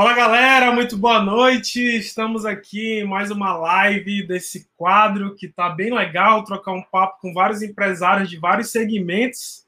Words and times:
Fala 0.00 0.14
galera, 0.14 0.72
muito 0.72 0.96
boa 0.96 1.22
noite. 1.22 1.78
Estamos 1.78 2.46
aqui 2.46 3.00
em 3.00 3.04
mais 3.04 3.30
uma 3.30 3.54
live 3.54 4.26
desse 4.26 4.66
quadro 4.74 5.34
que 5.34 5.46
tá 5.46 5.68
bem 5.68 5.92
legal, 5.92 6.42
trocar 6.42 6.72
um 6.72 6.80
papo 6.80 7.20
com 7.20 7.34
vários 7.34 7.60
empresários 7.60 8.30
de 8.30 8.38
vários 8.38 8.70
segmentos. 8.70 9.66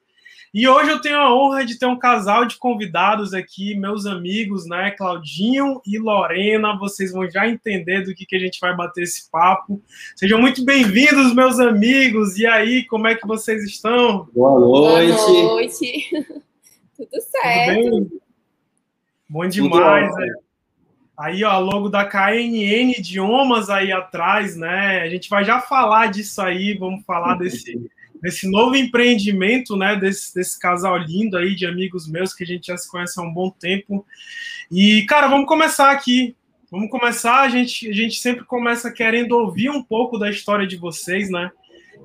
E 0.54 0.66
hoje 0.66 0.90
eu 0.90 1.02
tenho 1.02 1.18
a 1.18 1.36
honra 1.36 1.66
de 1.66 1.78
ter 1.78 1.84
um 1.84 1.98
casal 1.98 2.46
de 2.46 2.56
convidados 2.56 3.34
aqui, 3.34 3.74
meus 3.74 4.06
amigos, 4.06 4.66
né, 4.66 4.92
Claudinho 4.92 5.82
e 5.86 5.98
Lorena. 5.98 6.78
Vocês 6.78 7.12
vão 7.12 7.30
já 7.30 7.46
entender 7.46 8.00
do 8.00 8.14
que, 8.14 8.24
que 8.24 8.36
a 8.36 8.40
gente 8.40 8.58
vai 8.58 8.74
bater 8.74 9.02
esse 9.02 9.30
papo. 9.30 9.82
Sejam 10.16 10.40
muito 10.40 10.64
bem-vindos, 10.64 11.34
meus 11.34 11.60
amigos. 11.60 12.38
E 12.38 12.46
aí, 12.46 12.86
como 12.86 13.06
é 13.06 13.14
que 13.14 13.26
vocês 13.26 13.62
estão? 13.64 14.26
Boa 14.32 14.58
noite. 14.58 15.12
Boa 15.14 15.42
noite. 15.42 16.08
Tudo 16.96 17.20
certo. 17.20 17.82
Tudo 17.82 18.00
bem? 18.08 18.22
Bom 19.32 19.48
demais. 19.48 20.14
Né? 20.14 20.26
Aí, 21.18 21.42
ó, 21.42 21.58
logo 21.58 21.88
da 21.88 22.04
KNN 22.04 22.92
Idiomas 22.98 23.70
aí 23.70 23.90
atrás, 23.90 24.56
né? 24.58 25.00
A 25.00 25.08
gente 25.08 25.30
vai 25.30 25.42
já 25.42 25.58
falar 25.58 26.08
disso 26.08 26.42
aí, 26.42 26.74
vamos 26.74 27.02
falar 27.06 27.36
desse, 27.40 27.80
desse 28.20 28.46
novo 28.46 28.76
empreendimento, 28.76 29.74
né? 29.74 29.96
Desse, 29.96 30.34
desse 30.34 30.60
casal 30.60 30.98
lindo 30.98 31.38
aí 31.38 31.54
de 31.54 31.64
amigos 31.64 32.06
meus 32.06 32.34
que 32.34 32.44
a 32.44 32.46
gente 32.46 32.66
já 32.66 32.76
se 32.76 32.90
conhece 32.90 33.18
há 33.18 33.22
um 33.22 33.32
bom 33.32 33.48
tempo. 33.48 34.04
E, 34.70 35.06
cara, 35.06 35.28
vamos 35.28 35.46
começar 35.46 35.90
aqui. 35.90 36.36
Vamos 36.70 36.90
começar. 36.90 37.40
A 37.40 37.48
gente, 37.48 37.88
a 37.88 37.94
gente 37.94 38.16
sempre 38.16 38.44
começa 38.44 38.92
querendo 38.92 39.32
ouvir 39.32 39.70
um 39.70 39.82
pouco 39.82 40.18
da 40.18 40.28
história 40.28 40.66
de 40.66 40.76
vocês, 40.76 41.30
né? 41.30 41.50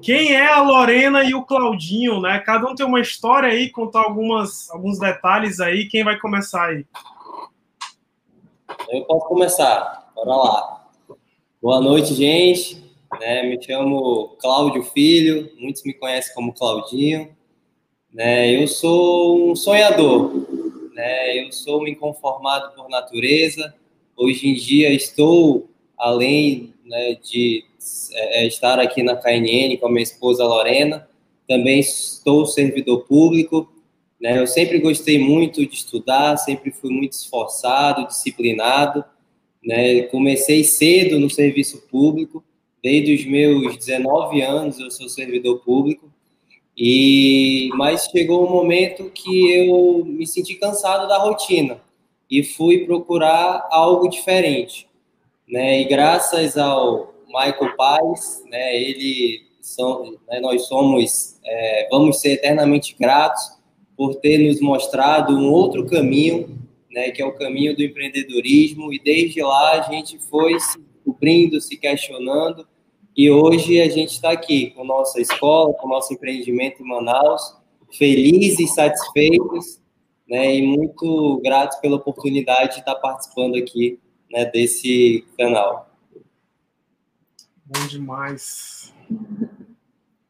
Quem 0.02 0.31
é 0.31 0.47
a 0.47 0.61
Lorena 0.61 1.25
e 1.25 1.33
o 1.33 1.44
Claudinho, 1.44 2.21
né? 2.21 2.39
Cada 2.39 2.69
um 2.69 2.75
tem 2.75 2.85
uma 2.85 3.02
história 3.02 3.49
aí, 3.49 3.69
contar 3.69 4.03
algumas, 4.03 4.69
alguns 4.69 4.97
detalhes 4.97 5.59
aí. 5.59 5.89
Quem 5.89 6.05
vai 6.05 6.17
começar 6.17 6.67
aí? 6.67 6.85
Eu 8.89 9.05
posso 9.05 9.27
começar, 9.27 10.11
bora 10.14 10.36
lá. 10.36 10.89
Boa 11.61 11.80
noite, 11.80 12.14
gente. 12.14 12.83
Né, 13.19 13.44
me 13.44 13.64
chamo 13.64 14.36
Cláudio 14.39 14.83
Filho, 14.83 15.50
muitos 15.58 15.83
me 15.83 15.94
conhecem 15.94 16.33
como 16.36 16.53
Claudinho. 16.53 17.30
Né, 18.14 18.52
eu 18.52 18.67
sou 18.67 19.52
um 19.52 19.56
sonhador, 19.56 20.45
né, 20.94 21.39
eu 21.39 21.52
sou 21.52 21.81
um 21.81 21.88
inconformado 21.88 22.75
por 22.75 22.89
natureza. 22.89 23.73
Hoje 24.16 24.50
em 24.50 24.53
dia 24.53 24.91
estou, 24.91 25.69
além 25.97 26.73
né, 26.84 27.16
de 27.16 27.63
é, 28.11 28.44
é 28.44 28.47
estar 28.47 28.80
aqui 28.80 29.02
na 29.02 29.16
KNN 29.16 29.78
com 29.80 29.88
a 29.88 29.91
minha 29.91 30.03
esposa 30.03 30.44
Lorena, 30.44 31.08
também 31.47 31.80
estou 31.80 32.45
servidor 32.45 33.06
público, 33.06 33.72
né? 34.19 34.39
Eu 34.39 34.47
sempre 34.47 34.79
gostei 34.79 35.19
muito 35.19 35.65
de 35.65 35.75
estudar, 35.75 36.37
sempre 36.37 36.71
fui 36.71 36.89
muito 36.91 37.13
esforçado, 37.13 38.07
disciplinado. 38.07 39.03
Né? 39.63 40.03
Comecei 40.03 40.63
cedo 40.63 41.19
no 41.19 41.29
serviço 41.29 41.87
público, 41.87 42.43
desde 42.81 43.13
os 43.13 43.25
meus 43.25 43.77
19 43.77 44.41
anos 44.41 44.79
eu 44.79 44.89
sou 44.89 45.07
servidor 45.07 45.59
público. 45.59 46.11
E 46.75 47.69
mas 47.73 48.05
chegou 48.05 48.47
um 48.47 48.51
momento 48.51 49.09
que 49.09 49.51
eu 49.51 50.05
me 50.05 50.27
senti 50.27 50.55
cansado 50.55 51.07
da 51.07 51.17
rotina 51.17 51.81
e 52.29 52.43
fui 52.43 52.85
procurar 52.85 53.67
algo 53.71 54.07
diferente, 54.07 54.88
né? 55.47 55.81
E 55.81 55.85
graças 55.85 56.55
ao 56.55 57.15
Michael 57.27 57.75
Paz, 57.75 58.43
né? 58.47 58.79
Ele 58.79 59.47
são, 59.59 60.17
né, 60.27 60.39
nós 60.39 60.67
somos, 60.67 61.39
é, 61.43 61.88
vamos 61.89 62.21
ser 62.21 62.33
eternamente 62.33 62.95
gratos 62.97 63.56
por 63.98 64.16
ter 64.17 64.38
nos 64.38 64.62
mostrado 64.62 65.36
um 65.36 65.52
outro 65.52 65.86
caminho, 65.88 66.56
né, 66.92 67.09
que 67.09 67.22
é 67.22 67.26
o 67.26 67.36
caminho 67.36 67.76
do 67.76 67.84
empreendedorismo, 67.84 68.94
e 68.94 69.00
desde 69.00 69.42
lá 69.42 69.72
a 69.72 69.92
gente 69.92 70.20
foi 70.20 70.59
se 70.59 70.80
descobrindo, 70.80 71.59
se 71.59 71.76
questionando, 71.76 72.68
e 73.16 73.31
hoje 73.31 73.81
a 73.81 73.90
gente 73.90 74.12
está 74.12 74.31
aqui 74.31 74.69
com 74.69 74.86
nossa 74.86 75.19
escola, 75.19 75.74
com 75.74 75.88
nosso 75.88 76.13
empreendimento 76.13 76.84
em 76.84 76.88
Manaus, 76.88 77.57
felizes 77.97 78.75
satisfeitos, 78.75 79.81
né, 80.30 80.56
e 80.56 80.62
muito 80.62 81.41
gratos 81.44 81.78
pela 81.80 81.96
oportunidade 81.96 82.75
de 82.75 82.80
estar 82.81 82.96
participando 82.96 83.56
aqui 83.56 84.00
né, 84.31 84.46
desse 84.46 85.25
canal. 85.38 85.90
Bom 87.66 87.88
demais. 87.88 88.94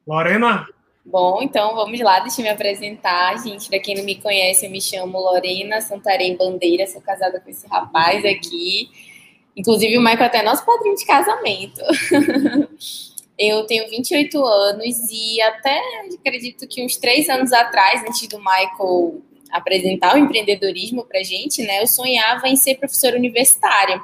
Lorena, 0.07 0.67
Bom, 1.09 1.41
então 1.41 1.73
vamos 1.73 1.97
lá, 2.01 2.19
deixa 2.19 2.41
eu 2.41 2.43
me 2.43 2.49
apresentar. 2.49 3.41
Gente, 3.41 3.69
para 3.69 3.79
quem 3.79 3.95
não 3.95 4.03
me 4.03 4.15
conhece, 4.15 4.65
eu 4.65 4.69
me 4.69 4.81
chamo 4.81 5.17
Lorena 5.17 5.79
Santarém 5.79 6.35
Bandeira, 6.35 6.85
sou 6.85 7.01
casada 7.01 7.39
com 7.39 7.49
esse 7.49 7.65
rapaz 7.65 8.25
aqui. 8.25 8.89
Inclusive, 9.55 9.97
o 9.97 10.01
Michael 10.01 10.23
é 10.23 10.25
até 10.25 10.43
nosso 10.43 10.65
padrinho 10.65 10.97
de 10.97 11.05
casamento. 11.05 11.79
eu 13.39 13.65
tenho 13.65 13.89
28 13.89 14.45
anos 14.45 14.97
e 15.09 15.41
até 15.43 15.81
acredito 16.19 16.67
que 16.67 16.83
uns 16.83 16.97
três 16.97 17.29
anos 17.29 17.53
atrás, 17.53 18.01
antes 18.01 18.27
do 18.27 18.39
Michael 18.39 19.21
apresentar 19.49 20.13
o 20.13 20.17
empreendedorismo 20.17 21.05
para 21.05 21.23
gente, 21.23 21.61
né, 21.61 21.81
eu 21.81 21.87
sonhava 21.87 22.49
em 22.49 22.57
ser 22.57 22.75
professora 22.75 23.15
universitária 23.15 24.01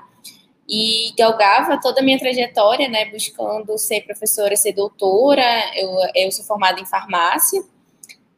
e 0.67 1.13
galgava 1.17 1.79
toda 1.81 1.99
a 1.99 2.03
minha 2.03 2.17
trajetória, 2.17 2.87
né, 2.87 3.05
buscando 3.05 3.77
ser 3.77 4.01
professora, 4.01 4.55
ser 4.55 4.73
doutora. 4.73 5.43
Eu, 5.75 5.91
eu 6.15 6.31
sou 6.31 6.45
formada 6.45 6.79
em 6.79 6.85
farmácia 6.85 7.63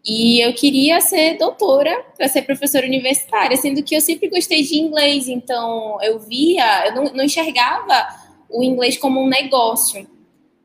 e 0.06 0.40
eu 0.40 0.54
queria 0.54 1.02
ser 1.02 1.38
doutora 1.38 2.06
para 2.16 2.28
ser 2.28 2.44
professora 2.44 2.86
universitária, 2.86 3.58
sendo 3.58 3.82
que 3.82 3.96
eu 3.96 4.02
sempre 4.02 4.30
gostei 4.30 4.62
de 4.62 4.78
inglês, 4.78 5.28
então 5.28 5.98
eu 6.02 6.20
via, 6.20 6.88
eu 6.88 6.96
não, 6.96 7.04
não 7.06 7.24
enxergava 7.24 8.08
o 8.48 8.64
inglês 8.64 8.98
como 8.98 9.20
um 9.20 9.28
negócio. 9.28 10.08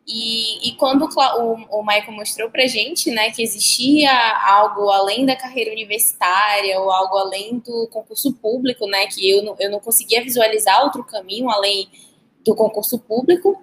E, 0.06 0.68
e 0.68 0.72
quando 0.76 1.04
o, 1.04 1.78
o 1.78 1.86
Michael 1.86 2.12
mostrou 2.12 2.50
para 2.50 2.66
gente, 2.66 3.10
né, 3.10 3.30
que 3.30 3.42
existia 3.42 4.10
algo 4.44 4.90
além 4.90 5.24
da 5.24 5.36
carreira 5.36 5.70
universitária 5.70 6.80
ou 6.80 6.90
algo 6.90 7.16
além 7.16 7.58
do 7.58 7.86
concurso 7.88 8.32
público, 8.32 8.86
né, 8.86 9.06
que 9.06 9.28
eu 9.30 9.42
não, 9.42 9.56
eu 9.58 9.70
não 9.70 9.78
conseguia 9.78 10.22
visualizar 10.22 10.82
outro 10.82 11.04
caminho 11.04 11.48
além 11.48 11.88
do 12.44 12.54
concurso 12.54 12.98
público, 12.98 13.62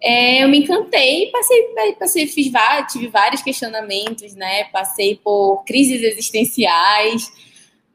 é, 0.00 0.44
eu 0.44 0.48
me 0.48 0.60
encantei, 0.60 1.30
passei, 1.32 1.94
passei, 1.98 2.26
fiz 2.28 2.52
tive 2.92 3.08
vários 3.08 3.42
questionamentos, 3.42 4.34
né, 4.34 4.64
passei 4.64 5.16
por 5.16 5.64
crises 5.64 6.02
existenciais, 6.02 7.32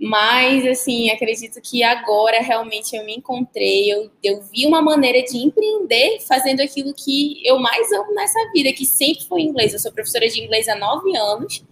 mas, 0.06 0.66
assim, 0.68 1.10
acredito 1.12 1.62
que 1.62 1.82
agora 1.82 2.42
realmente 2.42 2.94
eu 2.94 3.06
me 3.06 3.16
encontrei, 3.16 3.90
eu, 3.90 4.12
eu 4.22 4.42
vi 4.42 4.66
uma 4.66 4.82
maneira 4.82 5.24
de 5.24 5.38
empreender 5.38 6.20
fazendo 6.28 6.60
aquilo 6.60 6.94
que 6.94 7.42
eu 7.48 7.58
mais 7.58 7.90
amo 7.94 8.14
nessa 8.14 8.52
vida, 8.52 8.74
que 8.74 8.86
sempre 8.86 9.24
foi 9.24 9.44
inglês. 9.44 9.72
Eu 9.72 9.80
sou 9.80 9.94
professora 9.94 10.28
de 10.28 10.44
inglês 10.44 10.68
há 10.68 10.76
nove 10.76 11.16
anos, 11.16 11.64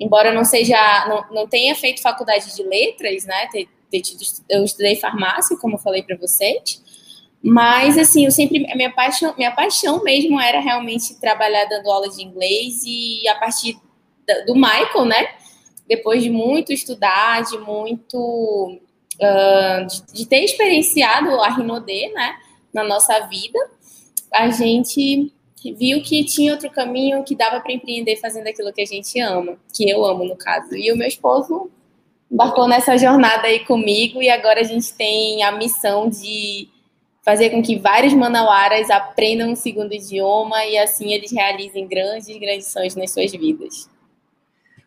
embora 0.00 0.32
não 0.32 0.42
seja, 0.42 0.76
não, 1.08 1.42
não 1.42 1.46
tenha 1.46 1.76
feito 1.76 2.02
faculdade 2.02 2.56
de 2.56 2.62
letras, 2.64 3.24
né? 3.24 3.46
Ter, 3.52 3.68
ter 3.88 4.00
tido, 4.00 4.20
eu 4.50 4.64
estudei 4.64 4.96
farmácia, 4.96 5.56
como 5.56 5.76
eu 5.76 5.78
falei 5.78 6.02
para 6.02 6.16
vocês. 6.16 6.82
Mas, 7.40 7.96
assim, 7.96 8.24
eu 8.24 8.32
sempre. 8.32 8.66
Minha 8.74 8.90
paixão, 8.90 9.32
minha 9.38 9.52
paixão 9.52 10.02
mesmo 10.02 10.40
era 10.40 10.58
realmente 10.58 11.20
trabalhar 11.20 11.66
dando 11.66 11.88
aula 11.88 12.08
de 12.08 12.20
inglês 12.20 12.82
e 12.84 13.28
a 13.28 13.36
partir 13.36 13.78
do 14.44 14.56
Michael, 14.56 15.04
né? 15.04 15.28
Depois 15.88 16.22
de 16.22 16.30
muito 16.30 16.72
estudar, 16.72 17.42
de 17.42 17.58
muito 17.58 18.78
uh, 19.20 19.86
de, 19.86 20.12
de, 20.12 20.26
ter 20.26 20.44
experienciado 20.44 21.30
a 21.40 21.48
Rinodê, 21.48 22.10
né, 22.12 22.36
na 22.72 22.84
nossa 22.84 23.20
vida, 23.26 23.58
a 24.32 24.50
gente 24.50 25.32
viu 25.78 26.02
que 26.02 26.24
tinha 26.24 26.52
outro 26.52 26.70
caminho 26.70 27.24
que 27.24 27.34
dava 27.34 27.60
para 27.60 27.72
empreender 27.72 28.16
fazendo 28.16 28.46
aquilo 28.46 28.72
que 28.72 28.82
a 28.82 28.86
gente 28.86 29.18
ama, 29.20 29.56
que 29.72 29.88
eu 29.88 30.04
amo 30.04 30.24
no 30.24 30.36
caso. 30.36 30.76
E 30.76 30.92
o 30.92 30.96
meu 30.96 31.08
esposo 31.08 31.70
embarcou 32.30 32.68
nessa 32.68 32.96
jornada 32.98 33.46
aí 33.46 33.60
comigo 33.64 34.22
e 34.22 34.28
agora 34.28 34.60
a 34.60 34.64
gente 34.64 34.92
tem 34.94 35.42
a 35.42 35.52
missão 35.52 36.08
de 36.08 36.68
fazer 37.24 37.50
com 37.50 37.62
que 37.62 37.76
vários 37.76 38.14
manauaras 38.14 38.88
aprendam 38.90 39.50
um 39.50 39.56
segundo 39.56 39.92
idioma 39.92 40.64
e 40.64 40.78
assim 40.78 41.12
eles 41.12 41.32
realizem 41.32 41.86
grandes, 41.86 42.26
grandes 42.38 42.68
sonhos 42.68 42.94
nas 42.94 43.10
suas 43.10 43.32
vidas. 43.32 43.88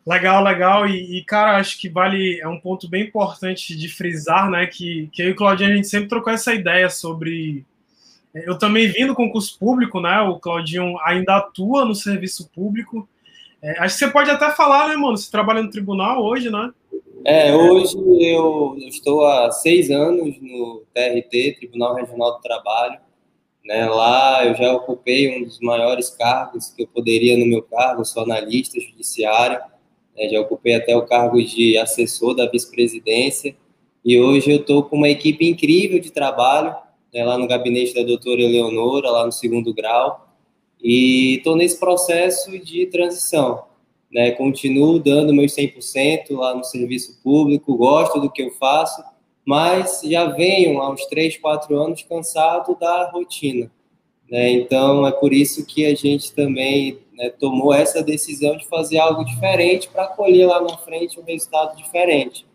Legal, 0.05 0.43
legal. 0.43 0.87
E, 0.87 1.17
e, 1.17 1.23
cara, 1.23 1.57
acho 1.57 1.79
que 1.79 1.89
vale, 1.89 2.39
é 2.39 2.47
um 2.47 2.59
ponto 2.59 2.89
bem 2.89 3.03
importante 3.03 3.75
de 3.75 3.87
frisar, 3.89 4.49
né? 4.49 4.65
Que, 4.65 5.09
que 5.11 5.21
eu 5.21 5.29
e 5.29 5.31
o 5.31 5.35
Claudinho, 5.35 5.71
a 5.71 5.75
gente 5.75 5.87
sempre 5.87 6.09
trocou 6.09 6.33
essa 6.33 6.53
ideia 6.53 6.89
sobre. 6.89 7.65
É, 8.33 8.49
eu 8.49 8.57
também 8.57 8.87
vim 8.87 9.05
do 9.05 9.15
concurso 9.15 9.57
público, 9.59 9.99
né? 9.99 10.21
O 10.21 10.39
Claudinho 10.39 10.97
ainda 11.03 11.37
atua 11.37 11.85
no 11.85 11.95
serviço 11.95 12.49
público. 12.49 13.07
É, 13.61 13.79
acho 13.79 13.97
que 13.97 14.05
você 14.05 14.11
pode 14.11 14.29
até 14.29 14.49
falar, 14.51 14.87
né, 14.87 14.95
mano? 14.95 15.17
Você 15.17 15.29
trabalha 15.29 15.61
no 15.61 15.69
tribunal 15.69 16.23
hoje, 16.23 16.49
né? 16.49 16.71
É, 17.25 17.53
hoje 17.53 17.97
eu 18.21 18.77
estou 18.87 19.25
há 19.27 19.51
seis 19.51 19.91
anos 19.91 20.35
no 20.41 20.83
TRT, 20.93 21.57
Tribunal 21.57 21.95
Regional 21.95 22.35
do 22.35 22.41
Trabalho. 22.41 22.99
Né? 23.65 23.85
Lá 23.85 24.45
eu 24.45 24.55
já 24.55 24.71
ocupei 24.73 25.37
um 25.37 25.43
dos 25.43 25.59
maiores 25.59 26.09
cargos 26.09 26.69
que 26.69 26.83
eu 26.83 26.87
poderia 26.87 27.37
no 27.37 27.45
meu 27.45 27.61
cargo, 27.61 28.05
sou 28.05 28.23
analista 28.23 28.79
judiciário. 28.79 29.59
Né, 30.19 30.27
já 30.27 30.42
ocupei 30.42 30.75
até 30.75 30.95
o 30.98 31.06
cargo 31.06 31.42
de 31.42 31.77
assessor 31.77 32.36
da 32.36 32.45
vice-presidência 32.45 33.56
E 34.04 34.19
hoje 34.19 34.51
eu 34.51 34.57
estou 34.57 34.83
com 34.83 34.98
uma 34.98 35.10
equipe 35.10 35.48
incrível 35.48 35.98
de 35.98 36.12
trabalho, 36.12 36.75
né, 37.13 37.24
lá 37.24 37.38
no 37.38 37.48
gabinete 37.48 37.94
da 37.94 38.04
doutora 38.04 38.42
Eleonora, 38.42 39.10
lá 39.10 39.25
no 39.25 39.31
segundo 39.31 39.74
grau, 39.74 40.27
e 40.81 41.36
estou 41.38 41.56
nesse 41.56 41.80
processo 41.80 42.60
de 42.60 42.86
transição. 42.88 43.63
Né, 44.12 44.31
continuo 44.31 45.00
dando 45.00 45.33
meus 45.33 45.54
100% 45.54 46.31
lá 46.31 46.54
no 46.56 46.63
serviço 46.63 47.21
público, 47.24 47.77
gosto 47.77 48.19
do 48.19 48.30
que 48.30 48.42
eu 48.42 48.51
faço, 48.51 49.01
mas 49.45 50.01
já 50.04 50.25
venho 50.25 50.81
há 50.81 50.89
uns 50.89 51.06
3, 51.06 51.38
4 51.38 51.77
anos 51.77 52.04
cansado 52.04 52.75
da 52.77 53.10
rotina. 53.10 53.71
Né, 54.31 54.51
então, 54.51 55.07
é 55.07 55.11
por 55.11 55.33
isso 55.33 55.65
que 55.65 55.85
a 55.85 55.95
gente 55.95 56.31
também 56.33 56.99
né, 57.13 57.29
tomou 57.31 57.73
essa 57.73 58.03
decisão 58.03 58.55
de 58.55 58.67
fazer 58.67 58.99
algo 58.99 59.23
diferente 59.25 59.89
para 59.89 60.07
colher 60.07 60.47
lá 60.47 60.61
na 60.61 60.77
frente 60.77 61.19
um 61.19 61.23
resultado 61.23 61.75
diferente. 61.75 62.45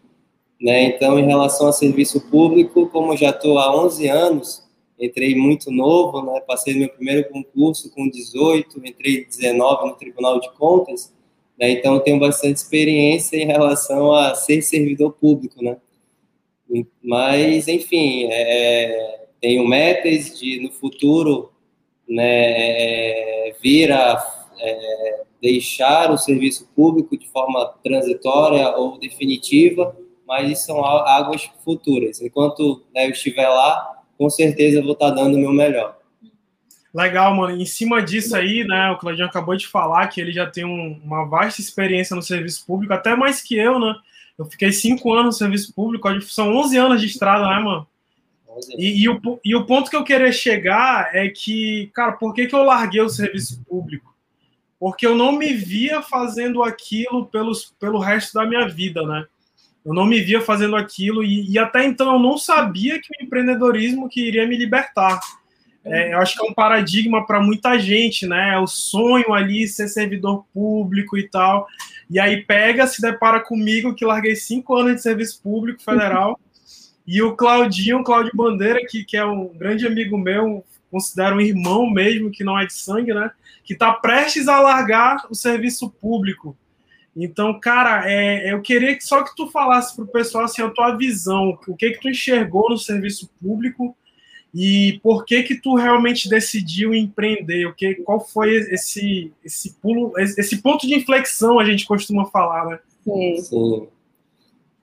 Né? 0.61 0.85
Então, 0.85 1.19
em 1.19 1.27
relação 1.27 1.67
ao 1.67 1.73
serviço 1.73 2.21
público, 2.31 2.89
como 2.89 3.17
já 3.17 3.31
estou 3.31 3.59
há 3.59 3.77
11 3.77 4.09
anos, 4.09 4.63
entrei 4.99 5.35
muito 5.35 5.71
novo, 5.71 6.23
né? 6.23 6.41
passei 6.41 6.75
meu 6.75 6.89
primeiro 6.89 7.29
concurso 7.29 7.91
com 7.93 8.09
18, 8.09 8.81
entrei 8.87 9.25
19 9.25 9.89
no 9.89 9.97
Tribunal 9.97 10.41
de 10.41 10.51
Contas, 10.53 11.13
né? 11.59 11.71
então 11.71 11.99
tenho 12.01 12.19
bastante 12.19 12.57
experiência 12.57 13.37
em 13.37 13.47
relação 13.47 14.15
a 14.15 14.35
ser 14.35 14.63
servidor 14.63 15.13
público, 15.13 15.63
né? 15.63 15.77
Mas, 17.03 17.69
enfim, 17.69 18.27
é, 18.31 19.27
tenho 19.41 19.69
metas 19.69 20.39
de, 20.39 20.61
no 20.61 20.73
futuro, 20.73 21.53
né, 22.09 23.53
vir 23.63 23.93
a 23.93 24.23
é, 24.59 25.23
deixar 25.41 26.11
o 26.11 26.19
serviço 26.19 26.69
público 26.75 27.17
de 27.19 27.29
forma 27.29 27.75
transitória 27.83 28.71
ou 28.77 28.99
definitiva, 28.99 29.97
mas 30.27 30.51
isso 30.51 30.67
são 30.67 30.85
águas 30.85 31.51
futuras. 31.63 32.21
Enquanto 32.21 32.83
né, 32.95 33.07
eu 33.07 33.11
estiver 33.11 33.49
lá, 33.49 34.03
com 34.17 34.31
certeza 34.31 34.83
vou 34.83 34.93
estar 34.93 35.11
dando 35.11 35.37
o 35.37 35.39
meu 35.39 35.53
melhor. 35.53 35.99
Legal, 36.95 37.35
mano. 37.35 37.61
Em 37.61 37.67
cima 37.67 38.01
disso 38.01 38.37
aí, 38.37 38.65
né, 38.65 38.91
o 38.91 38.99
Claudinho 38.99 39.27
acabou 39.27 39.57
de 39.57 39.67
falar 39.67 40.07
que 40.09 40.21
ele 40.21 40.33
já 40.33 40.47
tem 40.49 40.65
um, 40.65 41.01
uma 41.05 41.25
vasta 41.25 41.61
experiência 41.61 42.15
no 42.15 42.23
serviço 42.23 42.65
público, 42.65 42.95
até 42.95 43.17
mais 43.17 43.43
que 43.43 43.57
eu, 43.57 43.79
né? 43.81 43.95
Eu 44.39 44.45
fiquei 44.47 44.73
cinco 44.73 45.13
anos 45.13 45.27
no 45.27 45.33
serviço 45.33 45.75
público, 45.75 46.09
são 46.23 46.57
11 46.57 46.77
anos 46.77 47.01
de 47.01 47.07
estrada, 47.07 47.49
né, 47.49 47.59
mano? 47.61 47.87
E, 48.79 49.03
e, 49.03 49.09
o, 49.09 49.21
e 49.45 49.55
o 49.55 49.65
ponto 49.65 49.91
que 49.91 49.97
eu 49.97 50.05
queria 50.05 50.33
chegar 50.33 51.11
é 51.15 51.29
que, 51.29 51.91
cara, 51.93 52.13
por 52.13 52.33
que, 52.33 52.47
que 52.47 52.55
eu 52.55 52.63
larguei 52.63 53.01
o 53.01 53.09
serviço 53.09 53.63
público? 53.65 54.15
Porque 54.79 55.07
eu 55.07 55.15
não 55.15 55.33
me 55.33 55.53
via 55.53 56.03
fazendo 56.03 56.63
aquilo 56.63 57.27
pelos, 57.27 57.75
pelo 57.81 57.99
resto 57.99 58.35
da 58.35 58.47
minha 58.47 58.69
vida, 58.69 59.03
né? 59.03 59.25
Eu 59.85 59.93
não 59.93 60.07
me 60.07 60.21
via 60.21 60.41
fazendo 60.41 60.77
aquilo 60.77 61.23
e, 61.23 61.51
e, 61.51 61.59
até 61.59 61.85
então 61.85 62.13
eu 62.13 62.19
não 62.19 62.39
sabia 62.39 62.99
que 63.01 63.09
o 63.09 63.25
empreendedorismo 63.25 64.09
que 64.09 64.27
iria 64.27 64.47
me 64.47 64.57
libertar. 64.57 65.21
É, 65.85 66.15
eu 66.15 66.19
acho 66.19 66.35
que 66.35 66.47
é 66.47 66.51
um 66.51 66.55
paradigma 66.55 67.27
para 67.27 67.41
muita 67.41 67.79
gente, 67.79 68.27
né? 68.27 68.55
É 68.55 68.59
o 68.59 68.67
sonho 68.67 69.35
ali 69.35 69.69
ser 69.69 69.89
servidor 69.89 70.47
público 70.55 71.19
e 71.19 71.29
tal. 71.29 71.67
E 72.09 72.19
aí 72.19 72.43
pega, 72.43 72.87
se 72.87 73.03
depara 73.03 73.41
comigo 73.41 73.95
que 73.95 74.05
larguei 74.05 74.35
cinco 74.35 74.75
anos 74.77 74.97
de 74.97 75.03
serviço 75.03 75.43
público 75.43 75.83
federal 75.83 76.41
e 77.07 77.21
o 77.23 77.37
Claudinho, 77.37 77.99
o 77.99 78.05
Cláudio 78.05 78.33
Bandeira, 78.35 78.81
que, 78.89 79.05
que 79.05 79.17
é 79.17 79.25
um 79.25 79.49
grande 79.49 79.87
amigo 79.87 80.17
meu, 80.17 80.65
considero 80.91 81.37
um 81.37 81.41
irmão 81.41 81.91
mesmo, 81.91 82.31
que 82.31 82.45
não 82.45 82.59
é 82.59 82.67
de 82.67 82.73
sangue, 82.73 83.13
né? 83.13 83.31
Que 83.63 83.75
está 83.75 83.93
prestes 83.93 84.49
a 84.49 84.61
largar 84.61 85.27
o 85.31 85.35
serviço 85.35 85.91
público. 85.91 86.57
Então, 87.17 87.59
cara, 87.61 88.11
é, 88.11 88.53
eu 88.53 88.61
queria 88.61 88.97
que 88.97 89.05
só 89.05 89.23
que 89.23 89.37
tu 89.37 89.49
falasse 89.49 89.95
para 89.95 90.05
o 90.05 90.09
pessoal 90.09 90.45
assim, 90.45 90.63
a 90.63 90.71
tua 90.71 90.97
visão, 90.97 91.59
o 91.67 91.77
que 91.77 91.91
que 91.91 92.01
tu 92.01 92.09
enxergou 92.09 92.71
no 92.71 92.79
serviço 92.79 93.31
público 93.41 93.97
e 94.53 95.01
por 95.03 95.25
que 95.25 95.43
que 95.43 95.57
tu 95.57 95.75
realmente 95.75 96.29
decidiu 96.29 96.95
empreender? 96.95 97.67
O 97.67 97.75
que, 97.75 97.97
qual 97.97 98.21
foi 98.21 98.55
esse 98.55 99.33
esse 99.45 99.75
pulo, 99.75 100.13
esse 100.19 100.63
ponto 100.63 100.87
de 100.87 100.95
inflexão 100.95 101.59
a 101.59 101.65
gente 101.65 101.87
costuma 101.87 102.25
falar, 102.27 102.67
né? 102.67 102.79
Sim. 103.05 103.37
Sim. 103.43 103.89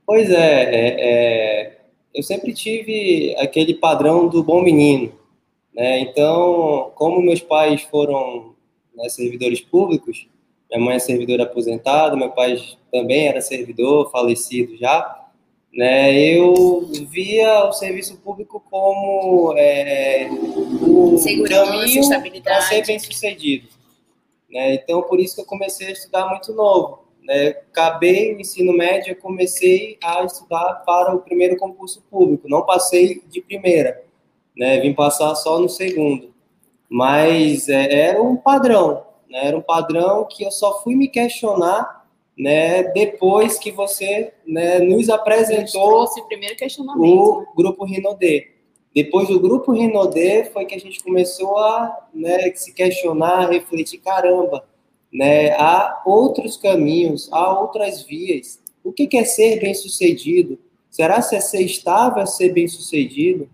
Pois 0.06 0.30
é, 0.30 0.64
é, 0.64 0.96
é, 1.00 1.81
eu 2.14 2.24
sempre 2.24 2.54
tive 2.54 3.36
aquele 3.38 3.74
padrão 3.74 4.28
do 4.28 4.44
bom 4.44 4.62
menino, 4.62 5.14
né? 5.74 6.00
Então, 6.00 6.92
como 6.96 7.22
meus 7.22 7.40
pais 7.40 7.82
foram 7.84 8.54
né, 8.96 9.08
servidores 9.10 9.62
públicos, 9.62 10.28
minha 10.70 10.84
mãe 10.84 10.96
é 10.96 11.00
servidora 11.00 11.44
aposentada, 11.44 12.16
meu 12.16 12.30
pai 12.30 12.58
também 12.92 13.28
era 13.28 13.42
servidor, 13.42 14.10
falecido 14.10 14.78
já. 14.78 15.18
Né, 15.74 16.14
eu 16.14 16.86
via 17.10 17.64
o 17.66 17.72
serviço 17.72 18.18
público 18.18 18.62
como 18.70 19.54
é, 19.58 20.28
o 20.30 21.18
caminho 21.48 22.42
para 22.44 22.62
ser 22.62 22.86
bem 22.86 23.00
sucedido. 23.00 23.70
Né, 24.50 24.76
então, 24.76 25.02
por 25.04 25.18
isso 25.20 25.36
que 25.36 25.42
eu 25.42 25.46
comecei 25.46 25.88
a 25.88 25.92
estudar 25.92 26.30
muito 26.30 26.54
novo. 26.54 27.01
Né, 27.24 27.50
acabei 27.50 28.34
o 28.34 28.42
ensino 28.42 28.74
médio, 28.74 29.16
comecei 29.16 29.98
a 30.04 30.24
estudar 30.24 30.84
para 30.86 31.16
o 31.16 31.20
primeiro 31.20 31.56
concurso 31.58 32.04
público. 32.10 32.50
Não 32.50 32.66
passei 32.66 33.22
de 33.30 33.42
primeira, 33.42 34.04
né, 34.58 34.80
vim 34.80 34.94
passar 34.94 35.36
só 35.36 35.60
no 35.60 35.70
segundo. 35.70 36.34
Mas 36.90 37.70
é, 37.70 38.10
era 38.10 38.22
um 38.22 38.36
padrão. 38.36 39.06
Né? 39.30 39.48
Era 39.48 39.58
um 39.58 39.62
padrão 39.62 40.28
que 40.30 40.44
eu 40.44 40.52
só 40.52 40.82
fui 40.82 40.96
me 40.96 41.08
questionar 41.08 42.02
né, 42.38 42.84
depois 42.84 43.60
que 43.60 43.72
você 43.72 44.34
né, 44.46 44.80
nos 44.80 45.10
apresentou 45.10 46.06
o 46.06 47.40
né? 47.40 47.46
grupo 47.56 47.86
Rinodê. 47.86 48.52
Depois 48.94 49.30
do 49.30 49.40
grupo 49.40 49.72
Rinodê 49.72 50.46
foi 50.46 50.66
que 50.66 50.76
a 50.76 50.80
gente 50.80 51.02
começou 51.04 51.58
a 51.58 52.08
né, 52.14 52.52
se 52.56 52.74
questionar, 52.74 53.50
refletir, 53.50 54.00
caramba, 54.00 54.66
né, 55.12 55.52
há 55.52 56.02
outros 56.06 56.58
caminhos, 56.58 57.30
há 57.32 57.60
outras 57.60 58.04
vias. 58.04 58.60
O 58.84 58.92
que 58.92 59.18
é 59.18 59.24
ser 59.24 59.60
bem-sucedido? 59.60 60.58
Será 60.90 61.22
se 61.22 61.36
é 61.36 61.42
ser 61.42 61.62
estável, 61.62 62.26
ser 62.26 62.54
bem-sucedido? 62.54 63.50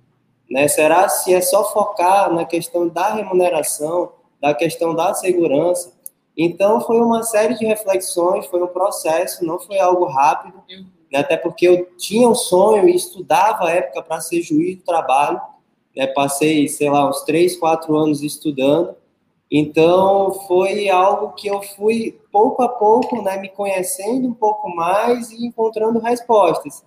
Né? 0.49 0.67
Será 0.67 1.09
se 1.09 1.33
é 1.33 1.41
só 1.41 1.63
focar 1.71 2.33
na 2.33 2.45
questão 2.45 2.87
da 2.87 3.13
remuneração? 3.13 4.11
da 4.41 4.53
questão 4.53 4.93
da 4.93 5.13
segurança. 5.13 5.93
Então, 6.35 6.81
foi 6.81 6.99
uma 6.99 7.23
série 7.23 7.55
de 7.55 7.65
reflexões, 7.65 8.45
foi 8.45 8.61
um 8.61 8.67
processo, 8.67 9.43
não 9.43 9.59
foi 9.59 9.79
algo 9.79 10.05
rápido, 10.05 10.61
uhum. 10.69 10.85
né, 11.11 11.19
até 11.19 11.35
porque 11.35 11.67
eu 11.67 11.87
tinha 11.97 12.29
um 12.29 12.35
sonho 12.35 12.87
e 12.87 12.95
estudava 12.95 13.65
à 13.65 13.71
época 13.71 14.03
para 14.03 14.21
ser 14.21 14.41
juiz 14.41 14.77
do 14.77 14.83
trabalho. 14.83 15.41
Né, 15.95 16.05
passei, 16.07 16.67
sei 16.67 16.89
lá, 16.89 17.09
uns 17.09 17.23
três, 17.23 17.57
quatro 17.57 17.95
anos 17.95 18.21
estudando. 18.21 18.95
Então, 19.49 20.33
foi 20.47 20.89
algo 20.89 21.33
que 21.33 21.47
eu 21.47 21.61
fui, 21.61 22.19
pouco 22.31 22.61
a 22.61 22.67
pouco, 22.67 23.21
né, 23.21 23.37
me 23.37 23.49
conhecendo 23.49 24.27
um 24.27 24.33
pouco 24.33 24.69
mais 24.69 25.31
e 25.31 25.45
encontrando 25.45 25.99
respostas. 25.99 26.83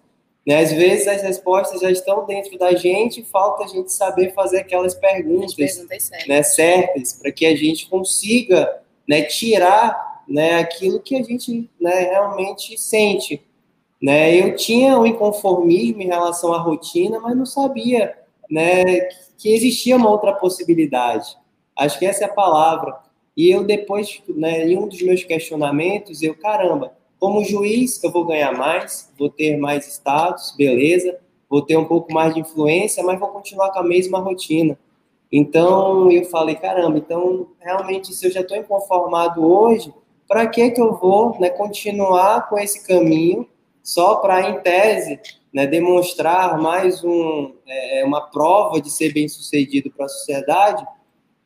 Né? 0.46 0.60
Às 0.60 0.72
vezes 0.72 1.08
as 1.08 1.22
respostas 1.22 1.80
já 1.80 1.90
estão 1.90 2.26
dentro 2.26 2.58
da 2.58 2.74
gente, 2.74 3.22
falta 3.22 3.64
a 3.64 3.66
gente 3.66 3.92
saber 3.92 4.34
fazer 4.34 4.58
aquelas 4.58 4.94
perguntas, 4.94 5.54
certas, 5.54 6.10
né, 6.26 6.42
certas 6.42 7.12
para 7.14 7.32
que 7.32 7.46
a 7.46 7.56
gente 7.56 7.88
consiga 7.88 8.80
né, 9.08 9.22
tirar 9.22 10.22
né, 10.28 10.58
aquilo 10.58 11.00
que 11.00 11.16
a 11.16 11.22
gente 11.22 11.68
né, 11.80 12.00
realmente 12.00 12.78
sente. 12.78 13.42
Né? 14.00 14.34
Eu 14.34 14.54
tinha 14.54 14.98
um 14.98 15.06
inconformismo 15.06 16.02
em 16.02 16.06
relação 16.06 16.52
à 16.52 16.58
rotina, 16.58 17.18
mas 17.20 17.36
não 17.36 17.46
sabia 17.46 18.16
né, 18.50 18.84
que 19.36 19.52
existia 19.52 19.96
uma 19.96 20.10
outra 20.10 20.32
possibilidade. 20.32 21.36
Acho 21.80 21.98
que 21.98 22.04
essa 22.04 22.24
é 22.24 22.26
a 22.26 22.32
palavra. 22.32 22.94
E 23.34 23.50
eu 23.50 23.64
depois, 23.64 24.22
né, 24.28 24.66
em 24.66 24.76
um 24.76 24.86
dos 24.86 25.00
meus 25.00 25.24
questionamentos, 25.24 26.22
eu, 26.22 26.34
caramba, 26.34 26.92
como 27.18 27.42
juiz, 27.42 28.02
eu 28.04 28.12
vou 28.12 28.26
ganhar 28.26 28.52
mais, 28.52 29.10
vou 29.18 29.30
ter 29.30 29.56
mais 29.56 29.86
status, 29.86 30.54
beleza, 30.58 31.18
vou 31.48 31.62
ter 31.62 31.78
um 31.78 31.86
pouco 31.86 32.12
mais 32.12 32.34
de 32.34 32.40
influência, 32.40 33.02
mas 33.02 33.18
vou 33.18 33.30
continuar 33.30 33.70
com 33.70 33.78
a 33.78 33.82
mesma 33.82 34.18
rotina. 34.18 34.78
Então, 35.32 36.12
eu 36.12 36.26
falei, 36.26 36.54
caramba, 36.54 36.98
então, 36.98 37.46
realmente, 37.58 38.12
se 38.12 38.26
eu 38.26 38.30
já 38.30 38.42
estou 38.42 38.58
inconformado 38.58 39.42
hoje, 39.42 39.90
para 40.28 40.46
que 40.46 40.70
que 40.72 40.82
eu 40.82 40.98
vou 40.98 41.34
né, 41.40 41.48
continuar 41.48 42.46
com 42.50 42.58
esse 42.58 42.86
caminho 42.86 43.48
só 43.82 44.16
para, 44.16 44.50
em 44.50 44.60
tese, 44.60 45.18
né, 45.50 45.66
demonstrar 45.66 46.58
mais 46.58 47.02
um, 47.02 47.54
é, 47.66 48.04
uma 48.04 48.20
prova 48.20 48.82
de 48.82 48.90
ser 48.90 49.14
bem-sucedido 49.14 49.90
para 49.90 50.04
a 50.04 50.10
sociedade, 50.10 50.84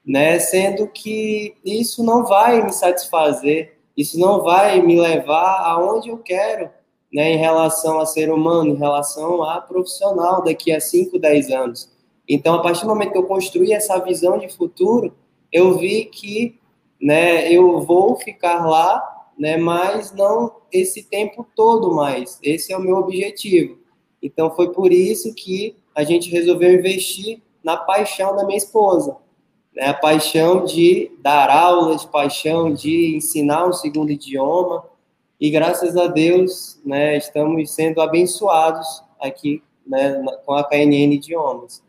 né, 0.07 0.39
sendo 0.39 0.87
que 0.89 1.55
isso 1.65 2.03
não 2.03 2.25
vai 2.25 2.63
me 2.63 2.73
satisfazer 2.73 3.75
isso 3.97 4.19
não 4.19 4.43
vai 4.43 4.81
me 4.83 5.01
levar 5.01 5.63
aonde 5.65 6.09
eu 6.09 6.19
quero, 6.19 6.69
né, 7.13 7.33
em 7.33 7.37
relação 7.37 8.01
a 8.01 8.07
ser 8.07 8.31
humano, 8.31 8.71
em 8.71 8.77
relação 8.77 9.43
a 9.43 9.61
profissional 9.61 10.43
daqui 10.43 10.73
a 10.73 10.81
5, 10.81 11.19
10 11.19 11.51
anos. 11.51 11.93
Então, 12.29 12.55
a 12.55 12.63
partir 12.63 12.83
do 12.83 12.89
momento 12.89 13.13
que 13.13 13.19
eu 13.19 13.27
construí 13.27 13.73
essa 13.73 13.99
visão 13.99 14.39
de 14.39 14.49
futuro, 14.49 15.15
eu 15.53 15.79
vi 15.79 16.07
que, 16.07 16.59
né, 17.01 17.51
eu 17.53 17.81
vou 17.83 18.17
ficar 18.17 18.67
lá, 18.67 19.01
né, 19.39 19.57
mas 19.57 20.13
não 20.13 20.57
esse 20.73 21.05
tempo 21.05 21.47
todo 21.55 21.95
mais. 21.95 22.39
Esse 22.43 22.73
é 22.73 22.77
o 22.77 22.81
meu 22.81 22.97
objetivo. 22.97 23.79
Então 24.21 24.51
foi 24.51 24.73
por 24.73 24.93
isso 24.93 25.33
que 25.35 25.77
a 25.95 26.03
gente 26.03 26.31
resolveu 26.31 26.73
investir 26.73 27.41
na 27.63 27.77
paixão 27.77 28.35
da 28.35 28.45
minha 28.45 28.57
esposa, 28.57 29.17
né? 29.75 29.88
A 29.88 29.95
paixão 29.95 30.64
de 30.64 31.11
dar 31.21 31.50
aulas, 31.50 32.04
paixão 32.04 32.73
de 32.73 33.16
ensinar 33.16 33.66
um 33.66 33.73
segundo 33.73 34.11
idioma. 34.11 34.85
E 35.40 35.50
graças 35.50 35.97
a 35.97 36.07
Deus, 36.07 36.81
né, 36.85 37.16
estamos 37.16 37.71
sendo 37.73 38.00
abençoados 38.00 39.02
aqui 39.21 39.62
né, 39.87 40.23
com 40.47 40.54
a 40.54 40.64
KNN 40.64 41.14
Idiomas. 41.14 41.83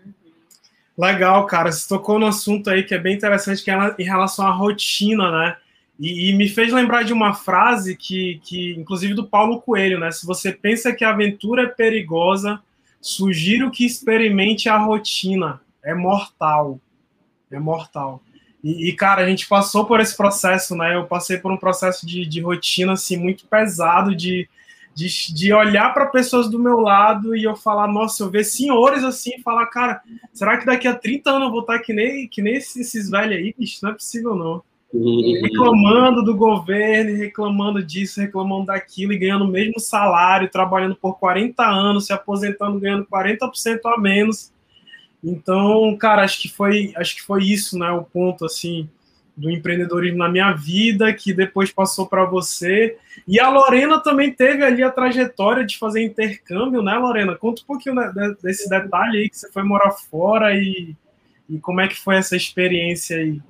Legal, 0.97 1.45
cara. 1.45 1.71
Você 1.71 1.87
tocou 1.87 2.17
no 2.17 2.25
assunto 2.25 2.69
aí 2.69 2.83
que 2.83 2.95
é 2.95 2.97
bem 2.97 3.15
interessante, 3.15 3.63
que 3.63 3.69
é 3.69 3.95
em 3.99 4.03
relação 4.03 4.47
à 4.47 4.51
rotina, 4.51 5.31
né? 5.31 5.57
E, 5.97 6.29
e, 6.29 6.33
me 6.35 6.49
fez 6.49 6.73
lembrar 6.73 7.03
de 7.03 7.13
uma 7.13 7.33
frase 7.33 7.95
que, 7.95 8.41
que, 8.43 8.73
inclusive, 8.77 9.13
do 9.13 9.27
Paulo 9.27 9.61
Coelho, 9.61 9.99
né? 9.99 10.11
Se 10.11 10.25
você 10.25 10.51
pensa 10.51 10.93
que 10.93 11.05
a 11.05 11.11
aventura 11.11 11.63
é 11.63 11.67
perigosa, 11.67 12.61
sugiro 12.99 13.71
que 13.71 13.85
experimente 13.85 14.67
a 14.67 14.77
rotina. 14.77 15.61
É 15.83 15.93
mortal. 15.93 16.79
É 17.55 17.59
mortal. 17.59 18.21
E, 18.63 18.89
e, 18.89 18.93
cara, 18.93 19.23
a 19.23 19.29
gente 19.29 19.47
passou 19.47 19.85
por 19.85 19.99
esse 19.99 20.15
processo, 20.15 20.75
né? 20.75 20.95
Eu 20.95 21.05
passei 21.05 21.37
por 21.37 21.51
um 21.51 21.57
processo 21.57 22.05
de, 22.05 22.25
de 22.25 22.41
rotina, 22.41 22.93
assim, 22.93 23.15
muito 23.15 23.45
pesado, 23.47 24.15
de, 24.15 24.49
de, 24.93 25.33
de 25.33 25.53
olhar 25.53 25.93
para 25.93 26.07
pessoas 26.07 26.49
do 26.49 26.57
meu 26.57 26.79
lado 26.79 27.35
e 27.35 27.43
eu 27.43 27.55
falar, 27.55 27.87
nossa, 27.87 28.23
eu 28.23 28.29
ver 28.29 28.43
senhores 28.43 29.03
assim 29.03 29.35
e 29.37 29.41
falar, 29.41 29.67
cara, 29.67 30.01
será 30.33 30.57
que 30.57 30.65
daqui 30.65 30.87
a 30.87 30.95
30 30.95 31.29
anos 31.29 31.47
eu 31.47 31.51
vou 31.51 31.61
estar 31.61 31.79
que 31.79 31.93
nem, 31.93 32.27
que 32.27 32.41
nem 32.41 32.55
esses, 32.55 32.75
esses 32.77 33.09
velhos 33.09 33.37
aí? 33.37 33.55
Bicho, 33.57 33.79
não 33.83 33.91
é 33.91 33.93
possível, 33.93 34.35
não 34.35 34.63
reclamando 35.41 36.23
do 36.23 36.35
governo, 36.35 37.17
reclamando 37.17 37.83
disso, 37.83 38.21
reclamando 38.21 38.67
daquilo 38.67 39.13
e 39.13 39.17
ganhando 39.17 39.45
o 39.45 39.49
mesmo 39.49 39.79
salário, 39.79 40.49
trabalhando 40.49 40.95
por 40.95 41.19
40 41.19 41.63
anos, 41.63 42.05
se 42.05 42.13
aposentando 42.13 42.79
ganhando 42.79 43.05
40% 43.05 43.79
a 43.85 43.99
menos. 43.99 44.51
Então, 45.25 45.97
cara, 45.97 46.23
acho 46.23 46.39
que 46.39 46.47
foi, 46.47 46.93
acho 46.95 47.15
que 47.15 47.23
foi 47.23 47.43
isso, 47.43 47.79
né, 47.79 47.89
o 47.89 48.03
ponto 48.03 48.45
assim 48.45 48.87
do 49.35 49.49
empreendedorismo 49.51 50.19
na 50.19 50.29
minha 50.29 50.53
vida, 50.53 51.11
que 51.11 51.33
depois 51.33 51.71
passou 51.71 52.07
para 52.07 52.23
você. 52.23 52.97
E 53.27 53.39
a 53.39 53.49
Lorena 53.49 53.99
também 53.99 54.31
teve 54.31 54.63
ali 54.63 54.81
a 54.81 54.89
trajetória 54.89 55.65
de 55.65 55.77
fazer 55.77 56.03
intercâmbio, 56.03 56.81
né, 56.81 56.93
Lorena? 56.93 57.35
Conta 57.35 57.61
um 57.63 57.65
pouquinho 57.65 57.95
desse 58.41 58.69
detalhe 58.69 59.17
aí 59.17 59.29
que 59.29 59.37
você 59.37 59.51
foi 59.51 59.63
morar 59.63 59.91
fora 59.91 60.55
e, 60.55 60.95
e 61.49 61.59
como 61.59 61.81
é 61.81 61.87
que 61.87 61.99
foi 61.99 62.15
essa 62.15 62.37
experiência 62.37 63.17
aí. 63.17 63.41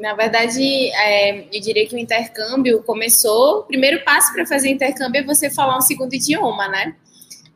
Na 0.00 0.14
verdade, 0.14 0.60
é, 0.90 1.44
eu 1.52 1.60
diria 1.60 1.86
que 1.86 1.94
o 1.94 1.98
intercâmbio 1.98 2.82
começou. 2.82 3.60
O 3.60 3.62
primeiro 3.64 4.02
passo 4.04 4.32
para 4.32 4.46
fazer 4.46 4.70
intercâmbio 4.70 5.20
é 5.20 5.24
você 5.24 5.50
falar 5.50 5.76
um 5.76 5.82
segundo 5.82 6.14
idioma, 6.14 6.68
né? 6.68 6.94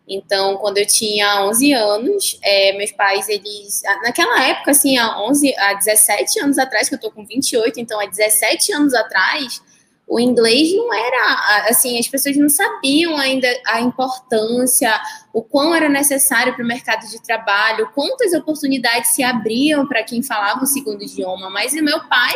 Então, 0.08 0.56
quando 0.56 0.78
eu 0.78 0.86
tinha 0.86 1.44
11 1.46 1.72
anos, 1.72 2.38
é, 2.42 2.76
meus 2.76 2.90
pais, 2.92 3.28
eles. 3.28 3.82
Naquela 4.02 4.42
época, 4.48 4.72
assim, 4.72 4.98
há, 4.98 5.20
11, 5.22 5.54
há 5.56 5.74
17 5.74 6.40
anos 6.40 6.58
atrás, 6.58 6.88
que 6.88 6.94
eu 6.94 7.00
tô 7.00 7.10
com 7.10 7.24
28, 7.24 7.78
então 7.78 8.00
há 8.00 8.06
17 8.06 8.72
anos 8.72 8.94
atrás, 8.94 9.62
o 10.06 10.18
inglês 10.18 10.74
não 10.74 10.92
era, 10.92 11.66
assim, 11.70 11.98
as 11.98 12.08
pessoas 12.08 12.36
não 12.36 12.48
sabiam 12.48 13.16
ainda 13.16 13.48
a 13.66 13.80
importância, 13.80 14.92
o 15.32 15.40
quão 15.40 15.74
era 15.74 15.88
necessário 15.88 16.54
para 16.54 16.64
o 16.64 16.66
mercado 16.66 17.08
de 17.08 17.22
trabalho, 17.22 17.90
quantas 17.94 18.34
oportunidades 18.34 19.14
se 19.14 19.22
abriam 19.22 19.86
para 19.86 20.02
quem 20.02 20.22
falava 20.22 20.64
o 20.64 20.66
segundo 20.66 21.02
idioma. 21.02 21.48
Mas 21.48 21.72
o 21.72 21.82
meu 21.82 22.06
pai, 22.08 22.34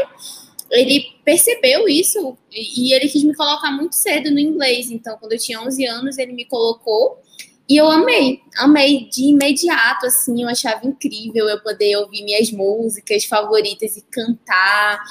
ele 0.71 1.05
percebeu 1.25 1.89
isso 1.89 2.39
e 2.51 2.95
ele 2.95 3.09
quis 3.09 3.25
me 3.25 3.35
colocar 3.35 3.73
muito 3.73 3.97
cedo 3.97 4.31
no 4.31 4.39
inglês. 4.39 4.91
Então, 4.91 5.19
quando 5.19 5.33
eu 5.33 5.39
tinha 5.39 5.61
11 5.61 5.85
anos, 5.87 6.17
ele 6.17 6.33
me 6.33 6.47
colocou 6.47 7.21
e 7.69 7.77
eu 7.77 7.91
amei, 7.91 8.43
amei 8.59 9.09
de 9.11 9.25
imediato, 9.25 10.07
assim, 10.07 10.43
eu 10.43 10.49
achava 10.49 10.87
incrível 10.87 11.49
eu 11.49 11.61
poder 11.61 11.97
ouvir 11.97 12.23
minhas 12.23 12.53
músicas 12.53 13.25
favoritas 13.25 13.97
e 13.97 14.03
cantar. 14.03 15.03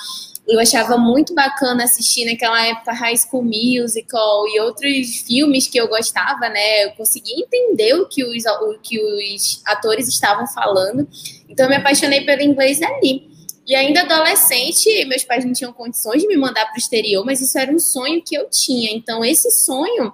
Eu 0.48 0.60
achava 0.60 0.96
muito 0.96 1.34
bacana 1.34 1.84
assistir 1.84 2.24
naquela 2.24 2.66
época 2.66 2.94
High 2.94 3.18
School 3.18 3.44
Musical 3.44 4.48
e 4.48 4.62
outros 4.62 5.22
filmes 5.28 5.68
que 5.68 5.78
eu 5.78 5.90
gostava, 5.90 6.48
né? 6.48 6.86
Eu 6.86 6.92
conseguia 6.92 7.44
entender 7.44 7.94
o 7.96 8.08
que 8.08 8.24
os, 8.24 8.46
o 8.46 8.80
que 8.82 9.00
os 9.02 9.62
atores 9.66 10.08
estavam 10.08 10.48
falando. 10.48 11.06
Então 11.50 11.66
eu 11.66 11.70
me 11.70 11.76
apaixonei 11.76 12.22
pelo 12.22 12.42
inglês 12.42 12.82
ali. 12.82 13.28
E 13.68 13.76
ainda 13.76 14.02
adolescente, 14.02 15.04
meus 15.06 15.24
pais 15.24 15.44
não 15.44 15.52
tinham 15.52 15.74
condições 15.74 16.22
de 16.22 16.28
me 16.28 16.38
mandar 16.38 16.66
para 16.68 16.76
o 16.76 16.78
exterior, 16.78 17.26
mas 17.26 17.42
isso 17.42 17.58
era 17.58 17.72
um 17.72 17.80
sonho 17.80 18.22
que 18.24 18.36
eu 18.36 18.48
tinha. 18.50 18.92
Então 18.92 19.26
esse 19.26 19.50
sonho 19.50 20.14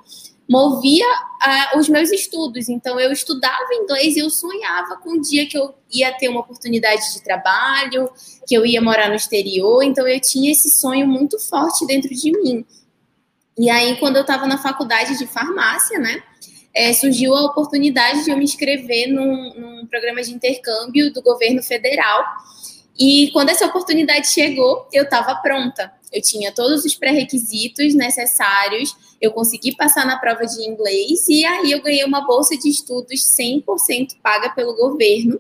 movia 0.49 1.05
uh, 1.05 1.79
os 1.79 1.87
meus 1.87 2.11
estudos. 2.11 2.69
Então, 2.69 2.99
eu 2.99 3.11
estudava 3.11 3.73
inglês 3.73 4.15
e 4.15 4.19
eu 4.19 4.29
sonhava 4.29 4.97
com 4.97 5.11
o 5.11 5.21
dia 5.21 5.47
que 5.47 5.57
eu 5.57 5.73
ia 5.91 6.11
ter 6.17 6.27
uma 6.27 6.41
oportunidade 6.41 7.13
de 7.13 7.23
trabalho, 7.23 8.09
que 8.47 8.53
eu 8.53 8.65
ia 8.65 8.81
morar 8.81 9.09
no 9.09 9.15
exterior. 9.15 9.81
Então, 9.83 10.07
eu 10.07 10.19
tinha 10.19 10.51
esse 10.51 10.69
sonho 10.69 11.07
muito 11.07 11.39
forte 11.39 11.85
dentro 11.85 12.09
de 12.13 12.31
mim. 12.31 12.65
E 13.57 13.69
aí, 13.69 13.97
quando 13.97 14.17
eu 14.17 14.21
estava 14.21 14.47
na 14.47 14.57
faculdade 14.57 15.17
de 15.17 15.27
farmácia, 15.27 15.99
né, 15.99 16.21
é, 16.73 16.93
surgiu 16.93 17.35
a 17.35 17.45
oportunidade 17.45 18.23
de 18.23 18.31
eu 18.31 18.37
me 18.37 18.43
inscrever 18.43 19.07
num, 19.07 19.53
num 19.53 19.85
programa 19.87 20.21
de 20.21 20.33
intercâmbio 20.33 21.11
do 21.13 21.21
governo 21.21 21.61
federal. 21.61 22.23
E 22.97 23.29
quando 23.31 23.49
essa 23.49 23.65
oportunidade 23.65 24.27
chegou, 24.27 24.87
eu 24.93 25.03
estava 25.03 25.35
pronta. 25.35 25.91
Eu 26.11 26.21
tinha 26.21 26.51
todos 26.51 26.83
os 26.85 26.95
pré-requisitos 26.95 27.93
necessários 27.93 28.95
eu 29.21 29.31
consegui 29.31 29.75
passar 29.75 30.05
na 30.05 30.17
prova 30.17 30.45
de 30.45 30.67
inglês 30.67 31.27
e 31.29 31.45
aí 31.45 31.71
eu 31.71 31.81
ganhei 31.81 32.03
uma 32.03 32.25
bolsa 32.25 32.57
de 32.57 32.67
estudos 32.67 33.21
100% 33.39 34.17
paga 34.21 34.49
pelo 34.49 34.75
governo, 34.75 35.39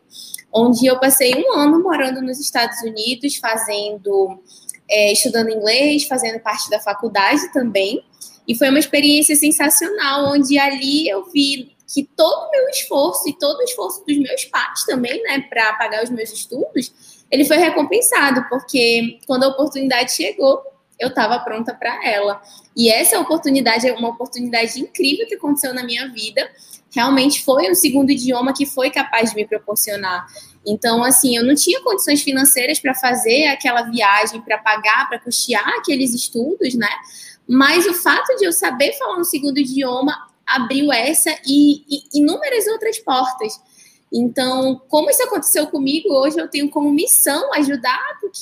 onde 0.53 0.85
eu 0.85 0.99
passei 0.99 1.33
um 1.35 1.53
ano 1.53 1.81
morando 1.81 2.21
nos 2.21 2.39
Estados 2.39 2.79
Unidos, 2.83 3.37
fazendo, 3.37 4.39
é, 4.87 5.11
estudando 5.11 5.49
inglês, 5.49 6.03
fazendo 6.03 6.39
parte 6.39 6.69
da 6.69 6.79
faculdade 6.79 7.51
também. 7.51 8.05
E 8.47 8.55
foi 8.55 8.69
uma 8.69 8.79
experiência 8.79 9.35
sensacional, 9.35 10.31
onde 10.31 10.59
ali 10.59 11.09
eu 11.09 11.25
vi 11.31 11.75
que 11.91 12.03
todo 12.15 12.47
o 12.47 12.51
meu 12.51 12.69
esforço 12.69 13.27
e 13.27 13.33
todo 13.33 13.57
o 13.57 13.63
esforço 13.63 14.03
dos 14.05 14.17
meus 14.17 14.45
pais 14.45 14.85
também, 14.85 15.21
né, 15.23 15.43
para 15.49 15.73
pagar 15.73 16.03
os 16.03 16.09
meus 16.09 16.31
estudos, 16.31 16.93
ele 17.31 17.45
foi 17.45 17.57
recompensado, 17.57 18.45
porque 18.49 19.19
quando 19.25 19.45
a 19.45 19.47
oportunidade 19.47 20.11
chegou, 20.11 20.61
eu 20.99 21.07
estava 21.07 21.39
pronta 21.39 21.73
para 21.73 22.07
ela. 22.07 22.41
E 22.75 22.89
essa 22.89 23.19
oportunidade 23.19 23.87
é 23.87 23.93
uma 23.93 24.09
oportunidade 24.09 24.79
incrível 24.79 25.25
que 25.25 25.35
aconteceu 25.35 25.73
na 25.73 25.83
minha 25.83 26.07
vida. 26.11 26.47
Realmente 26.93 27.43
foi 27.43 27.71
o 27.71 27.75
segundo 27.75 28.11
idioma 28.11 28.53
que 28.53 28.65
foi 28.65 28.91
capaz 28.91 29.31
de 29.31 29.35
me 29.37 29.47
proporcionar. 29.47 30.27
Então, 30.65 31.03
assim, 31.03 31.35
eu 31.35 31.43
não 31.43 31.55
tinha 31.55 31.81
condições 31.81 32.21
financeiras 32.21 32.79
para 32.79 32.93
fazer 32.93 33.47
aquela 33.47 33.81
viagem, 33.83 34.41
para 34.41 34.57
pagar, 34.59 35.09
para 35.09 35.17
custear 35.17 35.67
aqueles 35.79 36.13
estudos, 36.13 36.75
né? 36.75 36.89
Mas 37.47 37.85
o 37.87 37.93
fato 37.95 38.35
de 38.35 38.45
eu 38.45 38.53
saber 38.53 38.93
falar 38.93 39.17
um 39.17 39.23
segundo 39.23 39.57
idioma 39.57 40.15
abriu 40.45 40.91
essa 40.91 41.31
e, 41.47 41.83
e 41.89 42.19
inúmeras 42.19 42.67
outras 42.67 42.99
portas. 42.99 43.53
Então, 44.13 44.81
como 44.89 45.09
isso 45.09 45.23
aconteceu 45.23 45.67
comigo, 45.67 46.13
hoje 46.13 46.37
eu 46.37 46.49
tenho 46.49 46.69
como 46.69 46.91
missão 46.91 47.53
ajudar, 47.53 47.97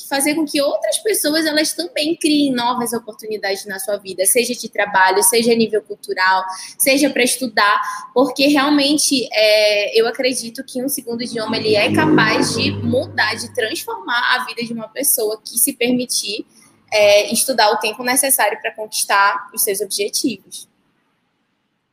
fazer 0.10 0.34
com 0.34 0.44
que 0.44 0.60
outras 0.60 0.98
pessoas 0.98 1.46
elas 1.46 1.74
também 1.74 2.16
criem 2.16 2.52
novas 2.52 2.92
oportunidades 2.92 3.66
na 3.68 3.78
sua 3.78 3.98
vida, 3.98 4.26
seja 4.26 4.56
de 4.56 4.68
trabalho, 4.68 5.22
seja 5.22 5.52
a 5.52 5.56
nível 5.56 5.84
cultural, 5.84 6.44
seja 6.76 7.10
para 7.12 7.24
estudar, 7.24 7.80
porque 8.16 8.48
realmente 8.48 9.30
é, 9.32 10.00
eu 10.00 10.08
acredito 10.08 10.64
que 10.64 10.84
um 10.84 10.90
segundo 10.90 11.22
idioma 11.22 11.58
ele 11.58 11.76
é 11.76 11.94
capaz 11.94 12.56
de 12.56 12.72
mudar, 12.72 13.36
de 13.36 13.54
transformar 13.54 14.38
a 14.38 14.46
vida 14.46 14.64
de 14.64 14.74
uma 14.74 14.88
pessoa 14.88 15.40
que 15.44 15.60
se 15.60 15.74
permitir 15.74 16.48
é, 16.92 17.32
estudar 17.32 17.72
o 17.72 17.78
tempo 17.78 18.04
necessário 18.04 18.60
para 18.60 18.74
conquistar 18.74 19.50
os 19.54 19.62
seus 19.62 19.82
objetivos. 19.82 20.69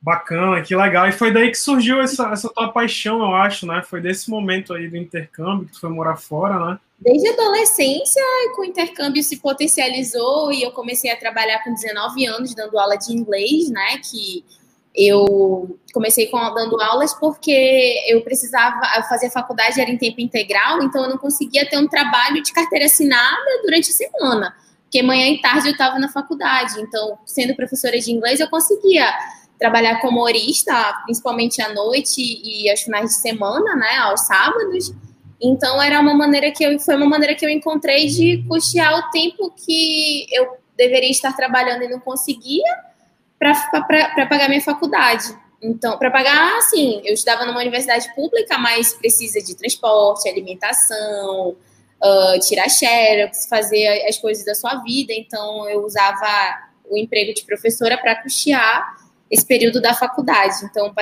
Bacana, 0.07 0.63
que 0.63 0.77
legal. 0.77 1.09
E 1.09 1.13
foi 1.13 1.33
daí 1.33 1.51
que 1.51 1.59
surgiu 1.59 2.01
essa, 2.01 2.31
essa 2.31 2.49
tua 2.49 2.71
paixão, 2.71 3.19
eu 3.19 3.35
acho, 3.35 3.67
né? 3.67 3.83
Foi 3.83 4.01
desse 4.01 4.31
momento 4.31 4.73
aí 4.73 4.89
do 4.89 4.97
intercâmbio 4.97 5.67
que 5.67 5.73
tu 5.73 5.81
foi 5.81 5.91
morar 5.91 6.15
fora, 6.15 6.65
né? 6.65 6.79
Desde 7.01 7.29
a 7.29 7.33
adolescência, 7.33 8.23
com 8.55 8.63
o 8.63 8.65
intercâmbio 8.65 9.21
se 9.21 9.39
potencializou 9.39 10.53
e 10.53 10.63
eu 10.63 10.71
comecei 10.71 11.11
a 11.11 11.17
trabalhar 11.17 11.65
com 11.65 11.75
19 11.75 12.25
anos 12.25 12.55
dando 12.55 12.79
aula 12.79 12.95
de 12.95 13.13
inglês, 13.13 13.69
né? 13.69 13.99
Que 13.99 14.45
eu 14.95 15.77
comecei 15.93 16.29
com, 16.29 16.39
dando 16.55 16.81
aulas 16.81 17.13
porque 17.13 17.97
eu 18.07 18.23
precisava 18.23 18.81
fazer 19.09 19.29
faculdade 19.31 19.81
era 19.81 19.91
em 19.91 19.99
tempo 19.99 20.21
integral, 20.21 20.85
então 20.85 21.03
eu 21.03 21.11
não 21.11 21.19
conseguia 21.19 21.69
ter 21.69 21.79
um 21.79 21.89
trabalho 21.89 22.41
de 22.45 22.53
carteira 22.53 22.85
assinada 22.85 23.61
durante 23.65 23.91
a 23.91 23.93
semana, 23.93 24.55
porque 24.85 25.03
manhã 25.03 25.27
e 25.27 25.41
tarde 25.41 25.67
eu 25.67 25.73
estava 25.73 25.99
na 25.99 26.09
faculdade. 26.09 26.81
Então, 26.81 27.19
sendo 27.27 27.57
professora 27.57 27.99
de 27.99 28.13
inglês, 28.13 28.39
eu 28.39 28.49
conseguia 28.49 29.13
trabalhar 29.59 30.01
como 30.01 30.21
horista, 30.21 30.75
principalmente 31.05 31.63
à 31.63 31.73
noite 31.73 32.21
e 32.21 32.71
aos 32.71 32.81
finais 32.81 33.11
de 33.11 33.17
semana, 33.17 33.75
né, 33.75 33.97
aos 33.99 34.21
sábados. 34.23 34.93
Então 35.41 35.81
era 35.83 36.01
uma 36.01 36.15
maneira 36.15 36.51
que 36.51 36.65
eu 36.65 36.79
foi 36.79 36.97
uma 36.97 37.07
maneira 37.07 37.35
que 37.35 37.45
eu 37.45 37.51
encontrei 37.51 38.07
de 38.07 38.45
custear 38.49 38.99
o 38.99 39.11
tempo 39.11 39.51
que 39.51 40.27
eu 40.33 40.57
deveria 40.77 41.11
estar 41.11 41.35
trabalhando 41.35 41.83
e 41.83 41.89
não 41.89 42.01
conseguia 42.01 42.65
para 43.39 44.27
pagar 44.29 44.49
minha 44.49 44.63
faculdade. 44.63 45.35
Então, 45.63 45.99
para 45.99 46.11
pagar, 46.11 46.59
assim, 46.59 47.01
eu 47.05 47.15
estudava 47.15 47.45
numa 47.47 47.61
universidade 47.61 48.15
pública, 48.15 48.59
mas 48.59 48.93
precisa 48.93 49.41
de 49.41 49.57
transporte, 49.57 50.29
alimentação, 50.29 51.57
uh, 52.03 52.41
tirar 52.47 52.69
xerox, 52.69 53.47
fazer 53.49 54.07
as 54.07 54.19
coisas 54.19 54.45
da 54.45 54.55
sua 54.55 54.77
vida. 54.83 55.13
Então, 55.15 55.69
eu 55.69 55.85
usava 55.85 56.67
o 56.89 56.97
emprego 56.97 57.35
de 57.35 57.43
professora 57.45 57.97
para 57.99 58.23
custear 58.23 59.06
esse 59.31 59.45
período 59.45 59.81
da 59.81 59.95
faculdade. 59.95 60.55
Então, 60.65 60.93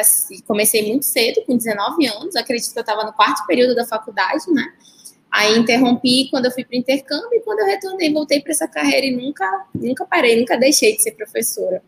comecei 0.46 0.88
muito 0.88 1.04
cedo, 1.04 1.42
com 1.46 1.56
19 1.56 2.06
anos, 2.06 2.36
acredito 2.36 2.72
que 2.72 2.78
eu 2.78 2.82
estava 2.82 3.04
no 3.04 3.12
quarto 3.12 3.46
período 3.46 3.74
da 3.74 3.86
faculdade, 3.86 4.44
né? 4.50 4.72
Aí 5.30 5.58
interrompi 5.58 6.28
quando 6.30 6.44
eu 6.44 6.50
fui 6.52 6.64
para 6.64 6.76
o 6.76 6.78
intercâmbio 6.78 7.34
e 7.34 7.40
quando 7.40 7.58
eu 7.58 7.66
retornei, 7.66 8.12
voltei 8.12 8.40
para 8.40 8.52
essa 8.52 8.68
carreira 8.68 9.06
e 9.06 9.16
nunca, 9.16 9.66
nunca 9.74 10.06
parei, 10.06 10.38
nunca 10.38 10.56
deixei 10.56 10.94
de 10.94 11.02
ser 11.02 11.12
professora. 11.12 11.82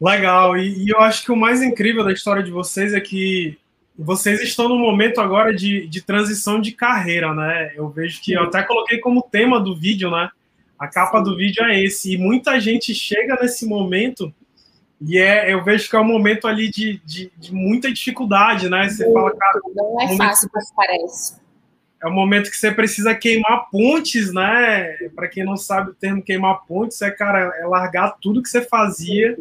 Legal, 0.00 0.56
e, 0.56 0.84
e 0.84 0.88
eu 0.88 1.00
acho 1.00 1.24
que 1.24 1.30
o 1.30 1.36
mais 1.36 1.62
incrível 1.62 2.04
da 2.04 2.12
história 2.12 2.42
de 2.42 2.50
vocês 2.50 2.92
é 2.92 3.00
que 3.00 3.56
vocês 3.96 4.40
estão 4.40 4.68
no 4.68 4.76
momento 4.76 5.20
agora 5.20 5.54
de, 5.54 5.86
de 5.86 6.02
transição 6.02 6.60
de 6.60 6.72
carreira, 6.72 7.32
né? 7.32 7.72
Eu 7.76 7.88
vejo 7.88 8.20
que 8.20 8.32
eu 8.32 8.42
até 8.42 8.64
coloquei 8.64 8.98
como 8.98 9.22
tema 9.22 9.60
do 9.60 9.76
vídeo, 9.76 10.10
né? 10.10 10.28
A 10.76 10.88
capa 10.88 11.20
do 11.20 11.36
vídeo 11.36 11.62
é 11.62 11.80
esse. 11.80 12.14
E 12.14 12.18
muita 12.18 12.58
gente 12.58 12.92
chega 12.92 13.38
nesse 13.40 13.64
momento 13.64 14.34
e 15.06 15.18
é, 15.18 15.52
eu 15.52 15.64
vejo 15.64 15.88
que 15.88 15.96
é 15.96 16.00
um 16.00 16.04
momento 16.04 16.46
ali 16.46 16.70
de, 16.70 17.00
de, 17.04 17.32
de 17.36 17.52
muita 17.52 17.92
dificuldade, 17.92 18.68
né? 18.68 18.88
Você 18.88 19.10
fala, 19.12 19.34
cara. 19.36 19.60
Não 19.74 20.00
é 20.00 20.16
fácil, 20.16 20.48
mas 20.54 20.72
parece. 20.74 21.42
É 22.02 22.06
um 22.06 22.12
momento 22.12 22.50
que 22.50 22.56
você 22.56 22.70
precisa 22.70 23.14
queimar 23.14 23.68
pontes, 23.70 24.32
né? 24.32 24.84
Para 25.14 25.28
quem 25.28 25.44
não 25.44 25.56
sabe 25.56 25.90
o 25.90 25.94
termo 25.94 26.22
queimar 26.22 26.64
pontes, 26.66 27.00
é, 27.02 27.10
cara, 27.10 27.52
é 27.60 27.66
largar 27.66 28.16
tudo 28.20 28.42
que 28.42 28.48
você 28.48 28.62
fazia 28.62 29.38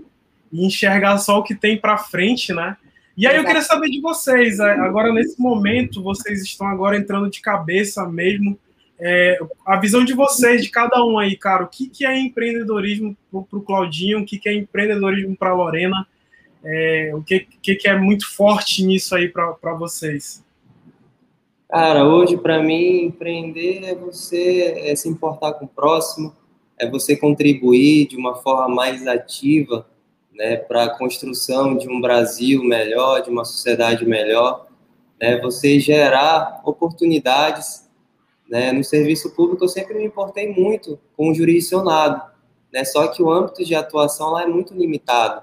e 0.52 0.66
enxergar 0.66 1.18
só 1.18 1.40
o 1.40 1.44
que 1.44 1.56
tem 1.56 1.78
para 1.78 1.98
frente, 1.98 2.54
né? 2.54 2.78
E 3.16 3.28
aí 3.28 3.36
eu 3.36 3.46
queria 3.46 3.62
saber 3.62 3.90
de 3.90 4.02
vocês, 4.02 4.60
é, 4.60 4.72
agora 4.72 5.14
nesse 5.14 5.40
momento, 5.40 6.02
vocês 6.02 6.42
estão 6.42 6.68
agora 6.68 6.98
entrando 6.98 7.30
de 7.30 7.42
cabeça 7.42 8.08
mesmo, 8.08 8.58
é, 9.02 9.40
a 9.66 9.78
visão 9.78 10.06
de 10.06 10.14
vocês, 10.14 10.62
de 10.62 10.70
cada 10.70 11.04
um 11.04 11.18
aí, 11.18 11.36
cara, 11.36 11.64
o 11.64 11.68
que, 11.68 11.90
que 11.90 12.06
é 12.06 12.18
empreendedorismo 12.20 13.18
para 13.32 13.60
o 13.60 13.62
Claudinho, 13.62 14.20
o 14.20 14.26
que, 14.26 14.38
que 14.38 14.48
é 14.48 14.54
empreendedorismo 14.54 15.36
para 15.36 15.50
a 15.50 15.56
Lorena, 15.56 16.08
é, 16.64 17.12
o 17.16 17.24
que, 17.24 17.48
que, 17.62 17.76
que 17.76 17.88
é 17.88 17.98
muito 17.98 18.32
forte 18.32 18.84
nisso 18.86 19.16
aí 19.16 19.28
para 19.28 19.74
vocês? 19.74 20.44
Cara, 21.68 22.06
hoje 22.06 22.38
para 22.38 22.62
mim 22.62 23.06
empreender 23.06 23.86
é 23.86 23.96
você 23.96 24.76
é 24.86 24.96
se 24.96 25.10
importar 25.10 25.54
com 25.54 25.66
o 25.66 25.70
próximo, 25.70 26.36
é 26.78 26.88
você 26.88 27.16
contribuir 27.16 28.08
de 28.08 28.18
uma 28.18 28.36
forma 28.36 28.68
mais 28.68 29.08
ativa 29.08 29.88
né, 30.34 30.58
para 30.58 30.84
a 30.84 30.90
construção 30.90 31.76
de 31.76 31.90
um 31.90 32.02
Brasil 32.02 32.64
melhor, 32.64 33.22
de 33.22 33.30
uma 33.30 33.46
sociedade 33.46 34.06
melhor, 34.06 34.68
né, 35.20 35.40
você 35.40 35.80
gerar 35.80 36.62
oportunidades. 36.66 37.90
Né, 38.52 38.74
no 38.74 38.84
serviço 38.84 39.34
público 39.34 39.64
eu 39.64 39.70
sempre 39.70 39.94
me 39.94 40.04
importei 40.04 40.54
muito 40.54 41.00
com 41.16 41.30
o 41.30 41.34
jurisdicionado, 41.34 42.22
né, 42.70 42.84
só 42.84 43.08
que 43.08 43.24
o 43.24 43.32
âmbito 43.32 43.64
de 43.64 43.74
atuação 43.74 44.32
lá 44.32 44.44
é 44.44 44.46
muito 44.46 44.74
limitado. 44.74 45.42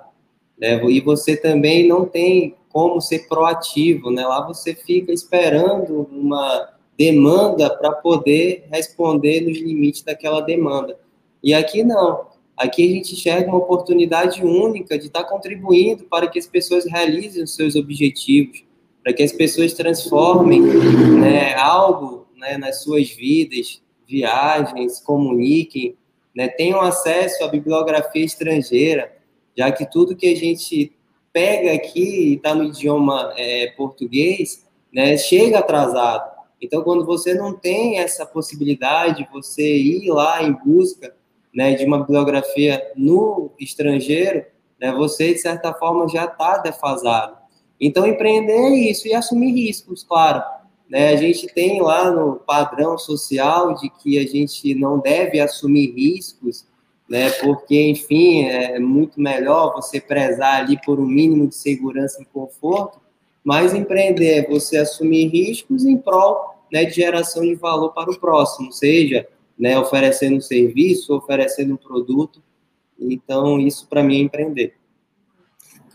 Né, 0.60 0.84
e 0.90 1.00
você 1.00 1.34
também 1.34 1.88
não 1.88 2.04
tem 2.04 2.54
como 2.68 3.00
ser 3.00 3.26
proativo, 3.26 4.10
né, 4.10 4.26
lá 4.26 4.46
você 4.46 4.74
fica 4.74 5.10
esperando 5.10 6.06
uma 6.12 6.68
demanda 6.98 7.74
para 7.74 7.92
poder 7.92 8.66
responder 8.70 9.40
nos 9.40 9.56
limites 9.56 10.02
daquela 10.02 10.42
demanda. 10.42 10.98
E 11.42 11.54
aqui 11.54 11.82
não, 11.82 12.28
Aqui 12.58 12.84
a 12.84 12.92
gente 12.92 13.14
enxerga 13.14 13.48
uma 13.48 13.58
oportunidade 13.58 14.44
única 14.44 14.98
de 14.98 15.06
estar 15.06 15.22
contribuindo 15.22 16.02
para 16.06 16.26
que 16.26 16.40
as 16.40 16.46
pessoas 16.48 16.84
realizem 16.84 17.44
os 17.44 17.54
seus 17.54 17.76
objetivos, 17.76 18.64
para 19.00 19.12
que 19.12 19.22
as 19.22 19.30
pessoas 19.30 19.74
transformem 19.74 20.60
né, 20.60 21.54
algo 21.54 22.17
né, 22.38 22.56
nas 22.56 22.82
suas 22.82 23.10
vidas, 23.10 23.82
viagens, 24.06 25.00
comuniquem, 25.00 25.96
né, 26.34 26.48
tenham 26.48 26.80
acesso 26.80 27.44
à 27.44 27.48
bibliografia 27.48 28.24
estrangeira, 28.24 29.12
já 29.56 29.70
que 29.72 29.84
tudo 29.90 30.16
que 30.16 30.32
a 30.32 30.36
gente 30.36 30.92
pega 31.32 31.72
aqui 31.72 32.30
e 32.30 32.34
está 32.34 32.54
no 32.54 32.64
idioma 32.64 33.32
é, 33.36 33.72
português, 33.76 34.66
né, 34.92 35.16
chega 35.16 35.58
atrasado. 35.58 36.38
Então, 36.60 36.82
quando 36.82 37.04
você 37.04 37.34
não 37.34 37.56
tem 37.56 37.98
essa 37.98 38.26
possibilidade, 38.26 39.28
você 39.32 39.76
ir 39.76 40.10
lá 40.10 40.42
em 40.42 40.52
busca 40.52 41.14
né, 41.54 41.74
de 41.74 41.84
uma 41.84 42.00
bibliografia 42.00 42.92
no 42.96 43.52
estrangeiro, 43.58 44.44
né, 44.80 44.92
você, 44.92 45.34
de 45.34 45.40
certa 45.40 45.72
forma, 45.74 46.08
já 46.08 46.24
está 46.24 46.58
defasado. 46.58 47.36
Então, 47.80 48.06
empreender 48.06 48.52
é 48.52 48.90
isso 48.90 49.06
e 49.06 49.14
assumir 49.14 49.52
riscos, 49.52 50.02
claro. 50.02 50.42
Né, 50.88 51.10
a 51.10 51.16
gente 51.16 51.46
tem 51.48 51.82
lá 51.82 52.10
no 52.10 52.36
padrão 52.36 52.96
social 52.96 53.74
de 53.74 53.90
que 53.90 54.18
a 54.18 54.26
gente 54.26 54.74
não 54.74 54.98
deve 54.98 55.38
assumir 55.38 55.92
riscos, 55.92 56.66
né, 57.06 57.30
porque, 57.30 57.88
enfim, 57.88 58.44
é 58.44 58.78
muito 58.78 59.20
melhor 59.20 59.74
você 59.74 60.00
prezar 60.00 60.62
ali 60.62 60.80
por 60.84 60.98
um 60.98 61.06
mínimo 61.06 61.46
de 61.46 61.54
segurança 61.54 62.22
e 62.22 62.24
conforto, 62.24 62.98
mas 63.44 63.74
empreender 63.74 64.30
é 64.30 64.48
você 64.48 64.78
assumir 64.78 65.28
riscos 65.28 65.84
em 65.84 65.96
prol 65.96 66.54
né, 66.72 66.84
de 66.84 66.94
geração 66.96 67.42
de 67.42 67.54
valor 67.54 67.92
para 67.92 68.10
o 68.10 68.18
próximo, 68.18 68.72
seja 68.72 69.26
né, 69.58 69.78
oferecendo 69.78 70.36
um 70.36 70.40
serviço, 70.40 71.14
oferecendo 71.14 71.74
um 71.74 71.76
produto. 71.76 72.42
Então, 72.98 73.58
isso 73.58 73.86
para 73.88 74.02
mim 74.02 74.18
é 74.18 74.22
empreender. 74.22 74.74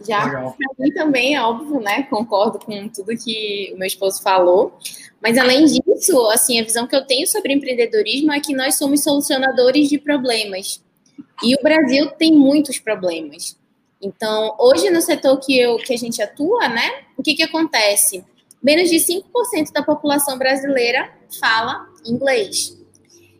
Já 0.06 0.27
para 0.29 0.53
mim 0.79 0.91
também 0.91 1.36
é 1.36 1.41
óbvio, 1.41 1.79
né? 1.79 2.03
Concordo 2.03 2.60
com 2.60 2.88
tudo 2.89 3.17
que 3.17 3.71
o 3.73 3.77
meu 3.77 3.88
esposo 3.88 4.21
falou. 4.21 4.77
Mas 5.21 5.38
além 5.38 5.65
disso, 5.65 6.27
assim, 6.27 6.60
a 6.60 6.63
visão 6.63 6.88
que 6.88 6.95
eu 6.95 7.06
tenho 7.06 7.25
sobre 7.27 7.53
empreendedorismo 7.53 8.32
é 8.32 8.39
que 8.39 8.53
nós 8.53 8.77
somos 8.77 9.03
solucionadores 9.03 9.89
de 9.89 9.97
problemas. 9.97 10.84
E 11.43 11.56
o 11.56 11.63
Brasil 11.63 12.12
tem 12.12 12.34
muitos 12.34 12.79
problemas. 12.79 13.58
Então, 14.01 14.56
hoje 14.60 14.89
no 14.89 15.01
setor 15.01 15.39
que, 15.39 15.58
eu, 15.58 15.77
que 15.77 15.93
a 15.93 15.97
gente 15.97 16.21
atua, 16.21 16.67
né? 16.67 17.03
O 17.17 17.23
que, 17.23 17.36
que 17.36 17.43
acontece? 17.43 18.23
Menos 18.62 18.89
de 18.89 18.97
5% 18.97 19.71
da 19.73 19.82
população 19.82 20.38
brasileira 20.38 21.10
fala 21.39 21.88
inglês. 22.06 22.77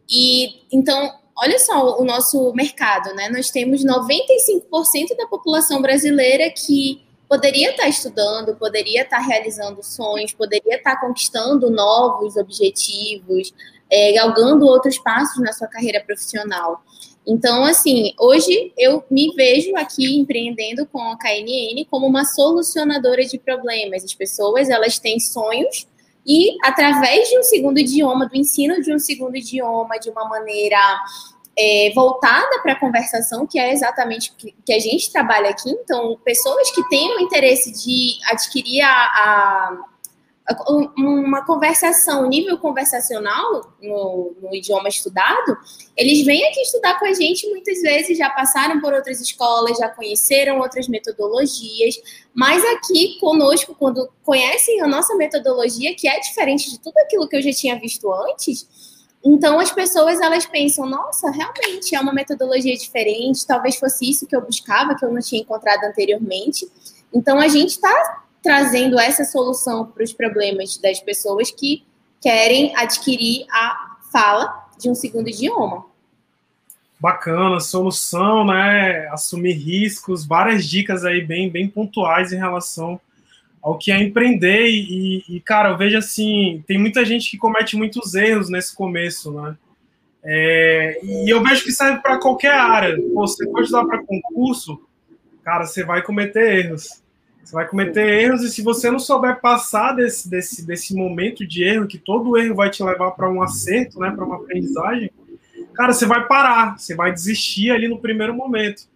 E 0.10 0.62
então, 0.72 1.14
olha 1.36 1.60
só 1.60 2.00
o 2.00 2.06
nosso 2.06 2.54
mercado, 2.54 3.14
né? 3.16 3.30
Nós 3.30 3.50
temos 3.50 3.84
95% 3.84 5.16
da 5.18 5.28
população 5.28 5.82
brasileira 5.82 6.50
que 6.50 7.02
poderia 7.28 7.72
estar 7.72 7.88
estudando, 7.88 8.56
poderia 8.56 9.02
estar 9.02 9.20
realizando 9.20 9.82
sonhos, 9.82 10.34
poderia 10.34 10.76
estar 10.76 11.00
conquistando 11.00 11.70
novos 11.70 12.36
objetivos, 12.36 13.54
é, 13.90 14.12
galgando 14.14 14.66
outros 14.66 15.00
passos 15.00 15.42
na 15.42 15.52
sua 15.52 15.68
carreira 15.68 16.04
profissional. 16.04 16.84
Então, 17.26 17.64
assim, 17.64 18.14
hoje 18.20 18.74
eu 18.78 19.04
me 19.10 19.34
vejo 19.34 19.76
aqui 19.78 20.18
empreendendo 20.18 20.86
com 20.86 21.00
a 21.00 21.18
KNN 21.18 21.86
como 21.90 22.06
uma 22.06 22.26
solucionadora 22.26 23.24
de 23.24 23.40
problemas. 23.40 24.04
As 24.04 24.14
pessoas, 24.14 24.70
elas 24.70 25.00
têm 25.00 25.20
sonhos 25.20 25.88
e 26.26 26.56
através 26.64 27.30
de 27.30 27.38
um 27.38 27.44
segundo 27.44 27.80
idioma, 27.80 28.28
do 28.28 28.36
ensino 28.36 28.82
de 28.82 28.94
um 28.94 29.00
segundo 29.00 29.36
idioma, 29.36 30.00
de 30.00 30.10
uma 30.10 30.28
maneira 30.28 30.80
é, 31.58 31.92
voltada 31.94 32.62
para 32.62 32.74
a 32.74 32.80
conversação, 32.80 33.46
que 33.46 33.60
é 33.60 33.72
exatamente 33.72 34.32
o 34.32 34.36
que, 34.36 34.56
que, 34.66 34.74
a 34.74 34.80
gente 34.80 35.12
trabalha 35.12 35.50
aqui. 35.50 35.70
Então, 35.70 36.18
pessoas 36.24 36.72
que 36.72 36.88
têm 36.90 37.16
o 37.18 37.20
interesse 37.20 37.72
de 37.72 38.18
adquirir 38.32 38.82
a, 38.82 38.90
a 38.90 39.86
uma 40.98 41.46
conversação, 41.46 42.28
nível 42.28 42.58
conversacional 42.58 43.74
no, 43.82 44.36
no, 44.42 44.54
idioma 44.54 44.90
estudado, 44.90 45.58
eles 45.96 46.26
vêm 46.26 46.46
aqui 46.46 46.60
estudar 46.62 47.00
com 47.00 47.06
a 47.06 47.14
gente 47.14 47.50
muitas 47.50 47.82
vezes, 47.82 48.18
já 48.18 48.30
passaram 48.30 48.82
por 48.82 48.94
outras 48.94 49.22
escolas, 49.22 49.78
já 49.78 49.88
conheceram 49.88 50.60
outras 50.60 50.90
metodologias, 50.90 51.96
mas 52.34 52.62
aqui 52.76 53.18
conosco, 53.22 53.74
quando 53.74 54.10
conhecem 54.22 54.82
a 54.82 54.88
nossa 54.88 55.16
metodologia, 55.16 55.96
que 55.96 56.10
é 56.10 56.20
diferente 56.20 56.70
de 56.70 56.78
tudo 56.78 56.98
aquilo 56.98 57.28
que 57.28 57.38
eu 57.38 57.42
já 57.42 57.52
tinha 57.52 57.80
visto 57.80 58.12
antes, 58.12 58.68
então 59.24 59.58
as 59.58 59.72
pessoas 59.72 60.20
elas 60.20 60.46
pensam, 60.46 60.86
nossa, 60.86 61.32
realmente 61.32 61.96
é 61.96 62.00
uma 62.02 62.12
metodologia 62.12 62.76
diferente, 62.76 63.48
talvez 63.48 63.78
fosse 63.78 64.10
isso 64.10 64.28
que 64.28 64.36
eu 64.36 64.42
buscava, 64.42 64.96
que 64.96 65.06
eu 65.06 65.12
não 65.12 65.22
tinha 65.22 65.42
encontrado 65.42 65.86
anteriormente. 65.86 66.68
Então 67.14 67.40
a 67.40 67.48
gente 67.48 67.70
está 67.70 68.23
trazendo 68.44 69.00
essa 69.00 69.24
solução 69.24 69.86
para 69.86 70.04
os 70.04 70.12
problemas 70.12 70.78
das 70.78 71.00
pessoas 71.00 71.50
que 71.50 71.84
querem 72.22 72.76
adquirir 72.76 73.46
a 73.50 73.98
fala 74.12 74.68
de 74.78 74.90
um 74.90 74.96
segundo 74.96 75.30
idioma. 75.30 75.86
Bacana, 77.00 77.60
solução, 77.60 78.46
né? 78.46 79.08
Assumir 79.08 79.54
riscos, 79.54 80.26
várias 80.26 80.66
dicas 80.66 81.04
aí 81.04 81.22
bem, 81.22 81.50
bem 81.50 81.68
pontuais 81.68 82.32
em 82.32 82.38
relação 82.38 83.00
ao 83.62 83.78
que 83.78 83.92
é 83.92 84.02
empreender. 84.02 84.68
E, 84.68 85.24
e, 85.28 85.40
cara, 85.42 85.70
eu 85.70 85.78
vejo 85.78 85.98
assim: 85.98 86.64
tem 86.68 86.78
muita 86.78 87.04
gente 87.04 87.30
que 87.30 87.38
comete 87.38 87.76
muitos 87.76 88.14
erros 88.14 88.50
nesse 88.50 88.76
começo, 88.76 89.32
né? 89.32 89.58
É, 90.24 91.00
e 91.04 91.30
eu 91.30 91.44
vejo 91.44 91.66
que 91.66 91.72
serve 91.74 92.02
para 92.02 92.20
qualquer 92.20 92.54
área. 92.54 92.96
Pô, 93.14 93.28
você 93.28 93.46
pode 93.50 93.70
dar 93.70 93.84
para 93.86 94.04
concurso, 94.04 94.82
cara, 95.44 95.66
você 95.66 95.84
vai 95.84 96.02
cometer 96.02 96.66
erros. 96.66 97.03
Você 97.44 97.54
vai 97.54 97.68
cometer 97.68 98.24
erros 98.24 98.42
e 98.42 98.50
se 98.50 98.62
você 98.62 98.90
não 98.90 99.00
souber 99.00 99.42
passar 99.42 99.94
desse, 99.94 100.30
desse, 100.30 100.66
desse 100.66 100.96
momento 100.96 101.46
de 101.46 101.64
erro, 101.64 101.88
que 101.88 101.98
todo 101.98 102.38
erro 102.38 102.56
vai 102.56 102.70
te 102.70 102.82
levar 102.82 103.12
para 103.12 103.30
um 103.30 103.42
acerto, 103.42 104.00
né, 104.00 104.12
para 104.12 104.24
uma 104.24 104.38
aprendizagem, 104.38 105.12
cara, 105.74 105.92
você 105.92 106.06
vai 106.06 106.26
parar, 106.26 106.80
você 106.80 106.96
vai 106.96 107.12
desistir 107.12 107.72
ali 107.72 107.88
no 107.88 108.00
primeiro 108.00 108.34
momento. 108.34 108.88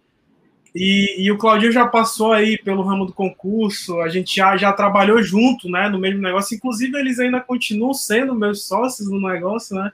E, 0.74 1.24
e, 1.24 1.32
o 1.32 1.38
Claudinho 1.38 1.72
já 1.72 1.86
passou 1.86 2.32
aí 2.32 2.56
pelo 2.58 2.82
ramo 2.82 3.06
do 3.06 3.12
concurso, 3.12 4.00
a 4.00 4.08
gente 4.08 4.36
já, 4.36 4.56
já 4.56 4.72
trabalhou 4.72 5.22
junto, 5.22 5.68
né, 5.68 5.88
no 5.88 5.98
mesmo 5.98 6.22
negócio. 6.22 6.54
Inclusive, 6.54 6.96
eles 6.98 7.18
ainda 7.18 7.40
continuam 7.40 7.92
sendo 7.94 8.34
meus 8.34 8.66
sócios 8.66 9.10
no 9.10 9.20
negócio, 9.20 9.74
né? 9.76 9.90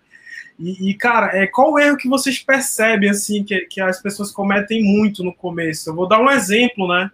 E, 0.59 0.91
e, 0.91 0.95
cara, 0.95 1.37
é, 1.37 1.47
qual 1.47 1.73
o 1.73 1.79
erro 1.79 1.97
que 1.97 2.09
vocês 2.09 2.39
percebem, 2.39 3.11
assim, 3.11 3.43
que, 3.43 3.61
que 3.63 3.81
as 3.81 4.01
pessoas 4.01 4.31
cometem 4.31 4.83
muito 4.83 5.25
no 5.25 5.33
começo? 5.33 5.89
Eu 5.89 5.95
vou 5.95 6.09
dar 6.09 6.21
um 6.21 6.31
exemplo, 6.31 6.87
né? 6.89 7.11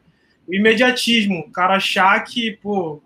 O 0.51 0.55
imediatismo. 0.55 1.41
O 1.41 1.51
cara 1.51 1.77
achar 1.77 2.19
que, 2.25 2.59
pô, 2.61 3.01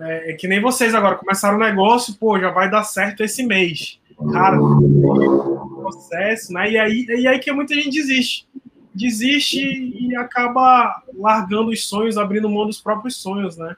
é, 0.00 0.32
é 0.32 0.34
que 0.34 0.46
nem 0.46 0.60
vocês 0.60 0.94
agora, 0.94 1.16
começaram 1.16 1.56
o 1.56 1.60
negócio, 1.60 2.14
pô, 2.14 2.38
já 2.38 2.50
vai 2.50 2.70
dar 2.70 2.84
certo 2.84 3.24
esse 3.24 3.42
mês. 3.42 3.98
Cara, 4.32 4.58
processo, 5.80 6.52
né? 6.52 6.70
E 6.70 6.78
aí, 6.78 7.06
e 7.08 7.26
aí 7.26 7.38
que 7.38 7.50
muita 7.52 7.74
gente 7.74 7.90
desiste. 7.90 8.46
Desiste 8.94 9.58
e 9.58 10.14
acaba 10.14 11.02
largando 11.14 11.70
os 11.70 11.88
sonhos, 11.88 12.16
abrindo 12.16 12.48
mão 12.48 12.66
dos 12.66 12.80
próprios 12.80 13.16
sonhos, 13.16 13.56
né? 13.56 13.74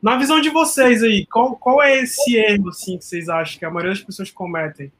Na 0.00 0.16
visão 0.16 0.40
de 0.40 0.50
vocês 0.50 1.02
aí, 1.02 1.26
qual, 1.26 1.56
qual 1.56 1.82
é 1.82 2.02
esse 2.02 2.36
erro, 2.36 2.68
assim, 2.68 2.98
que 2.98 3.04
vocês 3.04 3.28
acham 3.28 3.58
que 3.58 3.64
a 3.64 3.70
maioria 3.70 3.92
das 3.92 4.02
pessoas 4.02 4.30
cometem? 4.30 4.92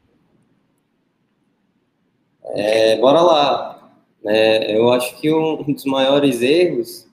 É, 2.54 2.98
bora 2.98 3.20
lá. 3.20 3.92
É, 4.26 4.76
eu 4.76 4.90
acho 4.92 5.18
que 5.20 5.32
um 5.32 5.62
dos 5.62 5.84
maiores 5.84 6.40
erros, 6.40 7.06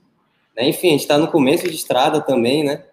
enfim, 0.58 0.88
a 0.88 0.90
gente 0.92 1.00
está 1.00 1.18
no 1.18 1.30
começo 1.30 1.68
de 1.68 1.74
estrada 1.74 2.20
também, 2.20 2.62
né? 2.62 2.84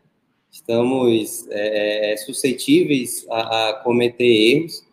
Estamos 0.51 1.47
é, 1.49 2.13
é, 2.13 2.17
suscetíveis 2.17 3.25
a, 3.29 3.69
a, 3.69 3.73
cometer 3.83 4.25
erros. 4.25 4.83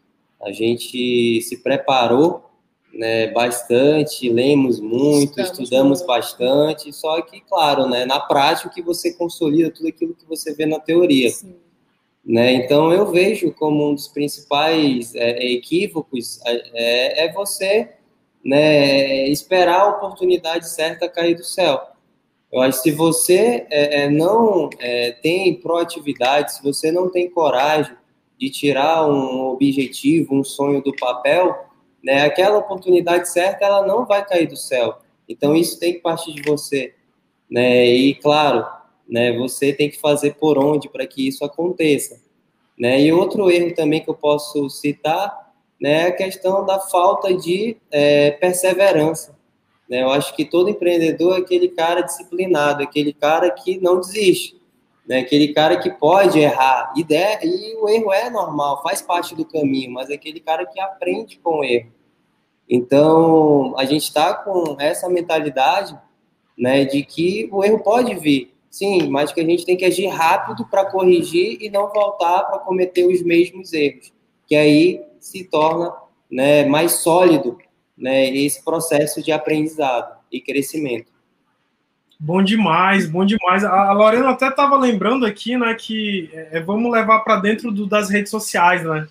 A 0.42 0.52
gente 0.52 1.40
se 1.42 1.62
preparou 1.62 2.44
né, 2.92 3.28
bastante, 3.28 4.28
lemos 4.28 4.80
muito, 4.80 5.40
estudamos, 5.40 5.58
estudamos 5.58 6.02
bastante, 6.02 6.92
só 6.92 7.20
que, 7.22 7.40
claro, 7.40 7.88
né, 7.88 8.04
na 8.04 8.20
prática 8.20 8.70
que 8.70 8.82
você 8.82 9.14
consolida 9.14 9.70
tudo 9.70 9.88
aquilo 9.88 10.14
que 10.14 10.26
você 10.26 10.54
vê 10.54 10.66
na 10.66 10.78
teoria. 10.78 11.30
Sim. 11.30 11.56
Né? 12.24 12.54
Então, 12.54 12.92
eu 12.92 13.06
vejo 13.10 13.52
como 13.52 13.88
um 13.88 13.94
dos 13.94 14.08
principais 14.08 15.14
é, 15.14 15.46
equívocos 15.52 16.40
é, 16.44 17.24
é, 17.24 17.32
você 17.32 17.92
né, 18.44 19.28
esperar 19.28 19.80
a 19.80 19.88
oportunidade 19.90 20.68
certa 20.68 21.08
cair 21.08 21.36
do 21.36 21.44
céu. 21.44 21.80
Eu 22.52 22.60
acho 22.60 22.82
que 22.82 22.90
se 22.90 22.96
você 22.96 23.66
é, 23.70 24.04
é 24.04 24.10
não 24.10 24.70
é, 24.78 25.12
tem 25.12 25.54
proatividade, 25.54 26.54
se 26.54 26.62
você 26.62 26.92
não 26.92 27.10
tem 27.10 27.28
coragem 27.30 27.94
de 28.38 28.50
tirar 28.50 29.06
um 29.06 29.48
objetivo, 29.48 30.34
um 30.34 30.44
sonho 30.44 30.82
do 30.82 30.94
papel, 30.94 31.66
né, 32.02 32.22
aquela 32.22 32.58
oportunidade 32.58 33.28
certa 33.28 33.64
ela 33.64 33.86
não 33.86 34.06
vai 34.06 34.24
cair 34.24 34.46
do 34.46 34.56
céu. 34.56 34.98
Então, 35.28 35.56
isso 35.56 35.78
tem 35.80 35.94
que 35.94 36.00
partir 36.00 36.32
de 36.32 36.42
você. 36.42 36.94
Né? 37.50 37.86
E, 37.86 38.14
claro, 38.14 38.64
né? 39.08 39.36
Você 39.38 39.72
tem 39.72 39.90
que 39.90 39.98
fazer 39.98 40.34
por 40.34 40.58
onde 40.58 40.88
para 40.88 41.06
que 41.06 41.26
isso 41.28 41.44
aconteça, 41.44 42.20
né? 42.78 43.00
E 43.00 43.12
outro 43.12 43.50
erro 43.50 43.74
também 43.74 44.02
que 44.02 44.10
eu 44.10 44.14
posso 44.14 44.68
citar, 44.68 45.54
né, 45.80 46.02
é 46.02 46.06
a 46.06 46.12
questão 46.12 46.64
da 46.64 46.80
falta 46.80 47.34
de 47.34 47.76
é, 47.90 48.32
perseverança. 48.32 49.35
Né? 49.88 50.02
Eu 50.02 50.10
acho 50.10 50.34
que 50.34 50.44
todo 50.44 50.70
empreendedor 50.70 51.36
é 51.36 51.40
aquele 51.40 51.68
cara 51.68 52.02
disciplinado, 52.02 52.82
aquele 52.82 53.12
cara 53.12 53.50
que 53.50 53.80
não 53.80 54.00
desiste, 54.00 54.60
né? 55.06 55.20
Aquele 55.20 55.52
cara 55.52 55.76
que 55.78 55.90
pode 55.90 56.38
errar 56.38 56.92
e, 56.96 57.04
der, 57.04 57.40
e 57.44 57.76
o 57.76 57.88
erro 57.88 58.12
é 58.12 58.28
normal, 58.28 58.82
faz 58.82 59.00
parte 59.00 59.34
do 59.34 59.44
caminho, 59.44 59.92
mas 59.92 60.10
é 60.10 60.14
aquele 60.14 60.40
cara 60.40 60.66
que 60.66 60.80
aprende 60.80 61.38
com 61.38 61.60
o 61.60 61.64
erro. 61.64 61.92
Então, 62.68 63.74
a 63.78 63.84
gente 63.84 64.02
está 64.02 64.34
com 64.34 64.76
essa 64.80 65.08
mentalidade 65.08 65.96
né, 66.58 66.84
de 66.84 67.04
que 67.04 67.48
o 67.52 67.64
erro 67.64 67.78
pode 67.78 68.14
vir, 68.16 68.56
Sim, 68.76 69.08
mas 69.08 69.32
que 69.32 69.40
a 69.40 69.44
gente 69.44 69.64
tem 69.64 69.74
que 69.74 69.86
agir 69.86 70.06
rápido 70.08 70.66
para 70.66 70.84
corrigir 70.84 71.56
e 71.62 71.70
não 71.70 71.90
voltar 71.90 72.42
para 72.42 72.58
cometer 72.58 73.06
os 73.06 73.22
mesmos 73.22 73.72
erros, 73.72 74.12
que 74.46 74.54
aí 74.54 75.02
se 75.18 75.44
torna 75.44 75.94
né, 76.30 76.66
mais 76.66 77.00
sólido 77.00 77.56
né, 77.96 78.28
esse 78.28 78.64
processo 78.64 79.22
de 79.22 79.32
aprendizado 79.32 80.16
e 80.30 80.40
crescimento. 80.40 81.10
Bom 82.18 82.42
demais, 82.42 83.06
bom 83.06 83.24
demais. 83.24 83.62
A 83.64 83.92
Lorena 83.92 84.30
até 84.30 84.48
estava 84.48 84.76
lembrando 84.76 85.26
aqui, 85.26 85.56
né, 85.56 85.74
que 85.74 86.30
é, 86.32 86.60
vamos 86.60 86.90
levar 86.90 87.20
para 87.20 87.36
dentro 87.36 87.70
do, 87.70 87.86
das 87.86 88.08
redes 88.08 88.30
sociais, 88.30 88.82
né? 88.84 89.06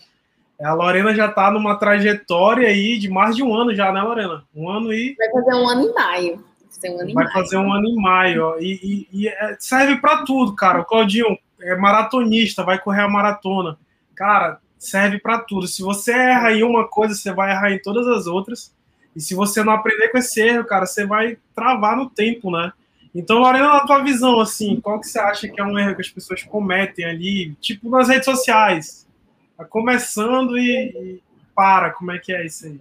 A 0.62 0.74
Lorena 0.74 1.14
já 1.14 1.28
está 1.28 1.52
numa 1.52 1.76
trajetória 1.76 2.68
aí 2.68 2.98
de 2.98 3.10
mais 3.10 3.36
de 3.36 3.44
um 3.44 3.54
ano 3.54 3.76
já, 3.76 3.92
né, 3.92 4.02
Lorena? 4.02 4.44
Um 4.56 4.70
ano 4.70 4.94
e. 4.94 5.14
Vai 5.16 5.30
fazer 5.30 5.54
um 5.54 5.68
ano 5.68 5.90
e 5.90 5.94
maio 5.94 6.44
fazer 6.76 6.90
um 6.90 7.00
ano 7.00 7.14
Vai 7.14 7.32
fazer 7.32 7.58
um 7.58 7.74
ano 7.74 7.86
em 7.86 7.96
maio, 7.96 8.44
ó. 8.44 8.58
E, 8.60 8.80
e, 8.84 9.08
e 9.12 9.28
é, 9.28 9.56
serve 9.60 9.98
para 9.98 10.24
tudo, 10.24 10.56
cara. 10.56 10.82
O 10.82 10.86
Claudinho 10.86 11.38
é 11.62 11.76
maratonista, 11.76 12.64
vai 12.64 12.80
correr 12.80 13.02
a 13.02 13.10
maratona. 13.10 13.78
Cara, 14.14 14.60
serve 14.78 15.20
para 15.20 15.40
tudo. 15.40 15.68
Se 15.68 15.82
você 15.82 16.12
erra 16.12 16.52
em 16.54 16.64
uma 16.64 16.88
coisa, 16.88 17.16
você 17.16 17.34
vai 17.34 17.52
errar 17.52 17.72
em 17.72 17.82
todas 17.82 18.08
as 18.08 18.28
outras. 18.28 18.74
E 19.16 19.22
se 19.22 19.34
você 19.34 19.64
não 19.64 19.74
aprender 19.74 20.10
com 20.10 20.18
esse 20.18 20.42
erro, 20.42 20.66
cara, 20.66 20.86
você 20.86 21.06
vai 21.06 21.38
travar 21.56 21.96
no 21.96 22.10
tempo, 22.10 22.52
né? 22.52 22.72
Então, 23.14 23.40
Lorena, 23.40 23.68
na 23.68 23.86
tua 23.86 24.04
visão, 24.04 24.42
assim, 24.42 24.82
qual 24.82 25.00
que 25.00 25.08
você 25.08 25.18
acha 25.18 25.48
que 25.48 25.60
é 25.60 25.64
um 25.64 25.80
erro 25.80 25.96
que 25.96 26.02
as 26.02 26.10
pessoas 26.10 26.44
cometem 26.44 27.06
ali, 27.06 27.56
tipo 27.62 27.90
nas 27.90 28.10
redes 28.10 28.26
sociais? 28.26 29.08
Tá 29.58 29.64
começando 29.64 30.58
e, 30.58 30.90
e 30.90 31.24
para, 31.56 31.92
como 31.92 32.12
é 32.12 32.20
que 32.20 32.34
é 32.34 32.46
isso 32.46 32.66
aí? 32.66 32.78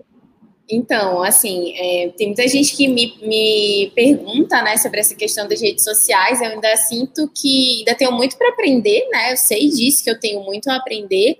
Então, 0.69 1.23
assim, 1.23 1.75
é, 1.77 2.09
tem 2.17 2.29
muita 2.29 2.49
gente 2.49 2.75
que 2.75 2.89
me, 2.89 3.17
me 3.23 3.93
pergunta, 3.95 4.63
né, 4.63 4.77
sobre 4.79 4.99
essa 4.99 5.15
questão 5.15 5.47
das 5.47 5.61
redes 5.61 5.85
sociais. 5.85 6.41
Eu 6.41 6.49
ainda 6.49 6.75
sinto 6.77 7.31
que 7.33 7.79
ainda 7.81 7.95
tenho 7.95 8.13
muito 8.13 8.37
para 8.37 8.49
aprender, 8.49 9.07
né? 9.11 9.33
Eu 9.33 9.37
sei 9.37 9.69
disso 9.69 10.03
que 10.03 10.11
eu 10.11 10.19
tenho 10.19 10.43
muito 10.43 10.69
a 10.69 10.77
aprender, 10.77 11.39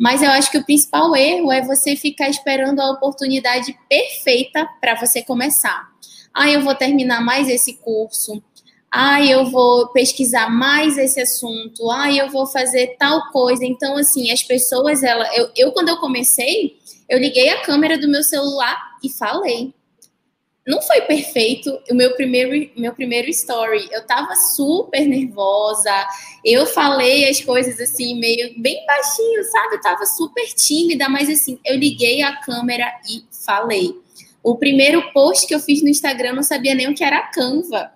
mas 0.00 0.22
eu 0.22 0.30
acho 0.30 0.50
que 0.50 0.56
o 0.56 0.64
principal 0.64 1.14
erro 1.14 1.52
é 1.52 1.60
você 1.60 1.94
ficar 1.94 2.30
esperando 2.30 2.80
a 2.80 2.90
oportunidade 2.90 3.78
perfeita 3.86 4.66
para 4.80 4.94
você 4.94 5.22
começar. 5.22 5.90
Ah, 6.32 6.48
eu 6.48 6.62
vou 6.62 6.74
terminar 6.74 7.22
mais 7.22 7.50
esse 7.50 7.74
curso. 7.74 8.42
Ah, 8.90 9.22
eu 9.22 9.50
vou 9.50 9.88
pesquisar 9.88 10.48
mais 10.48 10.96
esse 10.96 11.20
assunto. 11.20 11.90
Ah, 11.90 12.10
eu 12.10 12.30
vou 12.30 12.46
fazer 12.46 12.96
tal 12.98 13.30
coisa. 13.30 13.62
Então, 13.62 13.98
assim, 13.98 14.30
as 14.30 14.42
pessoas, 14.42 15.02
ela, 15.02 15.28
eu, 15.36 15.50
eu 15.54 15.72
quando 15.72 15.90
eu 15.90 15.98
comecei, 15.98 16.78
eu 17.06 17.18
liguei 17.18 17.50
a 17.50 17.60
câmera 17.60 17.98
do 17.98 18.08
meu 18.08 18.22
celular 18.22 18.96
e 19.04 19.12
falei. 19.12 19.74
Não 20.66 20.82
foi 20.82 21.00
perfeito 21.02 21.80
o 21.90 21.94
meu 21.94 22.14
primeiro, 22.14 22.70
meu 22.76 22.92
primeiro 22.92 23.28
story. 23.30 23.88
Eu 23.90 24.06
tava 24.06 24.34
super 24.34 25.06
nervosa. 25.06 25.90
Eu 26.44 26.66
falei 26.66 27.28
as 27.28 27.40
coisas 27.40 27.80
assim, 27.80 28.18
meio 28.18 28.60
bem 28.60 28.84
baixinho, 28.84 29.42
sabe? 29.44 29.76
Eu 29.76 29.80
tava 29.80 30.04
super 30.04 30.46
tímida, 30.54 31.08
mas 31.08 31.30
assim, 31.30 31.58
eu 31.64 31.76
liguei 31.76 32.22
a 32.22 32.36
câmera 32.36 32.86
e 33.08 33.24
falei. 33.44 33.94
O 34.42 34.56
primeiro 34.56 35.12
post 35.12 35.46
que 35.46 35.54
eu 35.54 35.60
fiz 35.60 35.82
no 35.82 35.88
Instagram, 35.88 36.34
não 36.34 36.42
sabia 36.42 36.74
nem 36.74 36.88
o 36.88 36.94
que 36.94 37.04
era 37.04 37.26
Canva. 37.28 37.92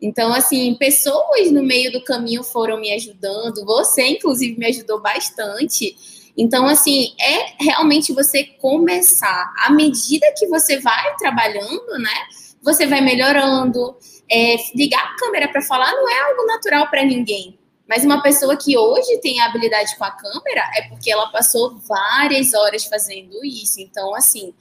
Então, 0.00 0.34
assim, 0.34 0.74
pessoas 0.74 1.50
no 1.52 1.62
meio 1.62 1.92
do 1.92 2.02
caminho 2.02 2.42
foram 2.42 2.80
me 2.80 2.92
ajudando. 2.92 3.64
Você, 3.64 4.02
inclusive, 4.02 4.58
me 4.58 4.66
ajudou 4.66 5.00
bastante. 5.00 5.94
Então, 6.36 6.66
assim, 6.66 7.14
é 7.20 7.62
realmente 7.62 8.12
você 8.12 8.44
começar. 8.44 9.52
À 9.58 9.70
medida 9.70 10.32
que 10.36 10.46
você 10.46 10.78
vai 10.78 11.14
trabalhando, 11.16 11.98
né? 11.98 12.14
Você 12.62 12.86
vai 12.86 13.00
melhorando. 13.00 13.96
É, 14.30 14.56
ligar 14.74 15.02
a 15.02 15.16
câmera 15.16 15.48
para 15.48 15.60
falar 15.60 15.92
não 15.92 16.08
é 16.08 16.20
algo 16.30 16.46
natural 16.46 16.88
para 16.88 17.04
ninguém. 17.04 17.58
Mas 17.86 18.04
uma 18.04 18.22
pessoa 18.22 18.56
que 18.56 18.78
hoje 18.78 19.18
tem 19.18 19.40
habilidade 19.40 19.94
com 19.96 20.04
a 20.04 20.10
câmera 20.10 20.62
é 20.76 20.88
porque 20.88 21.10
ela 21.10 21.26
passou 21.30 21.78
várias 21.86 22.54
horas 22.54 22.86
fazendo 22.86 23.44
isso. 23.44 23.80
Então, 23.80 24.14
assim, 24.14 24.54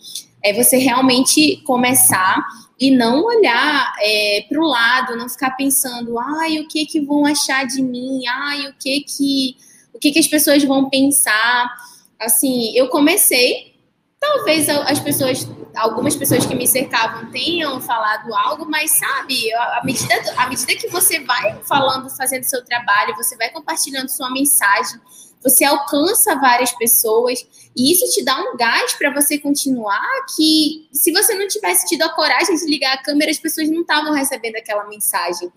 é 0.43 0.51
você 0.51 0.77
realmente 0.77 1.57
começar 1.65 2.43
e 2.79 2.91
não 2.91 3.23
olhar 3.23 3.93
é, 4.01 4.45
para 4.49 4.59
o 4.59 4.67
lado, 4.67 5.15
não 5.15 5.29
ficar 5.29 5.51
pensando, 5.51 6.19
ai, 6.19 6.59
o 6.59 6.67
que 6.67 6.85
que 6.85 6.99
vão 6.99 7.25
achar 7.25 7.65
de 7.65 7.81
mim? 7.81 8.25
Ai, 8.27 8.67
o 8.67 8.73
que 8.73 9.01
que 9.01 9.55
que, 10.01 10.11
que 10.11 10.19
as 10.19 10.27
pessoas 10.27 10.63
vão 10.63 10.89
pensar. 10.89 11.71
Assim, 12.19 12.75
eu 12.75 12.89
comecei, 12.89 13.75
talvez 14.19 14.67
as 14.69 14.99
pessoas, 14.99 15.47
algumas 15.75 16.15
pessoas 16.15 16.45
que 16.45 16.53
me 16.53 16.67
cercavam 16.67 17.31
tenham 17.31 17.79
falado 17.79 18.33
algo, 18.33 18.65
mas 18.69 18.91
sabe, 18.91 19.53
à 19.53 19.81
medida, 19.83 20.13
à 20.37 20.49
medida 20.49 20.75
que 20.75 20.87
você 20.89 21.19
vai 21.21 21.59
falando, 21.63 22.09
fazendo 22.09 22.43
seu 22.43 22.63
trabalho, 22.65 23.15
você 23.15 23.37
vai 23.37 23.49
compartilhando 23.49 24.09
sua 24.09 24.29
mensagem, 24.31 24.99
você 25.43 25.63
alcança 25.63 26.35
várias 26.35 26.71
pessoas 26.73 27.45
e 27.75 27.91
isso 27.91 28.05
te 28.13 28.23
dá 28.23 28.39
um 28.39 28.55
gás 28.57 28.93
para 28.93 29.11
você 29.13 29.39
continuar. 29.39 30.07
Que 30.35 30.87
se 30.91 31.11
você 31.11 31.33
não 31.33 31.47
tivesse 31.47 31.87
tido 31.87 32.03
a 32.03 32.09
coragem 32.09 32.55
de 32.55 32.65
ligar 32.65 32.93
a 32.93 33.01
câmera, 33.01 33.31
as 33.31 33.39
pessoas 33.39 33.69
não 33.69 33.81
estavam 33.81 34.13
recebendo 34.13 34.55
aquela 34.55 34.87
mensagem. 34.87 35.51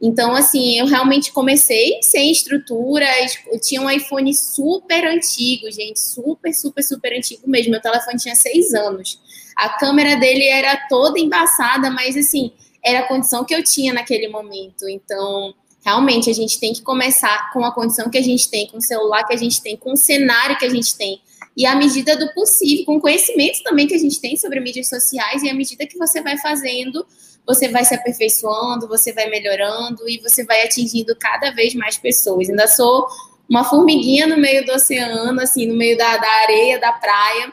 Então, 0.00 0.34
assim, 0.34 0.78
eu 0.78 0.86
realmente 0.86 1.32
comecei 1.32 1.98
sem 2.02 2.30
estruturas. 2.30 3.38
Eu 3.50 3.60
tinha 3.60 3.80
um 3.80 3.90
iPhone 3.90 4.32
super 4.34 5.06
antigo, 5.06 5.70
gente, 5.70 5.98
super, 5.98 6.52
super, 6.52 6.82
super 6.82 7.16
antigo 7.16 7.48
mesmo. 7.48 7.70
Meu 7.70 7.80
telefone 7.80 8.18
tinha 8.18 8.34
seis 8.34 8.74
anos. 8.74 9.18
A 9.56 9.70
câmera 9.70 10.16
dele 10.16 10.44
era 10.44 10.76
toda 10.88 11.18
embaçada, 11.18 11.90
mas 11.90 12.16
assim, 12.16 12.52
era 12.84 13.00
a 13.00 13.08
condição 13.08 13.44
que 13.44 13.54
eu 13.54 13.64
tinha 13.64 13.92
naquele 13.92 14.28
momento. 14.28 14.86
Então, 14.86 15.54
realmente, 15.84 16.28
a 16.28 16.34
gente 16.34 16.60
tem 16.60 16.74
que 16.74 16.82
começar 16.82 17.50
com 17.52 17.64
a 17.64 17.72
condição 17.72 18.10
que 18.10 18.18
a 18.18 18.22
gente 18.22 18.50
tem, 18.50 18.66
com 18.66 18.76
o 18.76 18.82
celular 18.82 19.24
que 19.24 19.32
a 19.32 19.36
gente 19.36 19.62
tem, 19.62 19.76
com 19.76 19.92
o 19.92 19.96
cenário 19.96 20.58
que 20.58 20.64
a 20.66 20.70
gente 20.70 20.94
tem. 20.96 21.20
E 21.56 21.64
à 21.64 21.74
medida 21.74 22.14
do 22.16 22.30
possível, 22.34 22.84
com 22.84 22.96
o 22.96 23.00
conhecimento 23.00 23.62
também 23.62 23.86
que 23.86 23.94
a 23.94 23.98
gente 23.98 24.20
tem 24.20 24.36
sobre 24.36 24.60
mídias 24.60 24.90
sociais, 24.90 25.42
e 25.42 25.48
à 25.48 25.54
medida 25.54 25.86
que 25.86 25.96
você 25.96 26.20
vai 26.20 26.36
fazendo, 26.36 27.06
você 27.46 27.68
vai 27.68 27.84
se 27.84 27.94
aperfeiçoando, 27.94 28.88
você 28.88 29.12
vai 29.12 29.28
melhorando 29.28 30.08
e 30.08 30.18
você 30.18 30.44
vai 30.44 30.62
atingindo 30.62 31.14
cada 31.16 31.50
vez 31.52 31.74
mais 31.74 31.96
pessoas. 31.96 32.50
Ainda 32.50 32.66
sou 32.66 33.06
uma 33.48 33.64
formiguinha 33.64 34.26
no 34.26 34.36
meio 34.36 34.64
do 34.64 34.72
oceano, 34.72 35.40
assim, 35.40 35.66
no 35.66 35.76
meio 35.76 35.96
da, 35.96 36.16
da 36.16 36.28
areia, 36.42 36.80
da 36.80 36.92
praia, 36.92 37.52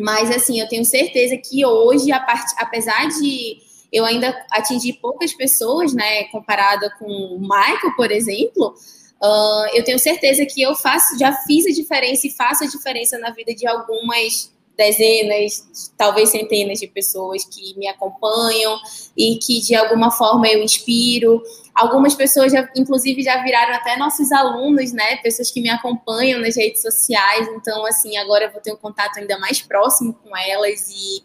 mas, 0.00 0.30
assim, 0.30 0.58
eu 0.58 0.68
tenho 0.68 0.84
certeza 0.84 1.36
que 1.36 1.64
hoje, 1.64 2.10
part... 2.10 2.54
apesar 2.56 3.06
de 3.08 3.58
eu 3.92 4.04
ainda 4.04 4.34
atingir 4.50 4.94
poucas 4.94 5.32
pessoas, 5.34 5.92
né, 5.92 6.24
comparada 6.24 6.90
com 6.98 7.06
o 7.06 7.40
Michael, 7.40 7.94
por 7.96 8.10
exemplo, 8.10 8.74
uh, 9.22 9.76
eu 9.76 9.84
tenho 9.84 9.98
certeza 9.98 10.46
que 10.46 10.62
eu 10.62 10.74
faço, 10.74 11.18
já 11.18 11.32
fiz 11.32 11.66
a 11.66 11.70
diferença 11.70 12.26
e 12.26 12.30
faço 12.30 12.64
a 12.64 12.68
diferença 12.68 13.18
na 13.18 13.30
vida 13.30 13.54
de 13.54 13.66
algumas 13.66 14.52
dezenas, 14.80 15.92
talvez 15.96 16.30
centenas 16.30 16.80
de 16.80 16.86
pessoas 16.86 17.44
que 17.44 17.78
me 17.78 17.86
acompanham 17.86 18.78
e 19.14 19.36
que 19.36 19.60
de 19.60 19.74
alguma 19.74 20.10
forma 20.10 20.48
eu 20.48 20.62
inspiro. 20.62 21.42
Algumas 21.74 22.14
pessoas, 22.14 22.50
já, 22.50 22.66
inclusive, 22.74 23.22
já 23.22 23.42
viraram 23.42 23.74
até 23.74 23.96
nossos 23.96 24.32
alunos, 24.32 24.92
né? 24.92 25.16
Pessoas 25.16 25.50
que 25.50 25.60
me 25.60 25.68
acompanham 25.68 26.40
nas 26.40 26.56
redes 26.56 26.80
sociais. 26.80 27.46
Então, 27.48 27.84
assim, 27.84 28.16
agora 28.16 28.46
eu 28.46 28.52
vou 28.52 28.60
ter 28.60 28.72
um 28.72 28.76
contato 28.76 29.18
ainda 29.18 29.38
mais 29.38 29.60
próximo 29.60 30.14
com 30.14 30.34
elas 30.34 30.88
e 30.88 31.22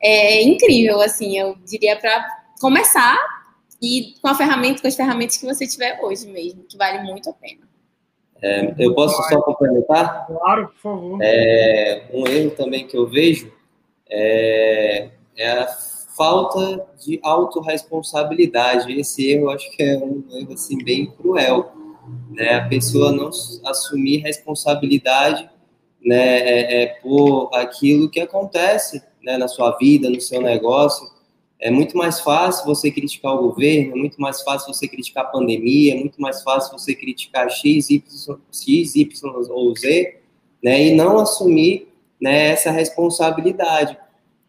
é 0.00 0.42
incrível, 0.42 1.00
assim, 1.00 1.36
eu 1.36 1.56
diria 1.68 1.96
para 1.96 2.24
começar 2.60 3.18
e 3.82 4.14
com 4.22 4.28
a 4.28 4.34
ferramenta, 4.34 4.80
com 4.80 4.88
as 4.88 4.94
ferramentas 4.94 5.36
que 5.36 5.44
você 5.44 5.66
tiver 5.66 5.98
hoje 6.02 6.26
mesmo, 6.28 6.62
que 6.62 6.76
vale 6.76 7.02
muito 7.02 7.28
a 7.28 7.32
pena. 7.32 7.65
É, 8.46 8.74
eu 8.78 8.94
posso 8.94 9.20
só 9.28 9.40
complementar? 9.40 10.24
Claro, 10.26 10.68
por 10.68 10.80
favor. 10.80 11.18
É, 11.20 12.04
um 12.12 12.26
erro 12.28 12.50
também 12.52 12.86
que 12.86 12.96
eu 12.96 13.04
vejo 13.04 13.52
é, 14.08 15.08
é 15.36 15.50
a 15.50 15.66
falta 16.16 16.86
de 17.04 17.18
autorresponsabilidade. 17.24 18.92
Esse 18.98 19.30
erro, 19.32 19.46
eu 19.46 19.50
acho 19.50 19.68
que 19.72 19.82
é 19.82 19.98
um 19.98 20.24
erro 20.32 20.52
assim, 20.52 20.78
bem 20.78 21.06
cruel. 21.06 21.72
Né? 22.30 22.54
A 22.54 22.68
pessoa 22.68 23.10
não 23.10 23.30
assumir 23.64 24.18
responsabilidade 24.18 25.50
né, 26.00 26.38
é, 26.38 26.82
é, 26.82 26.86
por 27.02 27.50
aquilo 27.52 28.08
que 28.08 28.20
acontece 28.20 29.02
né, 29.24 29.36
na 29.36 29.48
sua 29.48 29.76
vida, 29.76 30.08
no 30.08 30.20
seu 30.20 30.40
negócio. 30.40 31.04
É 31.58 31.70
muito 31.70 31.96
mais 31.96 32.20
fácil 32.20 32.66
você 32.66 32.90
criticar 32.90 33.34
o 33.34 33.48
governo, 33.48 33.92
é 33.92 33.96
muito 33.96 34.20
mais 34.20 34.42
fácil 34.42 34.72
você 34.72 34.86
criticar 34.86 35.24
a 35.24 35.28
pandemia, 35.28 35.94
é 35.94 35.98
muito 35.98 36.20
mais 36.20 36.42
fácil 36.42 36.78
você 36.78 36.94
criticar 36.94 37.50
X, 37.50 37.88
Y, 37.88 38.02
X, 38.52 38.94
y 38.94 39.08
ou 39.50 39.74
Z, 39.74 40.18
né, 40.62 40.82
e 40.82 40.94
não 40.94 41.18
assumir 41.18 41.88
né, 42.20 42.48
essa 42.48 42.70
responsabilidade, 42.70 43.96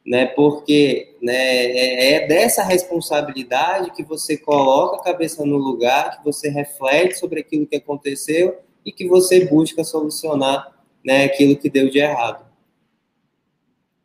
né, 0.06 0.26
porque 0.26 1.15
né, 1.22 1.34
é, 1.34 2.13
é 2.13 2.28
dessa 2.28 2.63
responsabilidade 2.63 3.91
que 3.91 4.04
você 4.04 4.38
coloca 4.38 4.98
a 4.98 5.04
cabeça 5.04 5.46
no 5.46 5.58
lugar, 5.58 6.17
que 6.17 6.26
você 6.26 6.50
reflete 6.50 7.17
sobre 7.17 7.39
aquilo 7.39 7.67
que 7.67 7.78
aconteceu 7.78 8.58
e 8.86 8.91
que 8.91 9.08
você 9.08 9.46
busca 9.46 9.84
solucionar 9.84 10.76
né, 11.06 11.24
aquilo 11.24 11.56
que 11.56 11.70
deu 11.70 11.89
de 11.89 12.00
errado. 12.00 12.47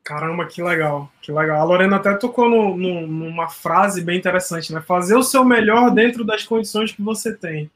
Caramba, 0.05 0.47
que 0.47 0.61
legal, 0.61 1.11
que 1.21 1.31
legal. 1.31 1.61
A 1.61 1.65
Lorena 1.65 1.97
até 1.97 2.13
tocou 2.15 2.49
no, 2.49 2.77
no, 2.77 3.07
numa 3.07 3.49
frase 3.49 4.03
bem 4.03 4.19
interessante, 4.19 4.73
né? 4.73 4.81
Fazer 4.81 5.15
o 5.15 5.23
seu 5.23 5.45
melhor 5.45 5.91
dentro 5.91 6.25
das 6.25 6.43
condições 6.43 6.91
que 6.91 7.01
você 7.01 7.35
tem. 7.35 7.71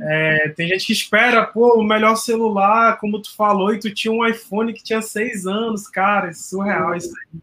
É, 0.00 0.52
tem 0.56 0.68
gente 0.68 0.86
que 0.86 0.92
espera, 0.92 1.46
pô, 1.46 1.78
o 1.78 1.84
melhor 1.84 2.16
celular, 2.16 2.98
como 2.98 3.22
tu 3.22 3.34
falou, 3.34 3.72
e 3.72 3.78
tu 3.78 3.92
tinha 3.94 4.12
um 4.12 4.26
iPhone 4.26 4.74
que 4.74 4.82
tinha 4.82 5.00
seis 5.00 5.46
anos, 5.46 5.88
cara, 5.88 6.30
é 6.30 6.32
surreal 6.32 6.94
isso 6.96 7.12
aí. 7.32 7.40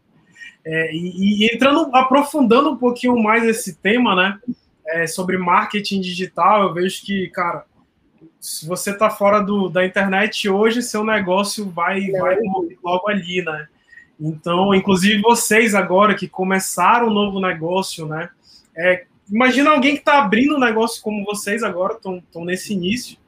É, 0.64 0.94
e, 0.94 1.44
e, 1.44 1.46
entrando, 1.52 1.90
aprofundando 1.94 2.70
um 2.70 2.76
pouquinho 2.76 3.20
mais 3.20 3.42
esse 3.42 3.76
tema, 3.76 4.14
né, 4.14 4.38
é, 4.86 5.06
sobre 5.06 5.36
marketing 5.36 6.00
digital, 6.00 6.62
eu 6.62 6.74
vejo 6.74 7.02
que, 7.04 7.28
cara, 7.30 7.64
se 8.38 8.66
você 8.66 8.96
tá 8.96 9.10
fora 9.10 9.40
do, 9.40 9.68
da 9.68 9.84
internet 9.84 10.48
hoje, 10.48 10.82
seu 10.82 11.02
negócio 11.02 11.68
vai, 11.70 12.10
vai 12.10 12.36
logo 12.82 13.08
ali, 13.08 13.42
né? 13.44 13.66
Então, 14.20 14.74
inclusive 14.74 15.20
vocês 15.20 15.74
agora 15.74 16.14
que 16.14 16.28
começaram 16.28 17.08
um 17.08 17.12
novo 17.12 17.40
negócio, 17.40 18.06
né? 18.06 18.28
É, 18.76 19.04
imagina 19.30 19.70
alguém 19.70 19.94
que 19.94 20.00
está 20.00 20.18
abrindo 20.18 20.56
um 20.56 20.60
negócio 20.60 21.02
como 21.02 21.24
vocês 21.24 21.62
agora, 21.62 21.94
estão 21.94 22.44
nesse 22.44 22.72
início. 22.72 23.18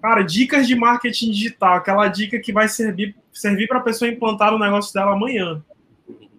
Cara, 0.00 0.22
dicas 0.22 0.66
de 0.66 0.74
marketing 0.74 1.30
digital, 1.30 1.76
aquela 1.76 2.08
dica 2.08 2.38
que 2.38 2.52
vai 2.52 2.68
servir, 2.68 3.14
servir 3.32 3.68
para 3.68 3.78
a 3.78 3.82
pessoa 3.82 4.10
implantar 4.10 4.52
o 4.52 4.58
negócio 4.58 4.92
dela 4.92 5.12
amanhã. 5.12 5.62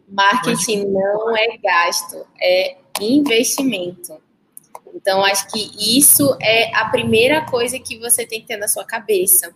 Marketing 0.07 0.85
não 0.85 1.35
é 1.35 1.57
gasto, 1.57 2.25
é 2.39 2.77
investimento. 3.01 4.21
Então, 4.93 5.23
acho 5.23 5.47
que 5.47 5.71
isso 5.99 6.37
é 6.41 6.75
a 6.75 6.85
primeira 6.89 7.45
coisa 7.45 7.79
que 7.79 7.97
você 7.97 8.25
tem 8.25 8.41
que 8.41 8.47
ter 8.47 8.57
na 8.57 8.67
sua 8.67 8.85
cabeça. 8.85 9.53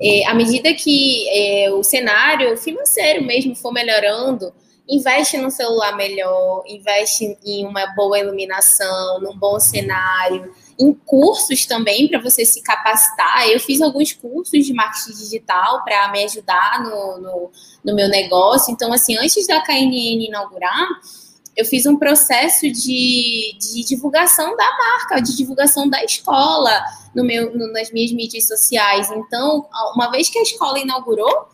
É, 0.00 0.26
à 0.26 0.34
medida 0.34 0.72
que 0.74 1.28
é, 1.30 1.70
o 1.72 1.82
cenário 1.82 2.56
financeiro 2.56 3.24
mesmo 3.24 3.54
for 3.54 3.72
melhorando, 3.72 4.52
investe 4.88 5.36
num 5.36 5.50
celular 5.50 5.96
melhor, 5.96 6.62
investe 6.66 7.36
em 7.44 7.66
uma 7.66 7.86
boa 7.94 8.18
iluminação, 8.18 9.20
num 9.20 9.36
bom 9.36 9.58
cenário, 9.58 10.52
em 10.78 10.92
cursos 10.92 11.66
também 11.66 12.08
para 12.08 12.20
você 12.20 12.44
se 12.44 12.62
capacitar. 12.62 13.48
Eu 13.48 13.58
fiz 13.58 13.80
alguns 13.80 14.12
cursos 14.12 14.64
de 14.64 14.72
marketing 14.72 15.18
digital 15.18 15.82
para 15.82 16.10
me 16.12 16.22
ajudar 16.24 16.82
no, 16.82 17.18
no, 17.18 17.50
no, 17.84 17.94
meu 17.94 18.08
negócio. 18.08 18.72
Então, 18.72 18.92
assim, 18.92 19.16
antes 19.16 19.46
da 19.46 19.60
KNN 19.62 20.26
inaugurar, 20.26 20.86
eu 21.56 21.64
fiz 21.64 21.86
um 21.86 21.96
processo 21.96 22.70
de, 22.70 23.56
de 23.58 23.84
divulgação 23.84 24.54
da 24.56 24.76
marca, 24.76 25.20
de 25.20 25.34
divulgação 25.34 25.88
da 25.88 26.04
escola 26.04 26.84
no 27.14 27.24
meu, 27.24 27.56
no, 27.56 27.72
nas 27.72 27.90
minhas 27.90 28.12
mídias 28.12 28.46
sociais. 28.46 29.10
Então, 29.10 29.66
uma 29.94 30.10
vez 30.10 30.28
que 30.28 30.38
a 30.38 30.42
escola 30.42 30.78
inaugurou, 30.78 31.48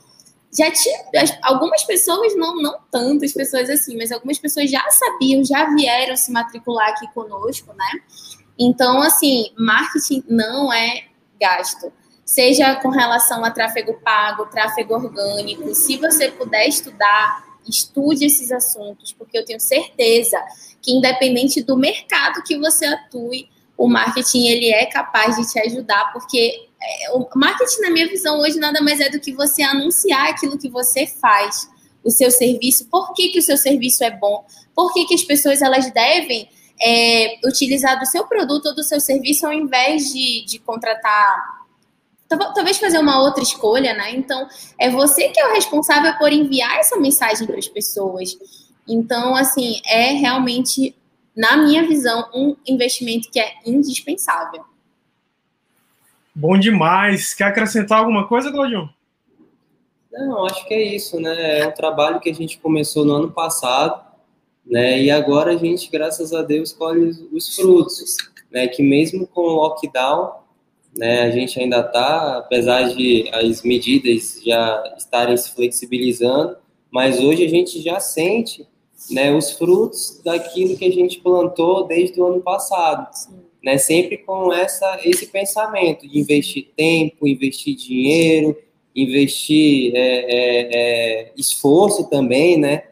já 0.57 0.71
tinha 0.71 0.99
algumas 1.43 1.85
pessoas, 1.85 2.37
não, 2.37 2.61
não 2.61 2.79
tantas 2.91 3.33
pessoas 3.33 3.71
assim, 3.71 3.97
mas 3.97 4.11
algumas 4.11 4.39
pessoas 4.39 4.71
já 4.71 4.83
sabiam, 4.91 5.45
já 5.45 5.73
vieram 5.73 6.17
se 6.17 6.33
matricular 6.33 6.91
aqui 6.91 7.07
conosco, 7.15 7.73
né? 7.73 8.01
Então, 8.59 9.01
assim, 9.01 9.51
marketing 9.57 10.25
não 10.29 10.73
é 10.73 11.05
gasto. 11.41 11.93
Seja 12.25 12.75
com 12.77 12.89
relação 12.89 13.45
a 13.45 13.51
tráfego 13.51 13.95
pago, 14.05 14.47
tráfego 14.47 14.95
orgânico, 14.95 15.75
se 15.75 15.97
você 15.97 16.31
puder 16.31 16.67
estudar 16.67 17.52
estude 17.69 18.25
esses 18.25 18.51
assuntos, 18.51 19.13
porque 19.13 19.37
eu 19.37 19.45
tenho 19.45 19.61
certeza 19.61 20.39
que 20.81 20.93
independente 20.93 21.63
do 21.63 21.77
mercado 21.77 22.43
que 22.43 22.59
você 22.59 22.87
atue, 22.87 23.49
o 23.77 23.89
marketing 23.89 24.47
ele 24.47 24.71
é 24.71 24.87
capaz 24.87 25.37
de 25.37 25.51
te 25.51 25.59
ajudar, 25.59 26.13
porque 26.13 26.69
é, 26.81 27.13
o 27.13 27.27
marketing, 27.35 27.81
na 27.81 27.91
minha 27.91 28.09
visão, 28.09 28.41
hoje 28.41 28.59
nada 28.59 28.81
mais 28.81 29.01
é 29.01 29.09
do 29.09 29.21
que 29.21 29.33
você 29.33 29.63
anunciar 29.63 30.31
aquilo 30.31 30.59
que 30.59 30.69
você 30.69 31.07
faz, 31.07 31.69
o 32.05 32.11
seu 32.11 32.31
serviço, 32.31 32.87
por 32.87 33.15
que, 33.15 33.29
que 33.29 33.39
o 33.39 33.43
seu 33.43 33.57
serviço 33.57 34.03
é 34.03 34.11
bom, 34.11 34.45
por 34.75 34.93
que, 34.93 35.07
que 35.07 35.15
as 35.15 35.23
pessoas 35.23 35.63
elas 35.63 35.93
devem 35.93 36.49
é, 36.81 37.39
utilizar 37.45 37.99
do 37.99 38.07
seu 38.07 38.27
produto 38.27 38.67
ou 38.67 38.75
do 38.75 38.83
seu 38.83 39.01
serviço 39.01 39.47
ao 39.47 39.53
invés 39.53 40.13
de, 40.13 40.45
de 40.45 40.59
contratar 40.59 41.62
talvez 42.37 42.79
fazer 42.79 42.99
uma 42.99 43.21
outra 43.23 43.43
escolha, 43.43 43.95
né? 43.95 44.15
Então, 44.15 44.49
é 44.79 44.91
você 44.91 45.29
que 45.29 45.41
é 45.41 45.49
o 45.49 45.55
responsável 45.55 46.17
por 46.19 46.33
enviar 46.33 46.79
essa 46.79 46.99
mensagem 46.99 47.47
para 47.47 47.59
as 47.59 47.69
pessoas. 47.69 48.37
Então, 48.89 49.35
assim, 49.37 49.81
é 49.87 50.13
realmente, 50.13 50.95
na 51.37 51.57
minha 51.57 51.87
visão, 51.87 52.29
um 52.35 52.57
investimento 52.67 53.31
que 53.31 53.41
é 53.41 53.55
indispensável. 53.65 54.65
Bom 56.35 56.59
demais. 56.59 57.35
Quer 57.35 57.45
acrescentar 57.45 57.99
alguma 57.99 58.27
coisa, 58.27 58.51
Claudio? 58.51 58.89
Não, 60.11 60.45
acho 60.47 60.67
que 60.67 60.75
é 60.75 60.83
isso, 60.95 61.19
né? 61.21 61.61
É 61.61 61.69
um 61.69 61.73
trabalho 61.73 62.21
que 62.21 62.31
a 62.31 62.35
gente 62.35 62.59
começou 62.59 63.05
no 63.05 63.15
ano 63.15 63.31
passado, 63.31 64.03
né? 64.65 65.01
E 65.01 65.11
agora 65.11 65.53
a 65.53 65.57
gente, 65.57 65.91
graças 65.91 66.33
a 66.33 66.43
Deus, 66.43 66.73
colhe 66.73 67.29
os 67.33 67.55
frutos, 67.55 68.17
né? 68.51 68.67
Que 68.69 68.83
mesmo 68.83 69.27
com 69.27 69.41
o 69.41 69.55
lockdown, 69.55 70.42
né? 70.97 71.23
A 71.23 71.31
gente 71.31 71.59
ainda 71.59 71.81
está, 71.81 72.39
apesar 72.39 72.95
de 72.95 73.29
as 73.33 73.63
medidas 73.63 74.41
já 74.45 74.95
estarem 74.97 75.37
se 75.37 75.55
flexibilizando, 75.55 76.57
mas 76.91 77.19
hoje 77.19 77.45
a 77.45 77.49
gente 77.49 77.81
já 77.81 77.99
sente 77.99 78.67
né, 79.11 79.35
os 79.35 79.53
frutos 79.53 80.21
daquilo 80.25 80.77
que 80.77 80.85
a 80.85 80.93
gente 80.93 81.21
plantou 81.21 81.87
desde 81.87 82.21
o 82.21 82.27
ano 82.27 82.41
passado. 82.41 83.09
Né, 83.65 83.79
sempre 83.79 84.19
com 84.19 84.53
essa, 84.53 84.99
esse 85.05 85.27
pensamento 85.27 86.07
de 86.09 86.19
investir 86.19 86.71
tempo, 86.77 87.29
investir 87.29 87.77
dinheiro, 87.77 88.57
investir 88.95 89.93
é, 89.95 90.01
é, 90.01 90.69
é, 90.73 91.33
esforço 91.37 92.11
também, 92.11 92.59
né? 92.59 92.83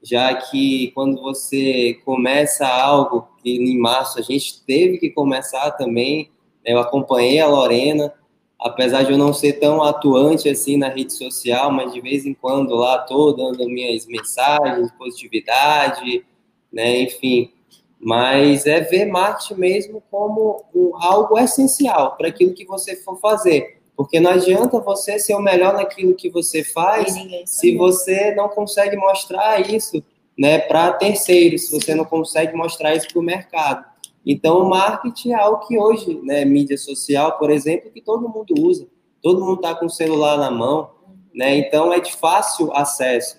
Já 0.00 0.32
que 0.34 0.92
quando 0.94 1.20
você 1.20 1.98
começa 2.04 2.66
algo, 2.66 3.28
que 3.42 3.50
em 3.50 3.76
março 3.78 4.18
a 4.20 4.22
gente 4.22 4.62
teve 4.64 4.98
que 4.98 5.10
começar 5.10 5.72
também, 5.72 6.30
eu 6.64 6.78
acompanhei 6.78 7.40
a 7.40 7.48
Lorena, 7.48 8.12
apesar 8.58 9.02
de 9.02 9.12
eu 9.12 9.18
não 9.18 9.32
ser 9.32 9.54
tão 9.54 9.82
atuante 9.82 10.48
assim 10.48 10.76
na 10.76 10.88
rede 10.88 11.12
social, 11.12 11.70
mas 11.72 11.92
de 11.92 12.00
vez 12.00 12.24
em 12.24 12.34
quando 12.34 12.74
lá 12.74 13.00
estou 13.00 13.34
dando 13.34 13.68
minhas 13.68 14.06
mensagens, 14.06 14.92
positividade, 14.92 16.24
né, 16.72 17.02
enfim. 17.02 17.52
Mas 18.00 18.66
é 18.66 18.80
ver 18.80 19.06
marketing 19.06 19.60
mesmo 19.60 20.02
como 20.10 20.64
um, 20.74 20.92
algo 20.96 21.38
essencial 21.38 22.16
para 22.16 22.28
aquilo 22.28 22.54
que 22.54 22.64
você 22.64 22.96
for 22.96 23.18
fazer. 23.18 23.80
Porque 23.96 24.18
não 24.18 24.30
adianta 24.32 24.80
você 24.80 25.18
ser 25.18 25.34
o 25.34 25.40
melhor 25.40 25.74
naquilo 25.74 26.14
que 26.14 26.30
você 26.30 26.64
faz 26.64 27.14
se 27.44 27.76
você 27.76 28.34
não 28.34 28.48
consegue 28.48 28.96
mostrar 28.96 29.60
isso 29.60 30.02
né, 30.36 30.58
para 30.58 30.92
terceiros, 30.94 31.66
se 31.66 31.72
você 31.72 31.94
não 31.94 32.04
consegue 32.04 32.56
mostrar 32.56 32.94
isso 32.94 33.08
para 33.08 33.20
o 33.20 33.22
mercado. 33.22 33.91
Então, 34.24 34.58
o 34.58 34.68
marketing 34.68 35.32
é 35.32 35.34
algo 35.34 35.66
que 35.66 35.78
hoje, 35.78 36.20
né, 36.22 36.44
mídia 36.44 36.78
social, 36.78 37.38
por 37.38 37.50
exemplo, 37.50 37.90
que 37.90 38.00
todo 38.00 38.28
mundo 38.28 38.54
usa. 38.58 38.86
Todo 39.20 39.44
mundo 39.44 39.56
está 39.56 39.74
com 39.74 39.86
o 39.86 39.90
celular 39.90 40.36
na 40.38 40.50
mão, 40.50 40.90
né? 41.34 41.56
Então, 41.56 41.92
é 41.92 42.00
de 42.00 42.12
fácil 42.12 42.72
acesso. 42.72 43.36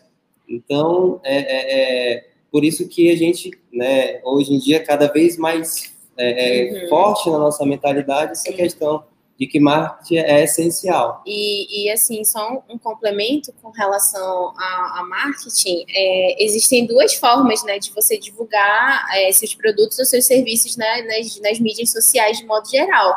Então, 0.48 1.20
é, 1.24 1.38
é, 1.38 2.14
é 2.16 2.30
por 2.52 2.64
isso 2.64 2.88
que 2.88 3.10
a 3.10 3.16
gente, 3.16 3.52
né, 3.72 4.22
hoje 4.24 4.54
em 4.54 4.60
dia, 4.60 4.84
cada 4.84 5.08
vez 5.08 5.38
mais 5.38 5.94
é, 6.18 6.78
é 6.78 6.84
uhum. 6.84 6.90
forte 6.90 7.30
na 7.30 7.40
nossa 7.40 7.66
mentalidade 7.66 8.34
essa 8.34 8.54
questão 8.54 9.04
de 9.40 9.48
que 9.48 9.60
marketing 9.60 10.18
é 10.18 10.44
essencial. 10.44 11.24
E, 11.26 11.86
e 11.86 11.92
assim, 11.92 12.24
só 12.24 12.52
um, 12.52 12.76
um, 12.76 12.78
complemento 12.78 13.52
com 13.62 13.72
relação 13.72 14.54
a, 14.58 15.00
a 15.00 15.04
marketing, 15.10 15.86
é, 15.90 16.44
existem 16.44 16.86
duas 16.86 17.16
formas, 17.16 17.64
né, 17.64 17.80
de 17.80 17.92
você 17.92 18.18
divulgar 18.18 19.06
é, 19.16 19.32
seus 19.32 19.56
produtos 19.56 19.98
ou 20.00 20.06
seus 20.06 20.26
serviços 20.26 20.78
né, 20.78 21.02
nas, 21.02 21.40
nas 21.42 21.60
mídias 21.60 21.92
sociais 21.92 22.38
de 22.38 22.46
modo 22.46 22.70
geral, 22.70 23.16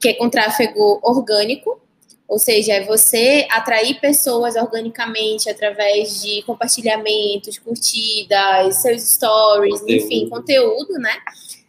que 0.00 0.10
é 0.10 0.14
com 0.14 0.30
tráfego 0.30 1.00
orgânico, 1.02 1.80
ou 2.28 2.38
seja, 2.38 2.74
é 2.74 2.84
você 2.84 3.48
atrair 3.50 3.98
pessoas 4.00 4.54
organicamente 4.54 5.48
através 5.48 6.20
de 6.20 6.42
compartilhamentos, 6.42 7.58
curtidas, 7.58 8.82
seus 8.82 9.02
stories, 9.02 9.80
conteúdo. 9.80 10.04
enfim, 10.04 10.28
conteúdo, 10.28 10.92
né? 10.98 11.14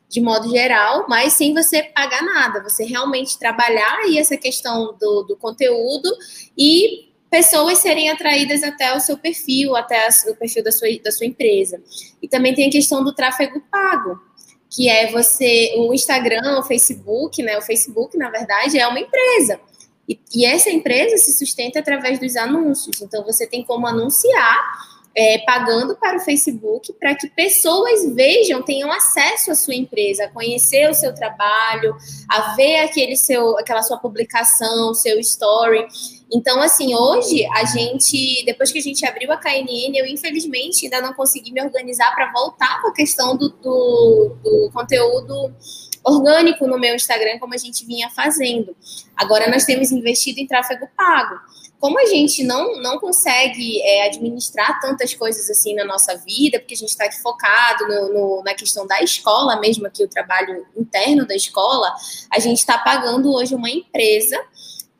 De 0.10 0.20
modo 0.20 0.50
geral, 0.50 1.06
mas 1.08 1.34
sem 1.34 1.54
você 1.54 1.84
pagar 1.84 2.24
nada, 2.24 2.64
você 2.64 2.84
realmente 2.84 3.38
trabalhar 3.38 4.00
aí 4.00 4.18
essa 4.18 4.36
questão 4.36 4.96
do, 5.00 5.24
do 5.24 5.38
conteúdo 5.38 6.10
e 6.58 7.10
pessoas 7.30 7.78
serem 7.78 8.10
atraídas 8.10 8.64
até 8.64 8.96
o 8.96 9.00
seu 9.00 9.18
perfil, 9.18 9.76
até 9.76 10.08
o 10.28 10.36
perfil 10.36 10.64
da 10.64 10.72
sua, 10.72 10.88
da 11.04 11.12
sua 11.12 11.28
empresa. 11.28 11.80
E 12.22 12.28
também 12.28 12.56
tem 12.56 12.68
a 12.68 12.72
questão 12.72 13.04
do 13.04 13.14
tráfego 13.14 13.62
pago, 13.72 14.20
que 14.68 14.90
é 14.90 15.12
você, 15.12 15.76
o 15.78 15.94
Instagram, 15.94 16.60
o 16.60 16.64
Facebook, 16.64 17.42
né? 17.44 17.58
O 17.58 17.62
Facebook, 17.62 18.18
na 18.18 18.32
verdade, 18.32 18.80
é 18.80 18.88
uma 18.88 19.00
empresa. 19.00 19.60
E, 20.08 20.20
e 20.34 20.44
essa 20.44 20.72
empresa 20.72 21.18
se 21.18 21.38
sustenta 21.38 21.80
através 21.80 22.20
dos 22.20 22.36
anúncios. 22.36 23.00
Então, 23.00 23.24
você 23.24 23.46
tem 23.46 23.64
como 23.64 23.86
anunciar 23.86 24.89
é, 25.20 25.38
pagando 25.40 25.98
para 25.98 26.16
o 26.16 26.22
Facebook 26.22 26.94
para 26.94 27.14
que 27.14 27.30
pessoas 27.32 28.16
vejam, 28.16 28.62
tenham 28.62 28.90
acesso 28.90 29.52
à 29.52 29.56
sua 29.56 29.76
empresa, 29.76 30.24
a 30.24 30.30
conhecer 30.30 30.90
o 30.90 30.94
seu 30.94 31.14
trabalho, 31.14 31.94
a 32.30 32.56
ver 32.56 32.78
aquele 32.78 33.18
seu, 33.18 33.58
aquela 33.58 33.84
sua 33.84 33.98
publicação, 33.98 34.94
seu 34.94 35.20
story. 35.20 35.86
Então, 36.34 36.62
assim, 36.62 36.96
hoje 36.96 37.46
a 37.48 37.66
gente, 37.66 38.46
depois 38.46 38.72
que 38.72 38.80
a 38.80 38.82
gente 38.82 39.06
abriu 39.06 39.30
a 39.34 39.36
KNN, 39.36 39.92
eu 39.94 40.06
infelizmente 40.06 40.86
ainda 40.86 41.02
não 41.02 41.14
consegui 41.14 41.52
me 41.52 41.62
organizar 41.62 42.16
para 42.16 42.32
voltar 42.32 42.82
com 42.82 42.88
a 42.88 42.94
questão 42.94 43.36
do, 43.36 43.50
do, 43.50 44.38
do 44.42 44.72
conteúdo 44.72 45.54
orgânico 46.02 46.66
no 46.66 46.80
meu 46.80 46.96
Instagram, 46.96 47.40
como 47.40 47.54
a 47.54 47.58
gente 47.58 47.86
vinha 47.86 48.10
fazendo. 48.10 48.74
Agora 49.18 49.52
nós 49.52 49.66
temos 49.66 49.92
investido 49.92 50.40
em 50.40 50.48
tráfego 50.48 50.88
pago 50.96 51.42
como 51.80 51.98
a 51.98 52.06
gente 52.06 52.44
não, 52.44 52.82
não 52.82 53.00
consegue 53.00 53.82
é, 53.82 54.08
administrar 54.08 54.80
tantas 54.82 55.14
coisas 55.14 55.50
assim 55.50 55.74
na 55.76 55.86
nossa 55.86 56.16
vida, 56.18 56.60
porque 56.60 56.74
a 56.74 56.78
gente 56.78 56.90
está 56.90 57.10
focado 57.24 57.88
no, 57.88 58.14
no, 58.14 58.44
na 58.44 58.54
questão 58.54 58.86
da 58.86 59.02
escola 59.02 59.60
mesmo, 59.60 59.88
aqui 59.88 60.04
o 60.04 60.08
trabalho 60.08 60.66
interno 60.78 61.26
da 61.26 61.36
escola, 61.36 61.94
a 62.32 62.40
gente 62.40 62.58
está 62.58 62.78
pagando 62.78 63.34
hoje 63.34 63.56
uma 63.56 63.70
empresa 63.70 64.38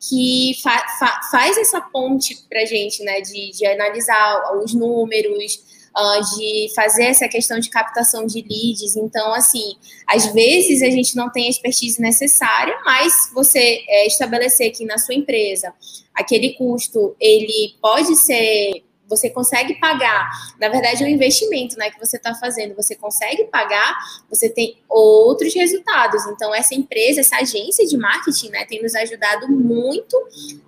que 0.00 0.58
fa 0.62 0.78
fa 0.98 1.20
faz 1.30 1.58
essa 1.58 1.80
ponte 1.82 2.34
para 2.48 2.62
a 2.62 2.64
gente, 2.64 3.02
né, 3.04 3.20
de, 3.20 3.50
de 3.50 3.66
analisar 3.66 4.56
os 4.56 4.72
números, 4.72 5.62
uh, 5.96 6.36
de 6.36 6.72
fazer 6.74 7.04
essa 7.04 7.28
questão 7.28 7.58
de 7.58 7.70
captação 7.70 8.26
de 8.26 8.40
leads. 8.42 8.96
Então, 8.96 9.32
assim, 9.34 9.76
às 10.06 10.26
vezes 10.32 10.82
a 10.82 10.90
gente 10.90 11.16
não 11.16 11.30
tem 11.30 11.46
a 11.46 11.50
expertise 11.50 12.00
necessária, 12.00 12.76
mas 12.84 13.12
você 13.34 13.84
é, 13.88 14.06
estabelecer 14.06 14.70
aqui 14.70 14.84
na 14.84 14.98
sua 14.98 15.14
empresa 15.14 15.72
aquele 16.14 16.54
custo, 16.54 17.16
ele 17.18 17.74
pode 17.80 18.16
ser 18.16 18.82
você 19.10 19.28
consegue 19.28 19.74
pagar, 19.74 20.30
na 20.60 20.68
verdade, 20.68 21.02
é 21.02 21.06
um 21.06 21.10
investimento 21.10 21.76
né, 21.76 21.90
que 21.90 21.98
você 21.98 22.16
está 22.16 22.32
fazendo, 22.32 22.76
você 22.76 22.94
consegue 22.94 23.44
pagar, 23.46 23.98
você 24.30 24.48
tem 24.48 24.78
outros 24.88 25.52
resultados. 25.52 26.24
Então, 26.26 26.54
essa 26.54 26.76
empresa, 26.76 27.20
essa 27.20 27.38
agência 27.38 27.84
de 27.84 27.98
marketing, 27.98 28.50
né, 28.50 28.64
tem 28.64 28.80
nos 28.80 28.94
ajudado 28.94 29.48
muito 29.50 30.16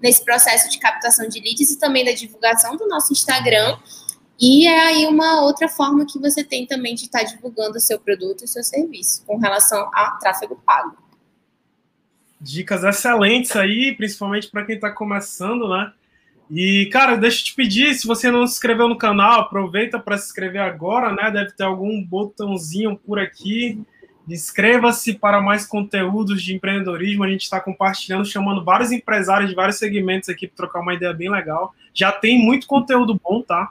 nesse 0.02 0.24
processo 0.24 0.68
de 0.68 0.78
captação 0.80 1.28
de 1.28 1.38
leads 1.38 1.70
e 1.70 1.78
também 1.78 2.04
da 2.04 2.10
divulgação 2.10 2.76
do 2.76 2.88
nosso 2.88 3.12
Instagram 3.12 3.78
e 4.40 4.66
é 4.66 4.80
aí 4.80 5.06
uma 5.06 5.42
outra 5.42 5.68
forma 5.68 6.06
que 6.06 6.18
você 6.18 6.42
tem 6.42 6.66
também 6.66 6.94
de 6.94 7.04
estar 7.04 7.22
divulgando 7.22 7.76
o 7.76 7.80
seu 7.80 7.98
produto 7.98 8.44
e 8.44 8.48
seu 8.48 8.62
serviço 8.62 9.24
com 9.26 9.36
relação 9.36 9.88
a 9.94 10.18
tráfego 10.20 10.60
pago. 10.64 10.96
Dicas 12.40 12.82
excelentes 12.82 13.54
aí, 13.54 13.94
principalmente 13.94 14.50
para 14.50 14.64
quem 14.64 14.74
está 14.74 14.90
começando, 14.90 15.68
né? 15.68 15.92
E, 16.50 16.86
cara, 16.92 17.16
deixa 17.16 17.40
eu 17.40 17.44
te 17.44 17.54
pedir, 17.54 17.94
se 17.94 18.06
você 18.06 18.30
não 18.30 18.46
se 18.46 18.54
inscreveu 18.54 18.88
no 18.88 18.98
canal, 18.98 19.40
aproveita 19.40 19.98
para 19.98 20.18
se 20.18 20.26
inscrever 20.26 20.60
agora, 20.60 21.10
né? 21.14 21.30
Deve 21.30 21.52
ter 21.52 21.62
algum 21.64 22.04
botãozinho 22.04 22.96
por 22.96 23.18
aqui. 23.18 23.80
Inscreva-se 24.28 25.14
para 25.14 25.40
mais 25.40 25.64
conteúdos 25.64 26.42
de 26.42 26.54
empreendedorismo. 26.54 27.24
A 27.24 27.28
gente 27.30 27.42
está 27.42 27.58
compartilhando, 27.60 28.26
chamando 28.26 28.62
vários 28.62 28.92
empresários 28.92 29.48
de 29.48 29.56
vários 29.56 29.78
segmentos 29.78 30.28
aqui 30.28 30.46
para 30.46 30.56
trocar 30.56 30.80
uma 30.80 30.94
ideia 30.94 31.14
bem 31.14 31.30
legal. 31.30 31.74
Já 31.94 32.12
tem 32.12 32.38
muito 32.38 32.66
conteúdo 32.66 33.18
bom, 33.22 33.40
tá? 33.40 33.70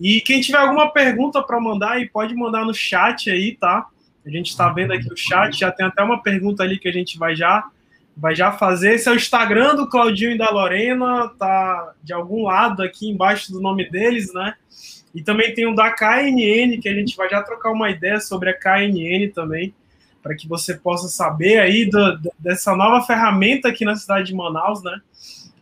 E 0.00 0.20
quem 0.22 0.40
tiver 0.40 0.58
alguma 0.58 0.90
pergunta 0.90 1.42
para 1.42 1.60
mandar 1.60 1.92
aí, 1.92 2.08
pode 2.08 2.34
mandar 2.34 2.64
no 2.64 2.72
chat 2.72 3.30
aí, 3.30 3.54
tá? 3.54 3.86
A 4.24 4.30
gente 4.30 4.48
está 4.48 4.70
vendo 4.70 4.92
aqui 4.92 5.12
o 5.12 5.16
chat, 5.16 5.58
já 5.58 5.70
tem 5.70 5.84
até 5.84 6.02
uma 6.02 6.22
pergunta 6.22 6.62
ali 6.62 6.78
que 6.78 6.88
a 6.88 6.92
gente 6.92 7.18
vai 7.18 7.36
já 7.36 7.68
vai 8.16 8.34
já 8.34 8.52
fazer. 8.52 8.94
Esse 8.94 9.08
é 9.08 9.12
o 9.12 9.16
Instagram 9.16 9.76
do 9.76 9.88
Claudinho 9.88 10.32
e 10.32 10.38
da 10.38 10.50
Lorena, 10.50 11.28
tá 11.38 11.92
de 12.02 12.12
algum 12.12 12.44
lado 12.44 12.82
aqui 12.82 13.08
embaixo 13.08 13.52
do 13.52 13.60
nome 13.60 13.88
deles, 13.90 14.32
né? 14.32 14.54
E 15.14 15.22
também 15.22 15.54
tem 15.54 15.66
o 15.66 15.74
da 15.74 15.90
KNN, 15.90 16.78
que 16.80 16.88
a 16.88 16.94
gente 16.94 17.16
vai 17.16 17.28
já 17.28 17.42
trocar 17.42 17.70
uma 17.70 17.90
ideia 17.90 18.20
sobre 18.20 18.50
a 18.50 18.58
KNN 18.58 19.30
também, 19.34 19.74
para 20.22 20.34
que 20.34 20.46
você 20.46 20.74
possa 20.74 21.08
saber 21.08 21.58
aí 21.58 21.88
do, 21.88 22.20
dessa 22.38 22.76
nova 22.76 23.04
ferramenta 23.04 23.68
aqui 23.68 23.84
na 23.84 23.96
cidade 23.96 24.28
de 24.28 24.34
Manaus, 24.34 24.82
né? 24.82 25.00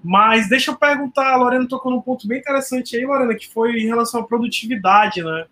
Mas 0.03 0.49
deixa 0.49 0.71
eu 0.71 0.77
perguntar, 0.77 1.33
a 1.33 1.37
Lorena 1.37 1.67
tocou 1.69 1.91
num 1.91 2.01
ponto 2.01 2.27
bem 2.27 2.39
interessante 2.39 2.97
aí, 2.97 3.05
Lorena, 3.05 3.35
que 3.35 3.49
foi 3.49 3.81
em 3.81 3.87
relação 3.87 4.21
à 4.21 4.25
produtividade, 4.25 5.23
né? 5.23 5.47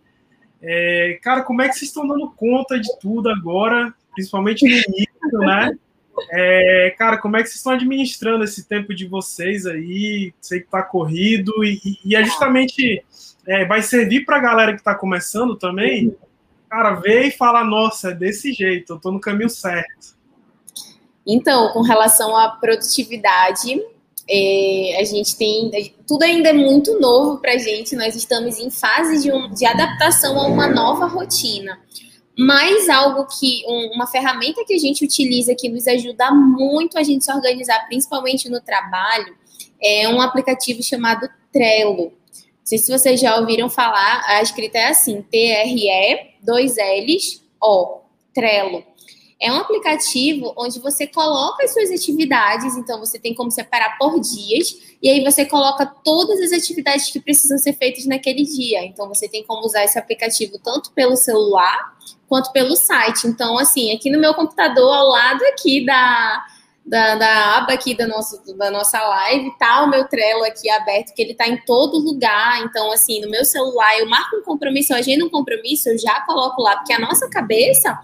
É, 0.62 1.18
cara, 1.22 1.42
como 1.42 1.62
é 1.62 1.68
que 1.68 1.74
vocês 1.74 1.90
estão 1.90 2.06
dando 2.06 2.30
conta 2.30 2.78
de 2.78 2.88
tudo 2.98 3.28
agora, 3.28 3.92
principalmente 4.14 4.64
no 4.64 4.70
início, 4.70 5.38
né? 5.40 5.76
É, 6.30 6.94
cara, 6.96 7.18
como 7.18 7.36
é 7.36 7.42
que 7.42 7.48
vocês 7.48 7.58
estão 7.58 7.72
administrando 7.72 8.44
esse 8.44 8.66
tempo 8.66 8.94
de 8.94 9.06
vocês 9.06 9.66
aí? 9.66 10.32
Sei 10.40 10.60
que 10.60 10.68
tá 10.68 10.82
corrido 10.82 11.52
e, 11.62 11.98
e 12.04 12.16
é 12.16 12.24
justamente 12.24 13.04
é, 13.46 13.64
vai 13.64 13.82
servir 13.82 14.24
para 14.24 14.36
a 14.36 14.40
galera 14.40 14.72
que 14.72 14.78
está 14.78 14.94
começando 14.94 15.56
também, 15.56 16.16
cara, 16.68 16.94
ver 16.94 17.26
e 17.26 17.30
falar, 17.30 17.64
nossa, 17.64 18.10
é 18.10 18.14
desse 18.14 18.52
jeito, 18.52 18.94
eu 18.94 18.98
tô 18.98 19.12
no 19.12 19.20
caminho 19.20 19.50
certo. 19.50 20.16
Então, 21.26 21.72
com 21.72 21.82
relação 21.82 22.36
à 22.36 22.50
produtividade, 22.50 23.82
é, 24.28 24.98
a 25.00 25.04
gente 25.04 25.36
tem. 25.36 25.70
Tudo 26.06 26.24
ainda 26.24 26.48
é 26.48 26.52
muito 26.52 26.98
novo 26.98 27.38
para 27.38 27.52
a 27.52 27.58
gente, 27.58 27.94
nós 27.94 28.14
estamos 28.14 28.58
em 28.58 28.70
fase 28.70 29.22
de, 29.22 29.32
um, 29.32 29.48
de 29.52 29.64
adaptação 29.64 30.38
a 30.38 30.46
uma 30.46 30.66
nova 30.66 31.06
rotina. 31.06 31.78
Mas 32.38 32.88
algo 32.88 33.26
que, 33.26 33.64
um, 33.66 33.94
uma 33.94 34.06
ferramenta 34.06 34.62
que 34.66 34.74
a 34.74 34.78
gente 34.78 35.04
utiliza 35.04 35.54
que 35.54 35.70
nos 35.70 35.86
ajuda 35.86 36.30
muito 36.32 36.98
a 36.98 37.02
gente 37.02 37.24
se 37.24 37.32
organizar, 37.32 37.86
principalmente 37.86 38.48
no 38.50 38.60
trabalho, 38.60 39.34
é 39.82 40.06
um 40.08 40.20
aplicativo 40.20 40.82
chamado 40.82 41.28
Trello. 41.50 42.12
Não 42.12 42.68
sei 42.68 42.78
se 42.78 42.92
vocês 42.92 43.20
já 43.20 43.38
ouviram 43.38 43.70
falar, 43.70 44.22
a 44.26 44.42
escrita 44.42 44.76
é 44.76 44.88
assim, 44.88 45.22
T-R-E, 45.22 46.34
dois 46.42 46.74
L's, 46.76 47.42
O, 47.62 48.00
Trello. 48.34 48.84
É 49.38 49.52
um 49.52 49.56
aplicativo 49.56 50.54
onde 50.56 50.80
você 50.80 51.06
coloca 51.06 51.62
as 51.62 51.74
suas 51.74 51.90
atividades, 51.90 52.74
então 52.74 52.98
você 52.98 53.18
tem 53.18 53.34
como 53.34 53.50
separar 53.50 53.98
por 53.98 54.18
dias, 54.18 54.96
e 55.02 55.10
aí 55.10 55.22
você 55.22 55.44
coloca 55.44 55.84
todas 55.84 56.40
as 56.40 56.52
atividades 56.52 57.10
que 57.10 57.20
precisam 57.20 57.58
ser 57.58 57.74
feitas 57.74 58.06
naquele 58.06 58.44
dia. 58.44 58.82
Então 58.84 59.06
você 59.06 59.28
tem 59.28 59.44
como 59.44 59.66
usar 59.66 59.84
esse 59.84 59.98
aplicativo 59.98 60.58
tanto 60.58 60.90
pelo 60.92 61.16
celular 61.16 61.96
quanto 62.26 62.50
pelo 62.50 62.74
site. 62.76 63.26
Então, 63.26 63.58
assim, 63.58 63.94
aqui 63.94 64.10
no 64.10 64.18
meu 64.18 64.32
computador, 64.32 64.94
ao 64.94 65.08
lado 65.08 65.44
aqui 65.44 65.84
da, 65.84 66.46
da, 66.84 67.14
da 67.16 67.56
aba 67.58 67.74
aqui 67.74 67.94
da 67.94 68.06
nossa, 68.06 68.42
da 68.54 68.70
nossa 68.70 68.98
live, 69.06 69.52
tá 69.58 69.84
o 69.84 69.90
meu 69.90 70.08
Trello 70.08 70.44
aqui 70.44 70.70
aberto, 70.70 71.12
que 71.14 71.20
ele 71.20 71.34
tá 71.34 71.46
em 71.46 71.58
todo 71.64 71.98
lugar. 71.98 72.62
Então, 72.62 72.90
assim, 72.90 73.20
no 73.20 73.30
meu 73.30 73.44
celular, 73.44 73.98
eu 73.98 74.08
marco 74.08 74.36
um 74.36 74.42
compromisso, 74.42 74.94
eu 74.94 74.96
agendo 74.96 75.26
um 75.26 75.30
compromisso, 75.30 75.90
eu 75.90 75.98
já 75.98 76.20
coloco 76.22 76.62
lá, 76.62 76.76
porque 76.76 76.94
a 76.94 76.98
nossa 76.98 77.28
cabeça 77.28 77.98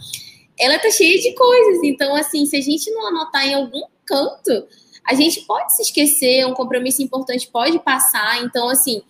ela 0.62 0.78
tá 0.78 0.90
cheia 0.90 1.20
de 1.20 1.34
coisas. 1.34 1.82
Então, 1.82 2.14
assim, 2.14 2.46
se 2.46 2.56
a 2.56 2.60
gente 2.60 2.88
não 2.92 3.08
anotar 3.08 3.46
em 3.46 3.54
algum 3.54 3.82
canto, 4.06 4.66
a 5.04 5.14
gente 5.14 5.40
pode 5.42 5.74
se 5.74 5.82
esquecer, 5.82 6.46
um 6.46 6.54
compromisso 6.54 7.02
importante 7.02 7.48
pode 7.52 7.78
passar. 7.80 8.42
Então, 8.44 8.68
assim, 8.68 9.02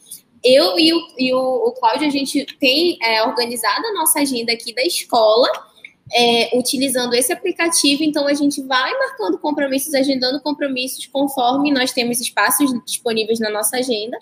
eu 0.42 0.78
e 0.78 0.92
o, 0.92 0.98
e 1.18 1.34
o, 1.34 1.38
o 1.38 1.72
Cláudio, 1.72 2.06
a 2.06 2.10
gente 2.10 2.46
tem 2.58 2.98
é, 3.02 3.22
organizado 3.22 3.86
a 3.86 3.92
nossa 3.92 4.20
agenda 4.20 4.52
aqui 4.52 4.74
da 4.74 4.82
escola, 4.82 5.48
é, 6.14 6.58
utilizando 6.58 7.12
esse 7.14 7.32
aplicativo. 7.32 8.02
Então, 8.02 8.26
a 8.26 8.34
gente 8.34 8.62
vai 8.62 8.90
marcando 8.96 9.38
compromissos, 9.38 9.92
agendando 9.92 10.40
compromissos 10.40 11.06
conforme 11.06 11.70
nós 11.70 11.92
temos 11.92 12.18
espaços 12.18 12.70
disponíveis 12.86 13.38
na 13.38 13.50
nossa 13.50 13.76
agenda. 13.76 14.18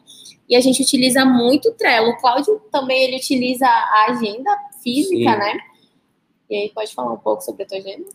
E 0.48 0.56
a 0.56 0.60
gente 0.60 0.82
utiliza 0.82 1.24
muito 1.24 1.68
o 1.68 1.74
Trello. 1.74 2.10
O 2.10 2.16
Cláudio 2.16 2.60
também 2.72 3.04
ele 3.04 3.16
utiliza 3.18 3.66
a 3.66 4.06
agenda 4.10 4.50
física, 4.82 5.30
Sim. 5.32 5.38
né? 5.38 5.69
E 6.50 6.56
aí 6.56 6.70
pode 6.74 6.92
falar 6.92 7.12
um 7.12 7.18
pouco 7.18 7.42
sobre 7.42 7.62
a 7.62 7.66
tua 7.66 7.78
agenda? 7.78 8.06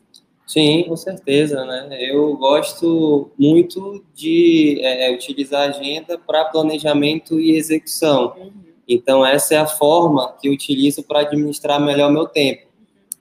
Sim, 0.46 0.84
com 0.88 0.96
certeza, 0.96 1.66
né? 1.66 1.98
Eu 2.00 2.36
gosto 2.36 3.32
muito 3.40 4.04
de 4.14 4.80
é, 4.82 5.10
é 5.10 5.16
utilizar 5.16 5.62
a 5.62 5.70
agenda 5.70 6.20
para 6.20 6.46
planejamento 6.46 7.40
e 7.40 7.56
execução. 7.56 8.36
Uhum. 8.38 8.52
Então, 8.88 9.26
essa 9.26 9.56
é 9.56 9.58
a 9.58 9.66
forma 9.66 10.36
que 10.40 10.48
eu 10.48 10.54
utilizo 10.54 11.02
para 11.02 11.22
administrar 11.22 11.80
melhor 11.82 12.12
meu 12.12 12.28
tempo. 12.28 12.68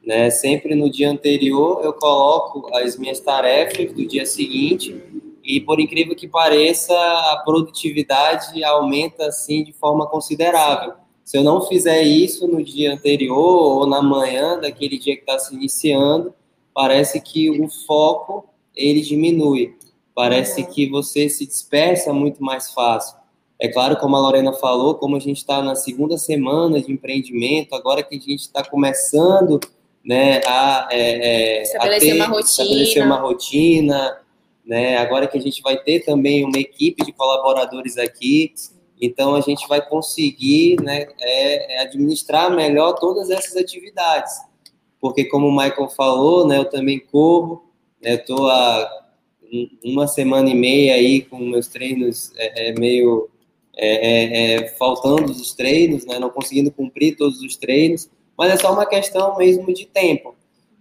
Né? 0.05 0.29
Sempre 0.29 0.75
no 0.75 0.91
dia 0.91 1.11
anterior, 1.11 1.81
eu 1.83 1.95
coloco 1.95 2.69
as 2.77 2.99
minhas 2.99 3.21
tarefas 3.21 3.91
do 3.93 4.07
dia 4.07 4.27
seguinte 4.27 5.03
e, 5.43 5.61
por 5.61 5.81
incrível 5.81 6.15
que 6.15 6.29
pareça, 6.29 6.95
a 6.95 7.43
produtividade 7.43 8.63
aumenta, 8.63 9.27
assim, 9.27 9.65
de 9.65 9.73
forma 9.73 10.07
considerável. 10.07 10.93
Se 11.25 11.39
eu 11.39 11.43
não 11.43 11.63
fizer 11.63 12.03
isso 12.03 12.47
no 12.47 12.63
dia 12.63 12.93
anterior 12.93 13.39
ou 13.39 13.87
na 13.87 14.03
manhã 14.03 14.59
daquele 14.59 14.99
dia 14.99 15.17
que 15.17 15.23
está 15.23 15.39
se 15.39 15.55
iniciando, 15.55 16.35
parece 16.75 17.21
que 17.21 17.51
o 17.51 17.69
foco 17.87 18.47
ele 18.77 19.01
diminui. 19.01 19.75
Parece 20.15 20.63
uhum. 20.63 20.67
que 20.71 20.89
você 20.89 21.29
se 21.29 21.47
dispersa 21.47 22.13
muito 22.13 22.43
mais 22.43 22.73
fácil. 22.73 23.17
É 23.59 23.69
claro, 23.69 23.97
como 23.97 24.17
a 24.17 24.21
Lorena 24.21 24.53
falou, 24.53 24.97
como 24.97 25.17
a 25.17 25.21
gente 25.21 25.39
está 25.39 25.63
na 25.63 25.75
segunda 25.75 26.19
semana 26.19 26.81
de 26.83 26.93
empreendimento, 26.93 27.75
agora 27.75 28.03
que 28.03 28.17
a 28.17 28.19
gente 28.19 28.41
está 28.41 28.63
começando 28.63 29.59
né, 30.05 30.41
a, 30.45 30.89
é, 30.91 30.99
é, 31.01 31.63
estabelecer, 31.63 32.11
a 32.11 32.13
ter, 32.13 32.17
uma 32.17 32.27
rotina. 32.27 32.51
estabelecer 32.51 33.07
uma 33.07 33.17
rotina, 33.17 34.19
né, 34.67 34.97
agora 34.99 35.27
que 35.27 35.39
a 35.39 35.41
gente 35.41 35.63
vai 35.63 35.79
ter 35.79 36.01
também 36.01 36.45
uma 36.45 36.59
equipe 36.59 37.05
de 37.05 37.13
colaboradores 37.13 37.97
aqui, 37.97 38.53
então, 39.05 39.35
a 39.35 39.41
gente 39.41 39.67
vai 39.69 39.87
conseguir 39.87 40.81
né, 40.83 41.07
é, 41.21 41.77
é, 41.77 41.83
administrar 41.83 42.55
melhor 42.55 42.95
todas 42.95 43.31
essas 43.31 43.57
atividades. 43.57 44.33
Porque, 45.01 45.25
como 45.27 45.49
o 45.49 45.53
Michael 45.53 45.89
falou, 45.91 46.47
né, 46.47 46.59
eu 46.59 46.65
também 46.65 46.99
corro, 46.99 47.65
né, 48.03 48.15
estou 48.15 48.49
há 48.49 49.05
uma 49.85 50.09
semana 50.09 50.49
e 50.51 50.55
meia 50.55 50.95
aí 50.95 51.23
com 51.23 51.39
meus 51.39 51.69
treinos 51.69 52.33
é, 52.37 52.71
é 52.71 52.73
meio 52.73 53.29
é, 53.77 54.55
é, 54.55 54.69
faltando 54.69 55.31
os 55.31 55.53
treinos, 55.53 56.07
né, 56.07 56.19
não 56.19 56.31
conseguindo 56.31 56.71
cumprir 56.71 57.17
todos 57.17 57.41
os 57.41 57.57
treinos, 57.57 58.09
mas 58.37 58.53
é 58.53 58.57
só 58.57 58.73
uma 58.73 58.87
questão 58.87 59.37
mesmo 59.37 59.73
de 59.73 59.87
tempo. 59.87 60.35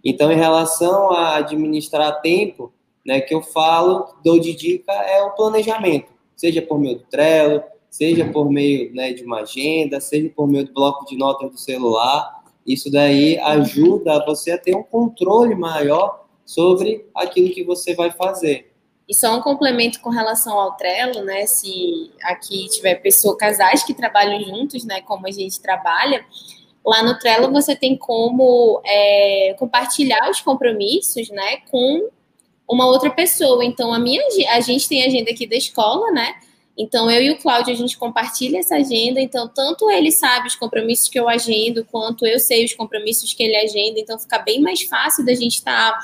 Então, 0.03 0.31
em 0.31 0.37
relação 0.37 1.11
a 1.11 1.37
administrar 1.37 2.21
tempo, 2.21 2.73
né, 3.05 3.21
que 3.21 3.33
eu 3.33 3.41
falo, 3.41 4.15
dou 4.23 4.39
de 4.39 4.53
dica 4.53 4.91
é 4.91 5.23
o 5.23 5.31
planejamento, 5.31 6.11
seja 6.35 6.61
por 6.61 6.79
meio 6.79 6.99
do 6.99 7.05
Trello, 7.05 7.63
seja 7.93 8.25
por 8.25 8.49
meio 8.49 8.91
né, 8.91 9.13
de 9.13 9.23
uma 9.23 9.41
agenda, 9.41 10.01
seja 10.01 10.27
por 10.35 10.47
meio 10.47 10.65
do 10.65 10.73
bloco 10.73 11.05
de 11.05 11.15
notas 11.15 11.51
do 11.51 11.59
celular. 11.59 12.43
Isso 12.65 12.89
daí 12.91 13.37
ajuda 13.37 14.25
você 14.25 14.49
a 14.49 14.57
ter 14.57 14.75
um 14.75 14.81
controle 14.81 15.53
maior 15.53 16.25
sobre 16.43 17.05
aquilo 17.13 17.53
que 17.53 17.63
você 17.63 17.93
vai 17.93 18.09
fazer. 18.09 18.73
E 19.07 19.13
só 19.13 19.37
um 19.37 19.41
complemento 19.43 19.99
com 20.01 20.09
relação 20.09 20.59
ao 20.59 20.75
Trello, 20.75 21.23
né? 21.23 21.45
Se 21.45 22.11
aqui 22.23 22.67
tiver 22.69 22.95
pessoas, 22.95 23.37
casais 23.37 23.83
que 23.83 23.93
trabalham 23.93 24.41
juntos, 24.41 24.83
né? 24.83 25.01
Como 25.01 25.27
a 25.27 25.31
gente 25.31 25.61
trabalha, 25.61 26.25
lá 26.83 27.03
no 27.03 27.19
Trello 27.19 27.51
você 27.51 27.75
tem 27.75 27.95
como 27.95 28.81
é, 28.83 29.55
compartilhar 29.59 30.31
os 30.31 30.41
compromissos, 30.41 31.29
né? 31.29 31.57
Com 31.69 32.09
uma 32.67 32.87
outra 32.87 33.11
pessoa. 33.11 33.63
Então 33.63 33.93
a 33.93 33.99
minha, 33.99 34.19
a 34.51 34.61
gente 34.61 34.89
tem 34.89 35.05
agenda 35.05 35.29
aqui 35.29 35.45
da 35.45 35.55
escola, 35.55 36.09
né? 36.11 36.33
Então, 36.77 37.09
eu 37.09 37.21
e 37.21 37.31
o 37.31 37.37
Cláudio, 37.37 37.71
a 37.71 37.77
gente 37.77 37.97
compartilha 37.97 38.59
essa 38.59 38.75
agenda. 38.75 39.21
Então, 39.21 39.47
tanto 39.47 39.89
ele 39.91 40.11
sabe 40.11 40.47
os 40.47 40.55
compromissos 40.55 41.07
que 41.07 41.19
eu 41.19 41.29
agendo, 41.29 41.85
quanto 41.85 42.25
eu 42.25 42.39
sei 42.39 42.65
os 42.65 42.73
compromissos 42.73 43.33
que 43.33 43.43
ele 43.43 43.55
agenda. 43.55 43.99
Então, 43.99 44.17
fica 44.17 44.39
bem 44.39 44.59
mais 44.59 44.81
fácil 44.81 45.23
da 45.23 45.35
gente 45.35 45.55
estar 45.55 45.91
tá, 45.91 45.99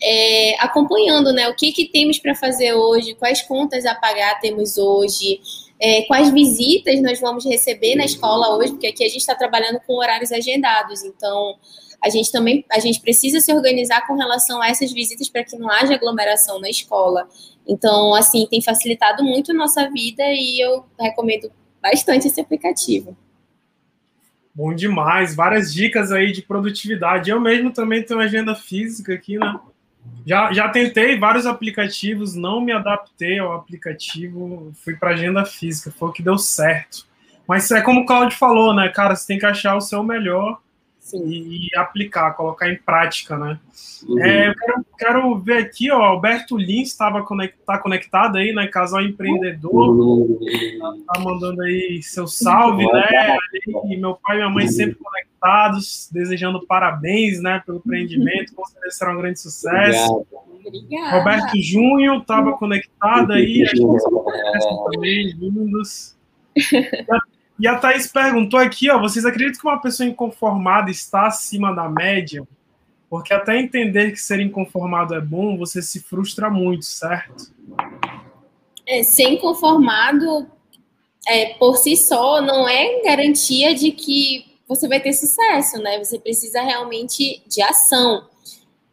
é, 0.00 0.54
acompanhando, 0.60 1.32
né? 1.32 1.48
O 1.48 1.56
que, 1.56 1.72
que 1.72 1.86
temos 1.86 2.18
para 2.18 2.34
fazer 2.34 2.74
hoje, 2.74 3.14
quais 3.14 3.42
contas 3.42 3.84
a 3.84 3.94
pagar 3.94 4.38
temos 4.40 4.78
hoje, 4.78 5.40
é, 5.80 6.02
quais 6.02 6.30
visitas 6.30 7.02
nós 7.02 7.20
vamos 7.20 7.44
receber 7.44 7.96
na 7.96 8.04
escola 8.04 8.56
hoje, 8.56 8.72
porque 8.72 8.86
aqui 8.86 9.04
a 9.04 9.08
gente 9.08 9.20
está 9.20 9.34
trabalhando 9.34 9.80
com 9.86 9.94
horários 9.94 10.30
agendados. 10.30 11.02
Então, 11.02 11.56
a 12.02 12.08
gente 12.08 12.30
também 12.30 12.64
a 12.70 12.78
gente 12.78 13.00
precisa 13.00 13.40
se 13.40 13.52
organizar 13.52 14.06
com 14.06 14.14
relação 14.14 14.60
a 14.60 14.68
essas 14.68 14.92
visitas 14.92 15.28
para 15.28 15.44
que 15.44 15.56
não 15.56 15.70
haja 15.70 15.94
aglomeração 15.94 16.60
na 16.60 16.68
escola. 16.68 17.28
Então, 17.66 18.14
assim, 18.14 18.46
tem 18.48 18.62
facilitado 18.62 19.24
muito 19.24 19.50
a 19.50 19.54
nossa 19.54 19.90
vida 19.90 20.22
e 20.24 20.60
eu 20.60 20.84
recomendo 20.98 21.50
bastante 21.82 22.28
esse 22.28 22.40
aplicativo. 22.40 23.16
Bom 24.54 24.72
demais, 24.72 25.34
várias 25.34 25.72
dicas 25.72 26.10
aí 26.10 26.32
de 26.32 26.42
produtividade. 26.42 27.30
Eu 27.30 27.40
mesmo 27.40 27.70
também 27.72 28.02
tenho 28.02 28.20
agenda 28.20 28.54
física 28.54 29.12
aqui, 29.12 29.36
né? 29.36 29.60
Já, 30.24 30.52
já 30.52 30.68
tentei 30.68 31.18
vários 31.18 31.46
aplicativos, 31.46 32.34
não 32.34 32.60
me 32.60 32.72
adaptei 32.72 33.38
ao 33.38 33.52
aplicativo, 33.52 34.72
fui 34.82 34.94
para 34.96 35.10
agenda 35.10 35.44
física, 35.44 35.92
foi 35.96 36.08
o 36.08 36.12
que 36.12 36.22
deu 36.22 36.38
certo. 36.38 37.06
Mas 37.46 37.70
é 37.70 37.80
como 37.82 38.00
o 38.00 38.06
Claudio 38.06 38.36
falou, 38.36 38.74
né, 38.74 38.88
cara? 38.88 39.14
Você 39.14 39.26
tem 39.26 39.38
que 39.38 39.46
achar 39.46 39.76
o 39.76 39.80
seu 39.80 40.02
melhor 40.02 40.60
e, 41.14 41.68
e, 41.68 41.76
aplicar, 41.76 42.34
colocar 42.34 42.68
em 42.68 42.76
prática, 42.76 43.38
né? 43.38 43.58
Uhum. 44.06 44.22
É, 44.22 44.48
eu 44.48 44.54
quero, 44.54 44.86
quero, 44.98 45.38
ver 45.38 45.58
aqui, 45.58 45.90
ó, 45.90 46.02
Alberto 46.02 46.56
Lins 46.56 46.88
estava 46.88 47.22
conect, 47.22 47.56
tá 47.64 47.78
conectado 47.78 48.36
aí, 48.36 48.52
né? 48.52 48.66
Casal 48.66 49.02
empreendedor, 49.02 49.90
uhum. 49.90 50.38
tá, 50.78 51.14
tá, 51.14 51.20
mandando 51.20 51.62
aí 51.62 52.00
seu 52.02 52.26
salve, 52.26 52.84
uhum. 52.84 52.92
né? 52.92 53.36
E 53.86 53.96
meu 53.96 54.18
pai 54.22 54.36
e 54.36 54.38
minha 54.38 54.50
mãe 54.50 54.68
sempre 54.68 54.96
conectados, 54.96 56.08
desejando 56.12 56.66
parabéns, 56.66 57.40
né, 57.40 57.62
pelo 57.64 57.78
empreendimento, 57.78 58.54
com 58.54 58.64
certeza 58.64 58.96
será 58.96 59.12
um 59.12 59.18
grande 59.20 59.40
sucesso. 59.40 60.26
Obrigada. 60.66 61.18
Roberto 61.18 61.62
Júnior 61.62 62.20
estava 62.20 62.52
conectado 62.56 63.32
aí, 63.32 63.62
a 63.62 63.66
gente 63.66 64.02
também, 64.92 65.32
lindos. 65.38 66.16
E 67.58 67.66
a 67.66 67.78
Thaís 67.78 68.06
perguntou 68.06 68.60
aqui, 68.60 68.90
ó, 68.90 69.00
vocês 69.00 69.24
acreditam 69.24 69.60
que 69.60 69.66
uma 69.66 69.80
pessoa 69.80 70.06
inconformada 70.06 70.90
está 70.90 71.26
acima 71.26 71.74
da 71.74 71.88
média? 71.88 72.46
Porque 73.08 73.32
até 73.32 73.58
entender 73.58 74.10
que 74.10 74.18
ser 74.18 74.40
inconformado 74.40 75.14
é 75.14 75.20
bom, 75.20 75.56
você 75.56 75.80
se 75.80 76.00
frustra 76.00 76.50
muito, 76.50 76.84
certo? 76.84 77.50
É, 78.86 79.02
ser 79.02 79.30
inconformado 79.30 80.46
é, 81.26 81.54
por 81.54 81.76
si 81.76 81.96
só 81.96 82.42
não 82.42 82.68
é 82.68 83.02
garantia 83.02 83.74
de 83.74 83.90
que 83.90 84.44
você 84.68 84.86
vai 84.86 85.00
ter 85.00 85.12
sucesso, 85.12 85.78
né? 85.78 85.98
Você 85.98 86.18
precisa 86.18 86.60
realmente 86.60 87.42
de 87.46 87.62
ação. 87.62 88.28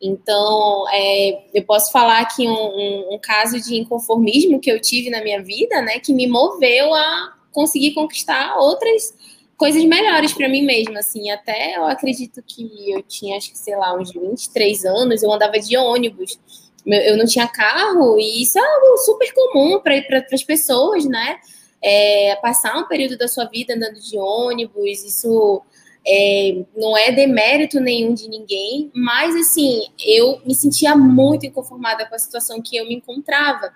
Então, 0.01 0.85
é, 0.91 1.43
eu 1.53 1.63
posso 1.63 1.91
falar 1.91 2.21
aqui 2.21 2.47
um, 2.47 2.51
um, 2.51 3.13
um 3.15 3.19
caso 3.19 3.59
de 3.59 3.75
inconformismo 3.75 4.59
que 4.59 4.71
eu 4.71 4.79
tive 4.79 5.09
na 5.09 5.23
minha 5.23 5.41
vida, 5.41 5.81
né? 5.81 5.99
Que 5.99 6.13
me 6.13 6.27
moveu 6.27 6.93
a 6.93 7.33
conseguir 7.53 7.93
conquistar 7.93 8.57
outras 8.57 9.13
coisas 9.57 9.83
melhores 9.85 10.33
para 10.33 10.49
mim 10.49 10.63
mesma, 10.63 10.99
assim. 10.99 11.31
Até 11.31 11.77
eu 11.77 11.85
acredito 11.85 12.43
que 12.45 12.91
eu 12.91 13.01
tinha, 13.03 13.37
acho 13.37 13.51
que, 13.51 13.57
sei 13.57 13.75
lá, 13.77 13.95
uns 13.95 14.11
23 14.11 14.83
anos, 14.85 15.23
eu 15.23 15.31
andava 15.31 15.57
de 15.59 15.77
ônibus. 15.77 16.37
Eu 16.85 17.15
não 17.15 17.25
tinha 17.25 17.47
carro, 17.47 18.19
e 18.19 18.41
isso 18.41 18.59
é 18.59 18.61
algo 18.61 18.97
super 18.97 19.33
comum 19.33 19.79
para 19.79 20.03
as 20.33 20.43
pessoas, 20.43 21.05
né? 21.05 21.37
É, 21.81 22.35
passar 22.41 22.77
um 22.77 22.87
período 22.87 23.17
da 23.17 23.27
sua 23.27 23.45
vida 23.45 23.73
andando 23.73 24.01
de 24.01 24.17
ônibus, 24.17 25.03
isso 25.03 25.61
é, 26.05 26.65
não 26.75 26.97
é 26.97 27.11
demérito 27.11 27.79
nenhum 27.79 28.13
de 28.13 28.27
ninguém, 28.27 28.91
mas 28.93 29.35
assim, 29.35 29.87
eu 30.05 30.41
me 30.45 30.53
sentia 30.53 30.95
muito 30.95 31.45
inconformada 31.45 32.05
com 32.05 32.15
a 32.15 32.19
situação 32.19 32.61
que 32.61 32.75
eu 32.75 32.85
me 32.85 32.95
encontrava, 32.95 33.73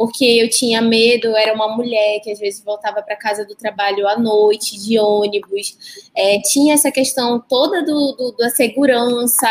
porque 0.00 0.24
eu 0.24 0.48
tinha 0.48 0.80
medo, 0.80 1.36
era 1.36 1.52
uma 1.52 1.76
mulher 1.76 2.20
que 2.20 2.32
às 2.32 2.38
vezes 2.38 2.64
voltava 2.64 3.02
para 3.02 3.14
casa 3.16 3.44
do 3.44 3.54
trabalho 3.54 4.08
à 4.08 4.18
noite, 4.18 4.80
de 4.80 4.98
ônibus, 4.98 5.76
é, 6.16 6.40
tinha 6.40 6.72
essa 6.72 6.90
questão 6.90 7.38
toda 7.38 7.84
do, 7.84 8.12
do 8.12 8.32
da 8.32 8.48
segurança, 8.48 9.46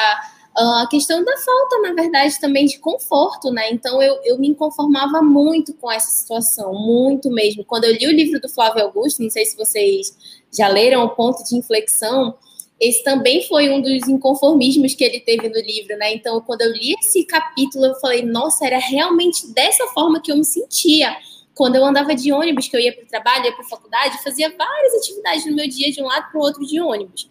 a 0.57 0.87
questão 0.89 1.23
da 1.23 1.37
falta, 1.37 1.79
na 1.83 1.93
verdade, 1.93 2.39
também 2.39 2.65
de 2.65 2.79
conforto, 2.79 3.51
né? 3.51 3.71
Então 3.71 4.01
eu, 4.01 4.19
eu 4.23 4.39
me 4.39 4.55
conformava 4.55 5.21
muito 5.21 5.71
com 5.75 5.91
essa 5.91 6.09
situação, 6.09 6.73
muito 6.73 7.29
mesmo. 7.29 7.63
Quando 7.63 7.83
eu 7.83 7.93
li 7.93 8.07
o 8.07 8.11
livro 8.11 8.41
do 8.41 8.49
Flávio 8.49 8.81
Augusto, 8.81 9.21
não 9.21 9.29
sei 9.29 9.45
se 9.45 9.55
vocês 9.55 10.17
já 10.51 10.67
leram 10.67 11.03
O 11.03 11.09
Ponto 11.09 11.43
de 11.43 11.57
Inflexão, 11.57 12.35
esse 12.79 13.03
também 13.03 13.45
foi 13.45 13.69
um 13.69 13.81
dos 13.81 14.07
inconformismos 14.07 14.93
que 14.93 15.03
ele 15.03 15.19
teve 15.19 15.49
no 15.49 15.59
livro, 15.59 15.97
né? 15.97 16.13
Então, 16.13 16.39
quando 16.39 16.61
eu 16.61 16.71
li 16.71 16.95
esse 17.01 17.25
capítulo, 17.25 17.85
eu 17.85 17.95
falei, 17.95 18.23
nossa, 18.23 18.65
era 18.65 18.77
realmente 18.77 19.51
dessa 19.53 19.85
forma 19.87 20.21
que 20.21 20.31
eu 20.31 20.37
me 20.37 20.45
sentia. 20.45 21.13
Quando 21.53 21.75
eu 21.75 21.83
andava 21.83 22.15
de 22.15 22.31
ônibus, 22.31 22.69
que 22.69 22.77
eu 22.77 22.79
ia 22.79 22.93
para 22.93 23.03
o 23.03 23.07
trabalho, 23.07 23.45
ia 23.45 23.51
para 23.51 23.65
a 23.65 23.67
faculdade, 23.67 24.23
fazia 24.23 24.55
várias 24.57 24.93
atividades 24.95 25.45
no 25.45 25.55
meu 25.55 25.67
dia, 25.67 25.91
de 25.91 26.01
um 26.01 26.05
lado 26.05 26.31
para 26.31 26.39
o 26.39 26.43
outro 26.43 26.65
de 26.65 26.79
ônibus. 26.79 27.27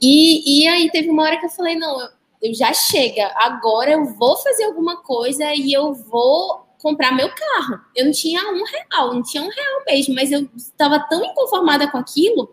E, 0.00 0.62
e 0.62 0.66
aí 0.66 0.90
teve 0.90 1.10
uma 1.10 1.24
hora 1.24 1.38
que 1.38 1.44
eu 1.44 1.50
falei, 1.50 1.76
não, 1.76 2.00
eu, 2.00 2.08
eu 2.42 2.54
já 2.54 2.72
chega, 2.72 3.30
agora 3.36 3.90
eu 3.90 4.04
vou 4.14 4.38
fazer 4.38 4.64
alguma 4.64 5.02
coisa 5.02 5.52
e 5.54 5.74
eu 5.74 5.92
vou 5.92 6.66
comprar 6.80 7.14
meu 7.14 7.28
carro. 7.28 7.80
Eu 7.94 8.06
não 8.06 8.12
tinha 8.12 8.40
um 8.50 8.64
real, 8.64 9.12
não 9.12 9.22
tinha 9.22 9.42
um 9.42 9.50
real 9.50 9.84
mesmo, 9.86 10.14
mas 10.14 10.32
eu 10.32 10.48
estava 10.56 10.98
tão 11.00 11.22
inconformada 11.22 11.86
com 11.90 11.98
aquilo 11.98 12.50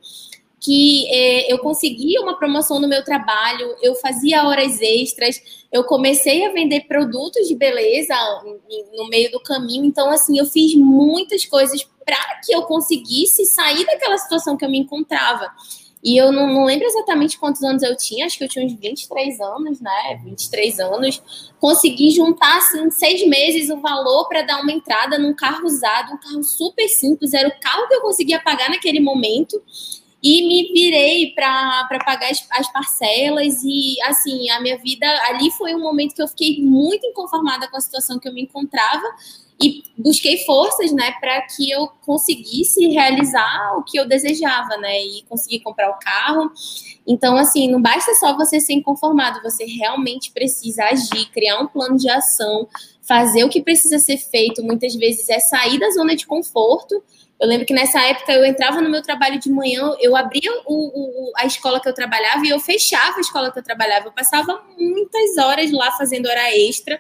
que 0.60 1.08
é, 1.10 1.52
eu 1.52 1.60
consegui 1.60 2.18
uma 2.20 2.38
promoção 2.38 2.80
no 2.80 2.88
meu 2.88 3.04
trabalho, 3.04 3.76
eu 3.82 3.96
fazia 3.96 4.46
horas 4.46 4.82
extras, 4.82 5.40
eu 5.72 5.84
comecei 5.84 6.46
a 6.46 6.52
vender 6.52 6.88
produtos 6.88 7.48
de 7.48 7.56
beleza 7.56 8.16
no 8.96 9.08
meio 9.08 9.32
do 9.32 9.40
caminho. 9.40 9.86
Então, 9.86 10.10
assim, 10.10 10.38
eu 10.38 10.46
fiz 10.46 10.76
muitas 10.76 11.46
coisas 11.46 11.84
para 12.06 12.40
que 12.44 12.54
eu 12.54 12.64
conseguisse 12.64 13.46
sair 13.46 13.86
daquela 13.86 14.18
situação 14.18 14.58
que 14.58 14.66
eu 14.66 14.70
me 14.70 14.80
encontrava. 14.80 15.52
E 16.04 16.16
eu 16.16 16.32
não, 16.32 16.48
não, 16.48 16.66
lembro 16.66 16.86
exatamente 16.86 17.38
quantos 17.38 17.64
anos 17.64 17.84
eu 17.84 17.96
tinha, 17.98 18.26
acho 18.26 18.38
que 18.38 18.44
eu 18.44 18.48
tinha 18.48 18.66
uns 18.66 18.74
23 18.74 19.40
anos, 19.42 19.82
né? 19.82 20.22
23 20.24 20.80
anos. 20.80 21.52
Consegui 21.60 22.12
juntar, 22.12 22.58
assim, 22.58 22.84
em 22.84 22.92
seis 22.92 23.28
meses 23.28 23.70
o 23.70 23.82
valor 23.82 24.28
para 24.28 24.44
dar 24.44 24.62
uma 24.62 24.72
entrada 24.72 25.18
num 25.18 25.34
carro 25.34 25.66
usado, 25.66 26.14
um 26.14 26.18
carro 26.18 26.44
super 26.44 26.88
simples, 26.88 27.34
era 27.34 27.50
o 27.50 27.60
carro 27.60 27.88
que 27.88 27.96
eu 27.96 28.02
conseguia 28.02 28.40
pagar 28.40 28.70
naquele 28.70 29.00
momento. 29.00 29.62
E 30.22 30.48
me 30.48 30.74
virei 30.74 31.32
para 31.34 31.88
pagar 32.04 32.32
as, 32.32 32.46
as 32.52 32.72
parcelas, 32.72 33.62
e 33.64 33.96
assim, 34.04 34.50
a 34.50 34.60
minha 34.60 34.78
vida 34.78 35.06
ali 35.28 35.52
foi 35.52 35.76
um 35.76 35.80
momento 35.80 36.16
que 36.16 36.22
eu 36.22 36.28
fiquei 36.28 36.62
muito 36.62 37.06
inconformada 37.06 37.68
com 37.68 37.78
a 37.78 37.82
situação 37.82 38.20
que 38.20 38.28
eu 38.28 38.34
me 38.34 38.42
encontrava 38.42 39.06
e 39.62 39.84
busquei 39.98 40.46
forças, 40.46 40.92
né, 40.92 41.14
para 41.20 41.42
que 41.42 41.70
eu 41.72 41.88
conseguisse 42.06 42.88
realizar 42.90 43.76
o 43.78 43.84
que 43.84 44.00
eu 44.00 44.08
desejava, 44.08 44.78
né, 44.78 45.02
e 45.02 45.24
conseguir 45.28 45.62
comprar 45.62 45.90
o 45.90 46.00
carro. 46.00 46.52
Então, 47.08 47.36
assim, 47.38 47.68
não 47.68 47.82
basta 47.82 48.14
só 48.16 48.36
você 48.36 48.60
ser 48.60 48.74
inconformado, 48.74 49.42
você 49.42 49.66
realmente 49.66 50.32
precisa 50.32 50.84
agir, 50.86 51.30
criar 51.32 51.60
um 51.60 51.68
plano 51.68 51.98
de 51.98 52.10
ação, 52.10 52.68
fazer 53.02 53.46
o 53.46 53.50
que 53.50 53.62
precisa 53.62 53.98
ser 53.98 54.18
feito. 54.18 54.64
Muitas 54.64 54.94
vezes 54.94 55.28
é 55.30 55.40
sair 55.40 55.80
da 55.80 55.90
zona 55.92 56.16
de 56.16 56.28
conforto. 56.28 57.02
Eu 57.40 57.48
lembro 57.48 57.66
que 57.68 57.74
nessa 57.74 58.02
época 58.02 58.34
eu 58.34 58.44
entrava 58.44 58.82
no 58.82 58.90
meu 58.90 59.02
trabalho 59.02 59.40
de 59.40 59.50
manhã, 59.52 59.96
eu 60.00 60.16
abria 60.16 60.52
o, 60.66 61.30
o, 61.30 61.32
a 61.36 61.46
escola 61.46 61.80
que 61.80 61.88
eu 61.88 61.94
trabalhava 61.94 62.44
e 62.46 62.50
eu 62.50 62.60
fechava 62.60 63.18
a 63.18 63.22
escola 63.22 63.52
que 63.52 63.60
eu 63.60 63.64
trabalhava. 63.64 64.08
Eu 64.08 64.12
passava 64.12 64.64
muitas 64.78 65.38
horas 65.38 65.72
lá 65.72 65.92
fazendo 65.92 66.28
hora 66.28 66.56
extra, 66.58 67.00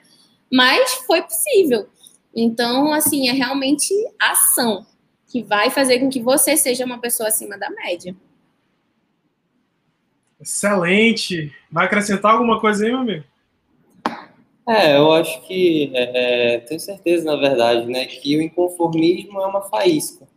mas 0.52 0.94
foi 1.08 1.24
possível. 1.24 1.88
Então, 2.36 2.94
assim, 2.94 3.30
é 3.30 3.32
realmente 3.32 3.92
ação 4.20 4.86
que 5.28 5.42
vai 5.42 5.72
fazer 5.72 6.00
com 6.00 6.10
que 6.10 6.22
você 6.22 6.56
seja 6.56 6.86
uma 6.86 7.00
pessoa 7.00 7.30
acima 7.30 7.58
da 7.58 7.70
média. 7.72 8.16
Excelente. 10.40 11.52
Vai 11.72 11.88
acrescentar 11.88 12.34
alguma 12.34 12.62
coisa 12.62 12.86
aí, 12.86 12.92
meu 12.92 13.02
amigo? 13.02 13.26
É, 14.68 14.97
eu 14.97 15.11
acho 15.13 15.41
que 15.43 15.91
é, 15.93 16.55
é, 16.55 16.59
tenho 16.59 16.80
certeza, 16.80 17.26
na 17.26 17.36
verdade, 17.38 17.86
né, 17.86 18.05
que 18.05 18.38
o 18.38 18.41
inconformismo 18.41 19.39
é 19.41 19.45
uma 19.45 19.61
faísca. 19.61 20.28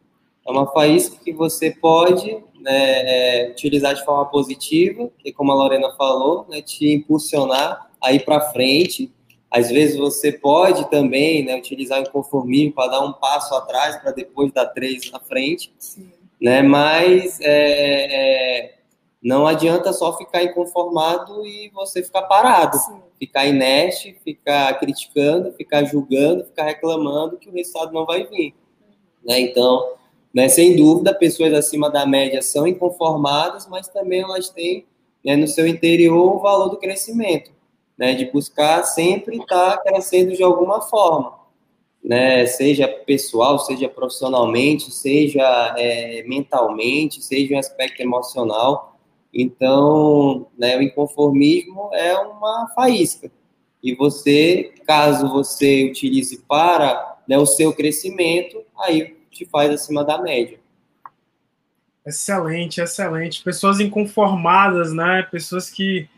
É 0.46 0.50
uma 0.50 0.66
faísca 0.66 1.16
que 1.22 1.32
você 1.32 1.70
pode 1.70 2.38
né, 2.60 3.44
é, 3.44 3.50
utilizar 3.50 3.94
de 3.94 4.04
forma 4.04 4.26
positiva, 4.26 5.10
que 5.18 5.32
como 5.32 5.50
a 5.52 5.54
Lorena 5.54 5.90
falou, 5.96 6.46
né, 6.48 6.62
te 6.62 6.92
impulsionar 6.92 7.90
a 8.00 8.12
ir 8.12 8.24
para 8.24 8.40
frente 8.52 9.12
às 9.50 9.68
vezes 9.68 9.96
você 9.96 10.30
pode 10.30 10.88
também 10.90 11.44
né, 11.44 11.56
utilizar 11.56 11.98
o 11.98 12.02
inconformismo 12.02 12.72
para 12.72 12.92
dar 12.92 13.00
um 13.00 13.12
passo 13.12 13.52
atrás 13.54 13.96
para 13.96 14.12
depois 14.12 14.52
dar 14.52 14.66
três 14.66 15.10
na 15.10 15.18
frente, 15.18 15.72
Sim. 15.76 16.08
né? 16.40 16.62
Mas 16.62 17.40
é, 17.40 18.66
é, 18.66 18.74
não 19.22 19.46
adianta 19.46 19.92
só 19.92 20.16
ficar 20.16 20.42
inconformado 20.42 21.46
e 21.46 21.70
você 21.70 22.02
ficar 22.02 22.22
parado, 22.22 22.78
Sim. 22.78 23.00
ficar 23.18 23.46
inerte, 23.46 24.16
ficar 24.24 24.78
criticando, 24.78 25.52
ficar 25.52 25.84
julgando, 25.84 26.44
ficar 26.44 26.64
reclamando 26.64 27.36
que 27.36 27.48
o 27.48 27.52
resultado 27.52 27.92
não 27.92 28.06
vai 28.06 28.26
vir, 28.26 28.54
né? 29.24 29.40
Então, 29.40 29.94
né, 30.32 30.48
sem 30.48 30.76
dúvida, 30.76 31.12
pessoas 31.12 31.52
acima 31.52 31.90
da 31.90 32.06
média 32.06 32.40
são 32.40 32.66
inconformadas, 32.66 33.66
mas 33.68 33.88
também 33.88 34.20
elas 34.20 34.48
têm 34.48 34.86
né, 35.24 35.36
no 35.36 35.46
seu 35.46 35.66
interior 35.66 36.36
o 36.36 36.38
valor 36.38 36.68
do 36.68 36.78
crescimento 36.78 37.50
né, 38.00 38.14
de 38.14 38.24
buscar 38.32 38.82
sempre 38.82 39.36
estar 39.36 39.76
tá 39.76 39.82
crescendo 39.82 40.34
de 40.34 40.42
alguma 40.42 40.80
forma, 40.80 41.34
né, 42.02 42.46
seja 42.46 42.88
pessoal, 42.88 43.58
seja 43.58 43.90
profissionalmente, 43.90 44.90
seja 44.90 45.74
é, 45.76 46.24
mentalmente, 46.26 47.22
seja 47.22 47.54
um 47.54 47.58
aspecto 47.58 48.00
emocional. 48.00 48.89
Então, 49.32 50.48
né, 50.58 50.76
o 50.76 50.82
inconformismo 50.82 51.90
é 51.92 52.16
uma 52.18 52.68
faísca. 52.74 53.30
E 53.82 53.94
você, 53.94 54.74
caso 54.86 55.28
você 55.28 55.88
utilize 55.90 56.38
para 56.48 57.18
né, 57.26 57.38
o 57.38 57.46
seu 57.46 57.72
crescimento, 57.72 58.62
aí 58.78 59.16
te 59.30 59.46
faz 59.46 59.70
acima 59.70 60.04
da 60.04 60.20
média. 60.20 60.58
Excelente, 62.04 62.80
excelente. 62.80 63.42
Pessoas 63.42 63.78
inconformadas, 63.78 64.92
né? 64.92 65.22
Pessoas 65.30 65.70
que 65.70 66.08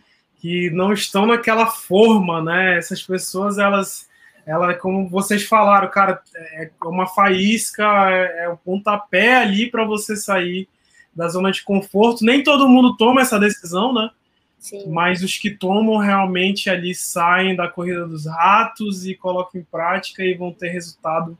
que 0.43 0.71
não 0.71 0.93
estão 0.93 1.25
naquela 1.25 1.69
forma, 1.69 2.43
né? 2.43 2.77
Essas 2.77 3.01
pessoas, 3.01 3.59
elas, 3.59 4.09
ela, 4.45 4.75
como 4.75 5.09
vocês 5.09 5.45
falaram, 5.45 5.89
cara, 5.89 6.21
é 6.35 6.69
uma 6.85 7.07
faísca, 7.07 7.85
é, 8.11 8.47
é 8.47 8.49
o 8.49 8.57
pontapé 8.57 9.37
ali 9.37 9.71
para 9.71 9.85
você 9.85 10.17
sair 10.17 10.69
da 11.15 11.29
zona 11.29 11.51
de 11.51 11.63
conforto. 11.63 12.25
Nem 12.25 12.43
todo 12.43 12.69
mundo 12.69 12.97
toma 12.97 13.21
essa 13.21 13.39
decisão, 13.39 13.93
né? 13.93 14.11
Sim. 14.59 14.89
Mas 14.91 15.23
os 15.23 15.37
que 15.37 15.51
tomam 15.51 15.97
realmente 15.97 16.71
ali 16.71 16.95
saem 16.95 17.57
da 17.57 17.69
corrida 17.69 18.07
dos 18.07 18.27
ratos 18.27 19.07
e 19.07 19.15
colocam 19.15 19.61
em 19.61 19.65
prática 19.65 20.25
e 20.25 20.35
vão 20.35 20.53
ter 20.53 20.69
resultado 20.69 21.37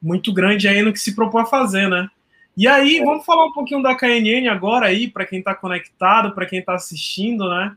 muito 0.00 0.32
grande 0.32 0.68
aí 0.68 0.82
no 0.82 0.92
que 0.92 1.00
se 1.00 1.14
propõe 1.14 1.42
a 1.42 1.46
fazer, 1.46 1.88
né? 1.88 2.08
E 2.56 2.68
aí, 2.68 2.98
é. 2.98 3.04
vamos 3.04 3.24
falar 3.24 3.46
um 3.46 3.52
pouquinho 3.52 3.82
da 3.82 3.94
KNN 3.94 4.48
agora 4.48 4.86
aí, 4.86 5.08
para 5.10 5.26
quem 5.26 5.38
está 5.38 5.54
conectado, 5.54 6.34
para 6.34 6.46
quem 6.46 6.60
está 6.60 6.74
assistindo, 6.74 7.48
né? 7.48 7.74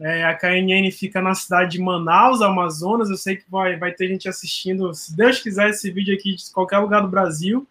É, 0.00 0.24
a 0.24 0.34
KNN 0.34 0.90
fica 0.90 1.20
na 1.20 1.34
cidade 1.34 1.72
de 1.72 1.80
Manaus, 1.80 2.40
Amazonas. 2.40 3.10
Eu 3.10 3.16
sei 3.16 3.36
que 3.36 3.44
vai, 3.48 3.76
vai 3.76 3.92
ter 3.92 4.08
gente 4.08 4.28
assistindo, 4.28 4.92
se 4.94 5.16
Deus 5.16 5.40
quiser, 5.40 5.70
esse 5.70 5.90
vídeo 5.90 6.14
aqui 6.14 6.34
de 6.34 6.50
qualquer 6.52 6.78
lugar 6.78 7.02
do 7.02 7.08
Brasil. 7.08 7.66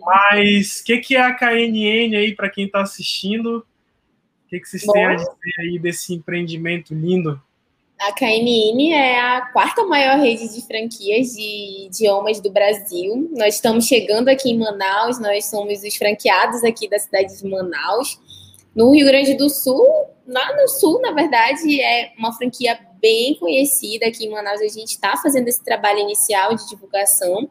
Mas 0.00 0.80
o 0.80 0.84
que, 0.84 0.98
que 0.98 1.16
é 1.16 1.20
a 1.20 1.34
KNN 1.34 2.16
aí 2.16 2.34
para 2.34 2.50
quem 2.50 2.66
está 2.66 2.82
assistindo? 2.82 3.58
O 3.58 4.48
que, 4.48 4.60
que 4.60 4.68
vocês 4.68 4.84
Bom, 4.84 4.92
têm 4.92 5.06
a 5.06 5.14
dizer 5.14 5.54
aí 5.60 5.78
desse 5.78 6.14
empreendimento 6.14 6.94
lindo? 6.94 7.40
A 7.98 8.12
KNN 8.12 8.92
é 8.92 9.18
a 9.18 9.40
quarta 9.52 9.84
maior 9.84 10.18
rede 10.18 10.52
de 10.52 10.66
franquias 10.66 11.28
de 11.28 11.86
idiomas 11.86 12.40
do 12.40 12.50
Brasil. 12.50 13.30
Nós 13.32 13.54
estamos 13.54 13.86
chegando 13.86 14.28
aqui 14.28 14.50
em 14.50 14.58
Manaus, 14.58 15.18
nós 15.18 15.46
somos 15.46 15.82
os 15.82 15.96
franqueados 15.96 16.62
aqui 16.64 16.88
da 16.88 16.98
cidade 16.98 17.40
de 17.40 17.48
Manaus. 17.48 18.20
No 18.74 18.92
Rio 18.92 19.06
Grande 19.06 19.34
do 19.34 19.48
Sul, 19.48 19.86
lá 20.26 20.56
no 20.56 20.68
Sul, 20.68 21.00
na 21.00 21.12
verdade, 21.12 21.80
é 21.80 22.12
uma 22.18 22.32
franquia 22.32 22.78
bem 23.00 23.36
conhecida. 23.36 24.06
Aqui 24.06 24.26
em 24.26 24.30
Manaus, 24.30 24.60
a 24.60 24.68
gente 24.68 24.90
está 24.90 25.16
fazendo 25.16 25.46
esse 25.46 25.64
trabalho 25.64 26.00
inicial 26.00 26.54
de 26.54 26.68
divulgação. 26.68 27.48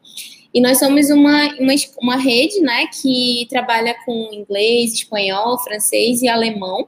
E 0.54 0.60
nós 0.60 0.78
somos 0.78 1.10
uma, 1.10 1.48
uma, 1.58 1.74
uma 2.00 2.16
rede 2.16 2.60
né, 2.60 2.86
que 2.86 3.44
trabalha 3.50 3.96
com 4.06 4.30
inglês, 4.32 4.94
espanhol, 4.94 5.58
francês 5.58 6.22
e 6.22 6.28
alemão, 6.28 6.86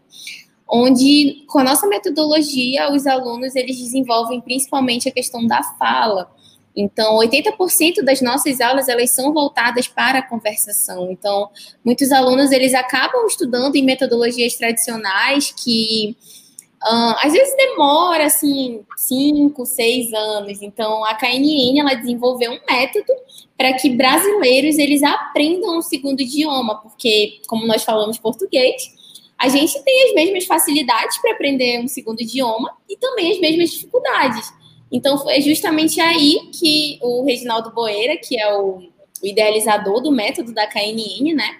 onde, 0.69 1.45
com 1.49 1.59
a 1.59 1.65
nossa 1.65 1.85
metodologia, 1.89 2.93
os 2.93 3.09
alunos 3.09 3.57
eles 3.57 3.77
desenvolvem 3.77 4.41
principalmente 4.41 5.09
a 5.09 5.13
questão 5.13 5.45
da 5.45 5.65
fala. 5.65 6.31
Então, 6.77 7.17
80% 7.17 8.05
das 8.05 8.21
nossas 8.21 8.61
aulas 8.61 8.89
elas 8.89 9.11
são 9.11 9.33
voltadas 9.33 9.89
para 9.89 10.19
a 10.21 10.23
conversação. 10.23 11.11
Então, 11.11 11.49
muitos 11.85 12.13
alunos 12.13 12.53
eles 12.53 12.73
acabam 12.73 13.27
estudando 13.27 13.75
em 13.75 13.85
metodologias 13.85 14.55
tradicionais 14.55 15.53
que 15.53 16.17
às 16.87 17.33
vezes 17.33 17.57
demora 17.57 18.27
assim 18.27 18.85
cinco, 18.97 19.67
seis 19.67 20.13
anos. 20.13 20.63
Então 20.63 21.05
a 21.05 21.15
KNN 21.15 21.81
ela 21.81 21.95
desenvolveu 21.95 22.53
um 22.53 22.61
método 22.69 23.13
para 23.57 23.73
que 23.75 23.91
brasileiros 23.91 24.79
eles 24.79 25.03
aprendam 25.03 25.79
um 25.79 25.83
segundo 25.83 26.21
idioma, 26.21 26.81
porque 26.81 27.41
como 27.49 27.67
nós 27.67 27.83
falamos 27.83 28.19
português, 28.19 28.83
a 29.39 29.49
gente 29.49 29.83
tem 29.83 30.09
as 30.09 30.15
mesmas 30.15 30.45
facilidades 30.45 31.19
para 31.19 31.33
aprender 31.33 31.81
um 31.81 31.89
segundo 31.89 32.21
idioma 32.21 32.71
e 32.89 32.97
também 32.97 33.33
as 33.33 33.41
mesmas 33.41 33.71
dificuldades. 33.71 34.53
Então 34.91 35.29
é 35.29 35.41
justamente 35.41 36.01
aí 36.01 36.39
que 36.59 36.99
o 37.03 37.25
Reginaldo 37.25 37.73
Boeira, 37.73 38.17
que 38.17 38.39
é 38.41 38.55
o 38.55 38.81
idealizador 39.23 40.01
do 40.01 40.13
método 40.13 40.53
da 40.53 40.67
KNN, 40.67 41.35
né? 41.35 41.57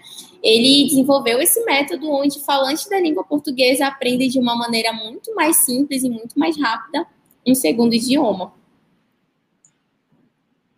Ele 0.47 0.87
desenvolveu 0.89 1.41
esse 1.41 1.65
método 1.65 2.09
onde 2.09 2.45
falantes 2.45 2.89
da 2.89 3.01
língua 3.01 3.25
portuguesa 3.25 3.89
aprendem 3.89 4.29
de 4.29 4.39
uma 4.39 4.55
maneira 4.57 4.93
muito 4.93 5.35
mais 5.35 5.65
simples 5.65 6.05
e 6.05 6.09
muito 6.09 6.39
mais 6.39 6.57
rápida 6.61 7.05
um 7.45 7.55
segundo 7.55 7.95
idioma. 7.95 8.53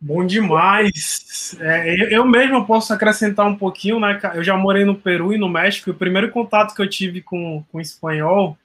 Bom 0.01 0.25
demais. 0.25 1.57
É, 1.61 2.15
eu 2.15 2.25
mesmo 2.25 2.65
posso 2.67 2.93
acrescentar 2.93 3.47
um 3.47 3.57
pouquinho, 3.57 3.99
né? 3.99 4.19
Eu 4.35 4.45
já 4.45 4.57
morei 4.57 4.85
no 4.85 4.95
Peru 4.95 5.33
e 5.33 5.39
no 5.39 5.49
México. 5.49 5.91
E 5.91 5.93
o 5.93 5.97
primeiro 5.97 6.31
contato 6.31 6.75
que 6.75 6.81
eu 6.81 6.89
tive 6.89 7.21
com, 7.21 7.65
com 7.73 7.81
espanhol, 7.81 8.57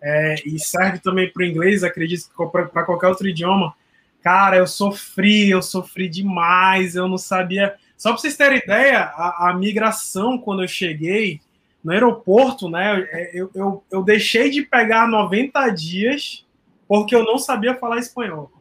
é, 0.00 0.36
e 0.44 0.58
serve 0.60 1.00
também 1.00 1.30
para 1.30 1.42
o 1.42 1.46
inglês, 1.46 1.82
acredito 1.82 2.28
que 2.28 2.46
para 2.46 2.84
qualquer 2.84 3.08
outro 3.08 3.26
idioma, 3.26 3.74
cara, 4.22 4.56
eu 4.56 4.66
sofri, 4.66 5.50
eu 5.50 5.60
sofri 5.60 6.08
demais. 6.08 6.94
Eu 6.94 7.08
não 7.08 7.18
sabia 7.18 7.74
só 7.96 8.10
para 8.10 8.18
vocês 8.18 8.36
terem 8.36 8.58
ideia, 8.58 9.00
a, 9.00 9.50
a, 9.50 9.54
migração, 9.54 10.38
quando 10.38 10.62
eu 10.62 10.68
cheguei 10.68 11.40
no 11.82 11.92
aeroporto, 11.92 12.68
né, 12.68 13.06
é, 13.10 13.30
eu, 13.32 13.50
eu, 13.54 13.84
eu 13.90 14.02
deixei 14.02 14.50
de 14.50 14.62
pegar 14.62 15.08
90 15.08 15.68
dias 15.70 16.44
porque 16.86 17.14
eu 17.14 17.24
não 17.24 17.38
sabia 17.38 17.74
falar 17.74 17.98
espanhol. 17.98 18.52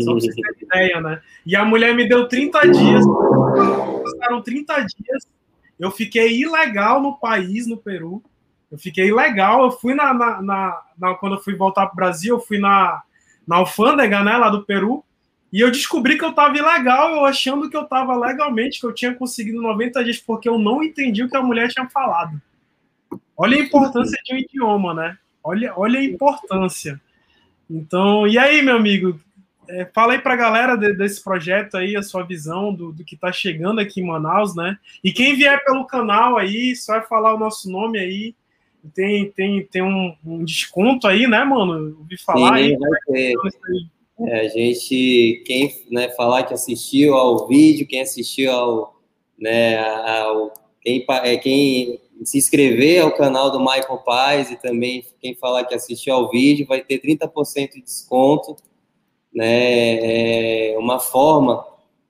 Só 0.00 0.12
para 0.12 0.20
vocês 0.20 0.34
terem 0.34 0.62
ideia, 0.62 1.00
né? 1.00 1.22
E 1.46 1.56
a 1.56 1.64
mulher 1.64 1.94
me 1.94 2.06
deu 2.06 2.28
30 2.28 2.60
dias, 2.68 3.04
passaram 4.02 4.42
30 4.42 4.74
dias, 4.80 5.26
eu 5.78 5.90
fiquei 5.90 6.40
ilegal 6.40 7.00
no 7.00 7.16
país, 7.16 7.66
no 7.66 7.76
Peru. 7.76 8.22
Eu 8.70 8.78
fiquei 8.78 9.08
ilegal, 9.08 9.64
eu 9.64 9.70
fui 9.70 9.94
na, 9.94 10.12
na, 10.12 10.42
na, 10.42 10.82
na 10.98 11.14
quando 11.14 11.36
eu 11.36 11.42
fui 11.42 11.54
voltar 11.54 11.86
para 11.86 11.92
o 11.92 11.96
Brasil, 11.96 12.34
eu 12.34 12.40
fui 12.40 12.58
na, 12.58 13.02
na 13.46 13.56
alfândega, 13.56 14.22
né, 14.22 14.36
lá 14.36 14.50
do 14.50 14.64
Peru, 14.64 15.02
e 15.52 15.60
eu 15.60 15.70
descobri 15.70 16.18
que 16.18 16.24
eu 16.24 16.30
estava 16.30 16.56
ilegal, 16.56 17.14
eu 17.14 17.24
achando 17.24 17.70
que 17.70 17.76
eu 17.76 17.82
estava 17.82 18.14
legalmente, 18.16 18.80
que 18.80 18.86
eu 18.86 18.94
tinha 18.94 19.14
conseguido 19.14 19.62
90 19.62 20.04
dias, 20.04 20.18
porque 20.18 20.48
eu 20.48 20.58
não 20.58 20.82
entendi 20.82 21.22
o 21.22 21.28
que 21.28 21.36
a 21.36 21.42
mulher 21.42 21.68
tinha 21.68 21.88
falado. 21.88 22.40
Olha 23.36 23.56
a 23.56 23.60
importância 23.60 24.18
de 24.24 24.34
um 24.34 24.38
idioma, 24.38 24.92
né? 24.92 25.18
Olha, 25.42 25.72
olha 25.76 26.00
a 26.00 26.04
importância. 26.04 27.00
Então, 27.70 28.26
e 28.26 28.36
aí, 28.36 28.60
meu 28.60 28.76
amigo? 28.76 29.18
É, 29.68 29.84
fala 29.94 30.14
aí 30.14 30.18
para 30.18 30.34
a 30.34 30.36
galera 30.36 30.76
de, 30.76 30.92
desse 30.94 31.22
projeto 31.22 31.76
aí, 31.76 31.96
a 31.96 32.02
sua 32.02 32.22
visão 32.22 32.74
do, 32.74 32.90
do 32.90 33.04
que 33.04 33.14
está 33.14 33.30
chegando 33.30 33.80
aqui 33.80 34.00
em 34.00 34.06
Manaus, 34.06 34.54
né? 34.54 34.78
E 35.04 35.12
quem 35.12 35.36
vier 35.36 35.62
pelo 35.64 35.86
canal 35.86 36.36
aí, 36.36 36.74
só 36.74 36.94
vai 36.94 37.06
falar 37.06 37.34
o 37.34 37.38
nosso 37.38 37.70
nome 37.70 37.98
aí. 37.98 38.34
Tem, 38.94 39.30
tem, 39.30 39.64
tem 39.64 39.82
um, 39.82 40.16
um 40.24 40.44
desconto 40.44 41.06
aí, 41.06 41.26
né, 41.26 41.44
mano? 41.44 41.74
Eu 41.74 41.98
ouvi 41.98 42.18
falar 42.18 42.56
Sim, 42.58 42.64
aí. 42.64 42.76
Vai 42.76 43.00
ter. 43.06 43.34
É, 44.20 44.40
a 44.40 44.48
gente, 44.48 45.42
quem 45.46 45.72
né, 45.90 46.08
falar 46.10 46.42
que 46.42 46.52
assistiu 46.52 47.14
ao 47.14 47.46
vídeo, 47.46 47.86
quem 47.86 48.00
assistiu 48.00 48.50
ao, 48.50 49.00
né, 49.38 49.78
ao 49.78 50.52
quem, 50.80 51.04
é, 51.22 51.36
quem 51.36 52.00
se 52.24 52.36
inscrever 52.36 53.02
ao 53.02 53.14
canal 53.14 53.50
do 53.50 53.60
Michael 53.60 53.98
Paz 53.98 54.50
e 54.50 54.56
também 54.56 55.04
quem 55.20 55.36
falar 55.36 55.64
que 55.64 55.74
assistiu 55.74 56.14
ao 56.14 56.30
vídeo 56.30 56.66
vai 56.66 56.82
ter 56.82 57.00
30% 57.00 57.74
de 57.74 57.82
desconto, 57.82 58.56
né, 59.32 60.72
é 60.72 60.78
uma 60.78 60.98
forma, 60.98 61.64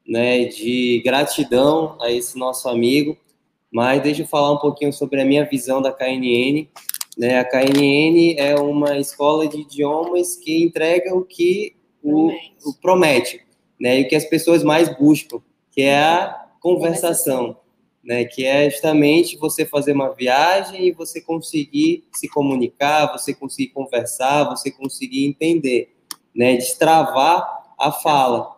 né, 0.06 0.46
de 0.46 1.02
gratidão 1.04 1.98
a 2.00 2.10
esse 2.10 2.38
nosso 2.38 2.70
amigo, 2.70 3.18
mas 3.70 4.02
deixa 4.02 4.22
eu 4.22 4.26
falar 4.26 4.52
um 4.52 4.58
pouquinho 4.58 4.94
sobre 4.94 5.20
a 5.20 5.26
minha 5.26 5.44
visão 5.44 5.82
da 5.82 5.92
KNN, 5.92 6.68
né, 7.18 7.38
a 7.38 7.44
KNN 7.44 8.36
é 8.38 8.54
uma 8.54 8.98
escola 8.98 9.46
de 9.46 9.60
idiomas 9.60 10.36
que 10.36 10.62
entrega 10.62 11.14
o 11.14 11.22
que 11.22 11.76
o, 12.02 12.30
o 12.64 12.74
promete, 12.80 13.40
né? 13.80 14.00
E 14.00 14.04
o 14.04 14.08
que 14.08 14.16
as 14.16 14.24
pessoas 14.24 14.62
mais 14.62 14.88
buscam, 14.98 15.40
que 15.70 15.82
é 15.82 15.98
a 15.98 16.46
conversação, 16.60 17.56
né? 18.04 18.24
Que 18.24 18.44
é 18.44 18.70
justamente 18.70 19.36
você 19.36 19.64
fazer 19.64 19.92
uma 19.92 20.14
viagem 20.14 20.86
e 20.86 20.92
você 20.92 21.20
conseguir 21.20 22.04
se 22.12 22.28
comunicar, 22.28 23.12
você 23.12 23.34
conseguir 23.34 23.68
conversar, 23.68 24.44
você 24.44 24.70
conseguir 24.70 25.26
entender, 25.26 25.94
né? 26.34 26.54
Destravar 26.56 27.64
a 27.78 27.92
fala, 27.92 28.56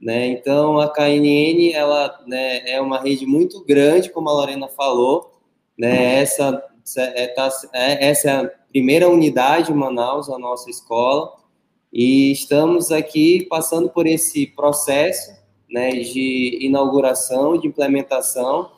né? 0.00 0.26
Então 0.28 0.78
a 0.78 0.88
KNN 0.88 1.72
ela 1.72 2.20
né, 2.26 2.68
é 2.70 2.80
uma 2.80 3.00
rede 3.00 3.26
muito 3.26 3.64
grande, 3.64 4.10
como 4.10 4.28
a 4.28 4.32
Lorena 4.32 4.68
falou, 4.68 5.40
né? 5.76 6.20
Essa 6.20 6.62
é, 6.96 7.26
tá, 7.28 7.48
é, 7.72 8.08
essa 8.08 8.30
é 8.30 8.32
a 8.32 8.50
primeira 8.70 9.08
unidade 9.08 9.72
em 9.72 9.74
Manaus, 9.74 10.28
a 10.28 10.38
nossa 10.38 10.70
escola. 10.70 11.39
E 11.92 12.30
estamos 12.30 12.92
aqui 12.92 13.46
passando 13.48 13.88
por 13.88 14.06
esse 14.06 14.46
processo 14.46 15.32
né, 15.70 15.90
de 15.90 16.58
inauguração, 16.60 17.58
de 17.58 17.66
implementação, 17.66 18.70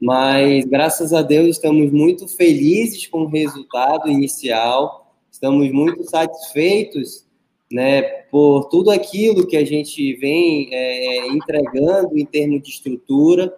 mas 0.00 0.64
graças 0.64 1.12
a 1.12 1.22
Deus 1.22 1.56
estamos 1.56 1.90
muito 1.90 2.26
felizes 2.26 3.06
com 3.06 3.22
o 3.22 3.28
resultado 3.28 4.10
inicial, 4.10 5.14
estamos 5.30 5.70
muito 5.72 6.02
satisfeitos 6.08 7.24
né, 7.70 8.02
por 8.30 8.68
tudo 8.68 8.90
aquilo 8.90 9.46
que 9.46 9.56
a 9.56 9.64
gente 9.64 10.14
vem 10.14 10.68
é, 10.72 11.28
entregando 11.28 12.18
em 12.18 12.24
termos 12.24 12.62
de 12.62 12.70
estrutura. 12.70 13.54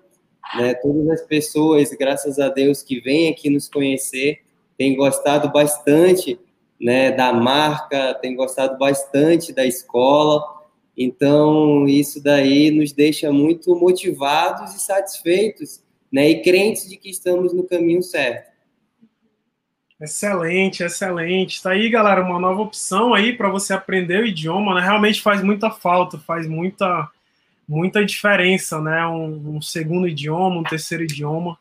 Né, 0.57 0.75
todas 0.75 1.09
as 1.11 1.23
pessoas, 1.23 1.91
graças 1.91 2.39
a 2.39 2.49
Deus, 2.49 2.83
que 2.83 3.01
vêm 3.01 3.29
aqui 3.29 3.51
nos 3.51 3.69
conhecer, 3.69 4.39
têm 4.79 4.97
gostado 4.97 5.51
bastante 5.51 6.39
né, 6.81 7.11
da 7.11 7.33
marca, 7.33 8.15
tem 8.15 8.35
gostado 8.35 8.79
bastante 8.79 9.53
da 9.53 9.65
escola. 9.65 10.43
Então, 10.97 11.87
isso 11.87 12.23
daí 12.23 12.71
nos 12.71 12.93
deixa 12.93 13.31
muito 13.33 13.75
motivados 13.77 14.75
e 14.75 14.81
satisfeitos, 14.81 15.83
né, 16.13 16.31
e 16.31 16.43
crentes 16.43 16.89
de 16.89 16.97
que 16.97 17.11
estamos 17.11 17.53
no 17.53 17.65
caminho 17.65 18.03
certo. 18.03 18.57
Excelente, 20.01 20.83
excelente. 20.83 21.57
Está 21.57 21.71
aí, 21.71 21.89
galera, 21.89 22.23
uma 22.23 22.39
nova 22.39 22.61
opção 22.61 23.15
aí 23.15 23.33
para 23.33 23.49
você 23.49 23.73
aprender 23.73 24.23
o 24.23 24.27
idioma, 24.27 24.75
né? 24.75 24.83
Realmente 24.83 25.23
faz 25.23 25.43
muita 25.43 25.71
falta, 25.71 26.19
faz 26.19 26.47
muita 26.47 27.11
muita 27.67 28.05
diferença, 28.05 28.81
né? 28.81 29.07
Um, 29.07 29.57
um 29.57 29.63
segundo 29.63 30.07
idioma, 30.07 30.61
um 30.61 30.63
terceiro 30.63 31.03
idioma. 31.05 31.59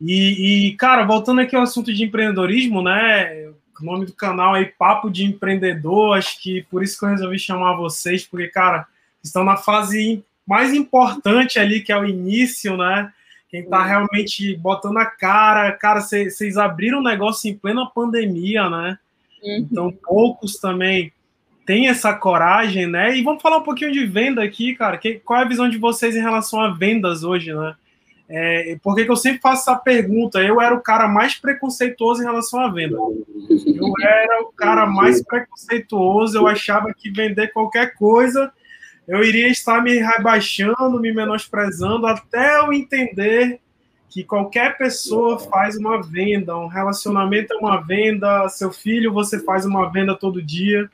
E, 0.00 0.68
e, 0.68 0.76
cara, 0.76 1.04
voltando 1.04 1.40
aqui 1.40 1.54
ao 1.54 1.62
assunto 1.62 1.92
de 1.92 2.04
empreendedorismo, 2.04 2.82
né? 2.82 3.50
O 3.80 3.84
nome 3.84 4.06
do 4.06 4.12
canal 4.12 4.54
aí, 4.54 4.66
Papo 4.66 5.10
de 5.10 5.24
Empreendedor. 5.24 6.16
Acho 6.16 6.40
que 6.40 6.62
por 6.70 6.82
isso 6.82 6.98
que 6.98 7.04
eu 7.04 7.10
resolvi 7.10 7.38
chamar 7.38 7.76
vocês, 7.76 8.26
porque, 8.26 8.48
cara, 8.48 8.86
estão 9.22 9.44
na 9.44 9.56
fase 9.56 10.22
mais 10.46 10.72
importante 10.72 11.58
ali, 11.58 11.80
que 11.80 11.92
é 11.92 11.98
o 11.98 12.06
início, 12.06 12.76
né? 12.76 13.12
Quem 13.50 13.62
tá 13.62 13.84
realmente 13.84 14.56
botando 14.56 14.98
a 14.98 15.06
cara. 15.06 15.72
Cara, 15.72 16.00
vocês 16.00 16.56
abriram 16.56 16.98
o 16.98 17.02
negócio 17.02 17.50
em 17.50 17.56
plena 17.56 17.86
pandemia, 17.86 18.68
né? 18.68 18.98
Uhum. 19.42 19.56
Então, 19.70 19.92
poucos 19.92 20.56
também 20.56 21.12
têm 21.64 21.88
essa 21.88 22.14
coragem, 22.14 22.86
né? 22.86 23.16
E 23.16 23.22
vamos 23.22 23.42
falar 23.42 23.58
um 23.58 23.62
pouquinho 23.62 23.92
de 23.92 24.04
venda 24.06 24.42
aqui, 24.42 24.74
cara. 24.74 24.98
Que, 24.98 25.14
qual 25.14 25.40
é 25.40 25.42
a 25.42 25.48
visão 25.48 25.68
de 25.68 25.78
vocês 25.78 26.16
em 26.16 26.20
relação 26.20 26.60
a 26.60 26.70
vendas 26.70 27.24
hoje, 27.24 27.54
né? 27.54 27.74
É, 28.30 28.76
por 28.82 28.94
que 28.94 29.10
eu 29.10 29.16
sempre 29.16 29.40
faço 29.40 29.62
essa 29.62 29.78
pergunta? 29.78 30.42
Eu 30.42 30.60
era 30.60 30.74
o 30.74 30.82
cara 30.82 31.08
mais 31.08 31.34
preconceituoso 31.34 32.22
em 32.22 32.26
relação 32.26 32.60
à 32.60 32.70
venda. 32.70 32.96
Eu 32.96 33.92
era 34.02 34.42
o 34.42 34.52
cara 34.52 34.86
mais 34.86 35.22
preconceituoso, 35.22 36.36
eu 36.36 36.46
achava 36.46 36.92
que 36.92 37.10
vender 37.10 37.48
qualquer 37.52 37.94
coisa 37.94 38.52
eu 39.08 39.24
iria 39.24 39.48
estar 39.48 39.82
me 39.82 39.94
rebaixando, 39.94 41.00
me 41.00 41.12
menosprezando, 41.14 42.06
até 42.06 42.58
eu 42.60 42.74
entender 42.74 43.58
que 44.10 44.22
qualquer 44.22 44.76
pessoa 44.76 45.38
faz 45.38 45.76
uma 45.76 46.02
venda, 46.02 46.56
um 46.58 46.66
relacionamento 46.66 47.54
é 47.54 47.56
uma 47.56 47.80
venda, 47.80 48.46
seu 48.50 48.70
filho 48.70 49.12
você 49.12 49.42
faz 49.42 49.64
uma 49.64 49.90
venda 49.90 50.14
todo 50.14 50.42
dia. 50.42 50.90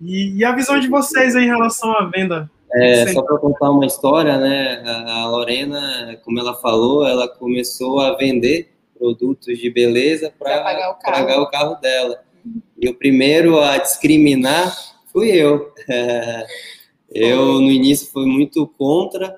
E, 0.00 0.36
e 0.36 0.44
a 0.44 0.50
visão 0.52 0.80
de 0.80 0.88
vocês 0.88 1.36
em 1.36 1.46
relação 1.46 1.96
à 1.96 2.04
venda? 2.04 2.50
É, 2.76 3.12
só 3.12 3.22
para 3.22 3.38
contar 3.38 3.70
uma 3.70 3.86
história, 3.86 4.36
né? 4.38 4.82
A 4.84 5.26
Lorena, 5.28 6.18
como 6.24 6.40
ela 6.40 6.54
falou, 6.54 7.06
ela 7.06 7.28
começou 7.28 8.00
a 8.00 8.16
vender 8.16 8.72
produtos 8.98 9.58
de 9.58 9.70
beleza 9.70 10.32
para 10.38 10.62
pagar, 10.62 10.90
o 10.90 10.94
carro. 10.94 11.16
pagar 11.16 11.42
o 11.42 11.50
carro 11.50 11.74
dela. 11.76 12.24
E 12.80 12.88
o 12.88 12.94
primeiro 12.94 13.60
a 13.60 13.78
discriminar 13.78 14.74
fui 15.12 15.30
eu. 15.30 15.72
Eu, 17.16 17.60
no 17.60 17.70
início, 17.70 18.10
fui 18.10 18.26
muito 18.26 18.66
contra, 18.66 19.32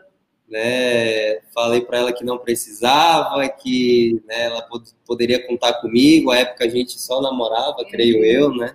né? 0.49 1.41
Falei 1.53 1.83
para 1.83 1.99
ela 1.99 2.13
que 2.13 2.25
não 2.25 2.39
precisava, 2.39 3.47
que 3.51 4.23
né, 4.27 4.45
ela 4.45 4.63
pod 4.63 4.91
poderia 5.07 5.47
contar 5.47 5.75
comigo. 5.75 6.31
A 6.31 6.39
época 6.39 6.65
a 6.65 6.69
gente 6.69 6.99
só 6.99 7.21
namorava, 7.21 7.85
creio 7.85 8.25
eu, 8.25 8.51
né? 8.55 8.75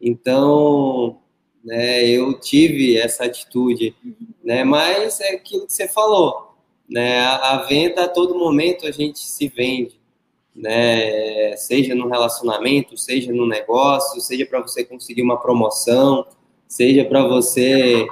Então, 0.00 1.18
né, 1.64 2.06
eu 2.06 2.38
tive 2.38 2.98
essa 2.98 3.24
atitude, 3.24 3.94
né? 4.42 4.64
Mas 4.64 5.20
é 5.20 5.34
aquilo 5.34 5.66
que 5.66 5.72
você 5.72 5.86
falou, 5.86 6.54
né? 6.88 7.20
A, 7.20 7.58
venda 7.68 8.04
a 8.04 8.08
todo 8.08 8.38
momento 8.38 8.86
a 8.86 8.90
gente 8.90 9.18
se 9.18 9.48
vende, 9.48 10.00
né? 10.54 11.56
Seja 11.56 11.94
no 11.94 12.08
relacionamento, 12.08 12.96
seja 12.96 13.32
no 13.32 13.46
negócio, 13.46 14.20
seja 14.20 14.46
para 14.46 14.60
você 14.60 14.84
conseguir 14.84 15.22
uma 15.22 15.40
promoção, 15.40 16.26
seja 16.66 17.04
para 17.04 17.26
você 17.26 18.06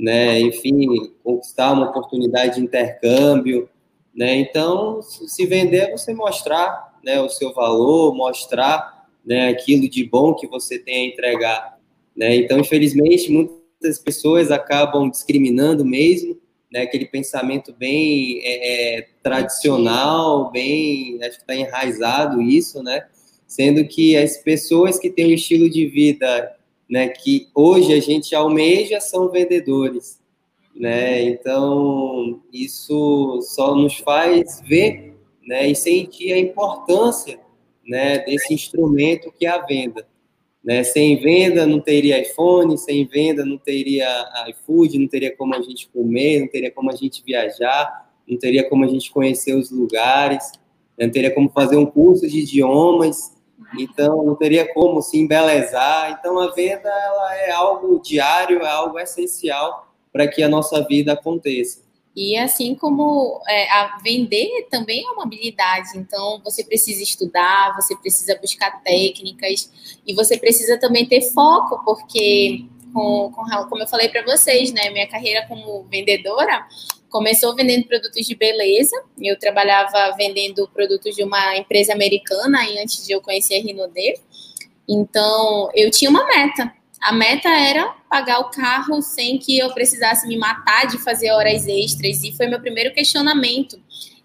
né, 0.00 0.40
enfim, 0.40 1.12
conquistar 1.22 1.72
uma 1.72 1.90
oportunidade 1.90 2.54
de 2.54 2.62
intercâmbio, 2.62 3.68
né? 4.14 4.34
Então, 4.36 5.02
se 5.02 5.46
vender 5.46 5.76
é 5.76 5.90
você 5.90 6.14
mostrar, 6.14 6.98
né, 7.04 7.20
o 7.20 7.28
seu 7.28 7.52
valor, 7.52 8.14
mostrar, 8.14 9.06
né, 9.24 9.48
aquilo 9.48 9.88
de 9.88 10.02
bom 10.04 10.34
que 10.34 10.46
você 10.46 10.78
tem 10.78 11.04
a 11.04 11.08
entregar, 11.08 11.78
né? 12.20 12.36
Então, 12.36 12.60
infelizmente, 12.60 13.32
muitas 13.32 13.98
pessoas 13.98 14.50
acabam 14.50 15.10
discriminando 15.10 15.86
mesmo, 15.86 16.38
né, 16.70 16.82
aquele 16.82 17.06
pensamento 17.06 17.72
bem 17.72 18.40
é, 18.42 18.98
é 18.98 19.08
tradicional, 19.22 20.50
bem, 20.52 21.18
acho 21.22 21.38
que 21.38 21.42
está 21.42 21.56
enraizado 21.56 22.42
isso, 22.42 22.82
né? 22.82 23.06
Sendo 23.46 23.82
que 23.86 24.18
as 24.18 24.36
pessoas 24.36 24.98
que 24.98 25.08
têm 25.08 25.28
um 25.28 25.34
estilo 25.34 25.70
de 25.70 25.86
vida 25.86 26.54
né, 26.88 27.08
que 27.08 27.48
hoje 27.54 27.94
a 27.94 28.00
gente 28.00 28.34
almeja 28.34 29.00
são 29.00 29.30
vendedores, 29.30 30.20
né? 30.76 31.22
Então 31.22 32.42
isso 32.52 33.40
só 33.42 33.74
nos 33.74 33.96
faz 33.96 34.60
ver, 34.68 35.16
né, 35.42 35.68
e 35.68 35.74
sentir 35.74 36.34
a 36.34 36.38
importância, 36.38 37.40
né, 37.84 38.18
desse 38.18 38.52
instrumento 38.52 39.32
que 39.32 39.46
é 39.46 39.48
a 39.48 39.64
venda. 39.64 40.06
Né? 40.62 40.84
Sem 40.84 41.16
venda 41.18 41.66
não 41.66 41.80
teria 41.80 42.20
iPhone, 42.20 42.76
sem 42.76 43.06
venda 43.06 43.44
não 43.44 43.56
teria 43.56 44.06
iFood, 44.48 44.98
não 44.98 45.08
teria 45.08 45.34
como 45.34 45.54
a 45.54 45.62
gente 45.62 45.88
comer, 45.88 46.40
não 46.40 46.48
teria 46.48 46.70
como 46.70 46.90
a 46.90 46.96
gente 46.96 47.22
viajar, 47.24 48.10
não 48.28 48.38
teria 48.38 48.68
como 48.68 48.84
a 48.84 48.88
gente 48.88 49.10
conhecer 49.10 49.54
os 49.54 49.70
lugares, 49.70 50.52
não 50.98 51.10
teria 51.10 51.34
como 51.34 51.48
fazer 51.50 51.76
um 51.76 51.86
curso 51.86 52.28
de 52.28 52.40
idiomas, 52.40 53.34
então 53.78 54.24
não 54.24 54.34
teria 54.34 54.72
como 54.72 55.00
se 55.00 55.18
embelezar. 55.18 56.16
Então 56.18 56.38
a 56.38 56.52
venda 56.52 56.88
ela 56.88 57.36
é 57.36 57.50
algo 57.50 58.00
diário, 58.00 58.62
é 58.62 58.68
algo 58.68 58.98
essencial 58.98 59.90
para 60.12 60.28
que 60.28 60.42
a 60.42 60.48
nossa 60.48 60.84
vida 60.86 61.12
aconteça. 61.12 61.89
E 62.14 62.36
assim 62.36 62.74
como 62.74 63.40
é, 63.48 63.68
vender 64.02 64.66
também 64.68 65.06
é 65.06 65.10
uma 65.10 65.22
habilidade, 65.22 65.90
então 65.96 66.40
você 66.44 66.64
precisa 66.64 67.02
estudar, 67.02 67.74
você 67.76 67.96
precisa 67.96 68.36
buscar 68.40 68.82
técnicas 68.82 69.70
e 70.04 70.12
você 70.12 70.36
precisa 70.36 70.76
também 70.78 71.06
ter 71.06 71.22
foco, 71.30 71.84
porque 71.84 72.64
com, 72.92 73.30
com 73.30 73.44
como 73.68 73.82
eu 73.82 73.86
falei 73.86 74.08
para 74.08 74.24
vocês, 74.24 74.72
né, 74.72 74.90
minha 74.90 75.06
carreira 75.06 75.46
como 75.46 75.84
vendedora 75.84 76.66
começou 77.10 77.54
vendendo 77.54 77.86
produtos 77.86 78.26
de 78.26 78.34
beleza. 78.34 78.96
Eu 79.20 79.38
trabalhava 79.38 80.14
vendendo 80.16 80.68
produtos 80.68 81.14
de 81.14 81.22
uma 81.22 81.56
empresa 81.56 81.92
americana 81.92 82.60
antes 82.80 83.06
de 83.06 83.12
eu 83.12 83.20
conhecer 83.20 83.56
a 83.56 83.62
Rinode. 83.62 84.14
Então, 84.88 85.70
eu 85.74 85.90
tinha 85.90 86.10
uma 86.10 86.24
meta. 86.24 86.72
A 87.00 87.12
meta 87.12 87.48
era 87.48 87.88
pagar 88.10 88.40
o 88.40 88.50
carro 88.50 89.00
sem 89.00 89.38
que 89.38 89.58
eu 89.58 89.72
precisasse 89.72 90.28
me 90.28 90.36
matar 90.36 90.86
de 90.86 90.98
fazer 90.98 91.30
horas 91.30 91.66
extras. 91.66 92.22
E 92.22 92.32
foi 92.36 92.46
meu 92.46 92.60
primeiro 92.60 92.92
questionamento. 92.92 93.80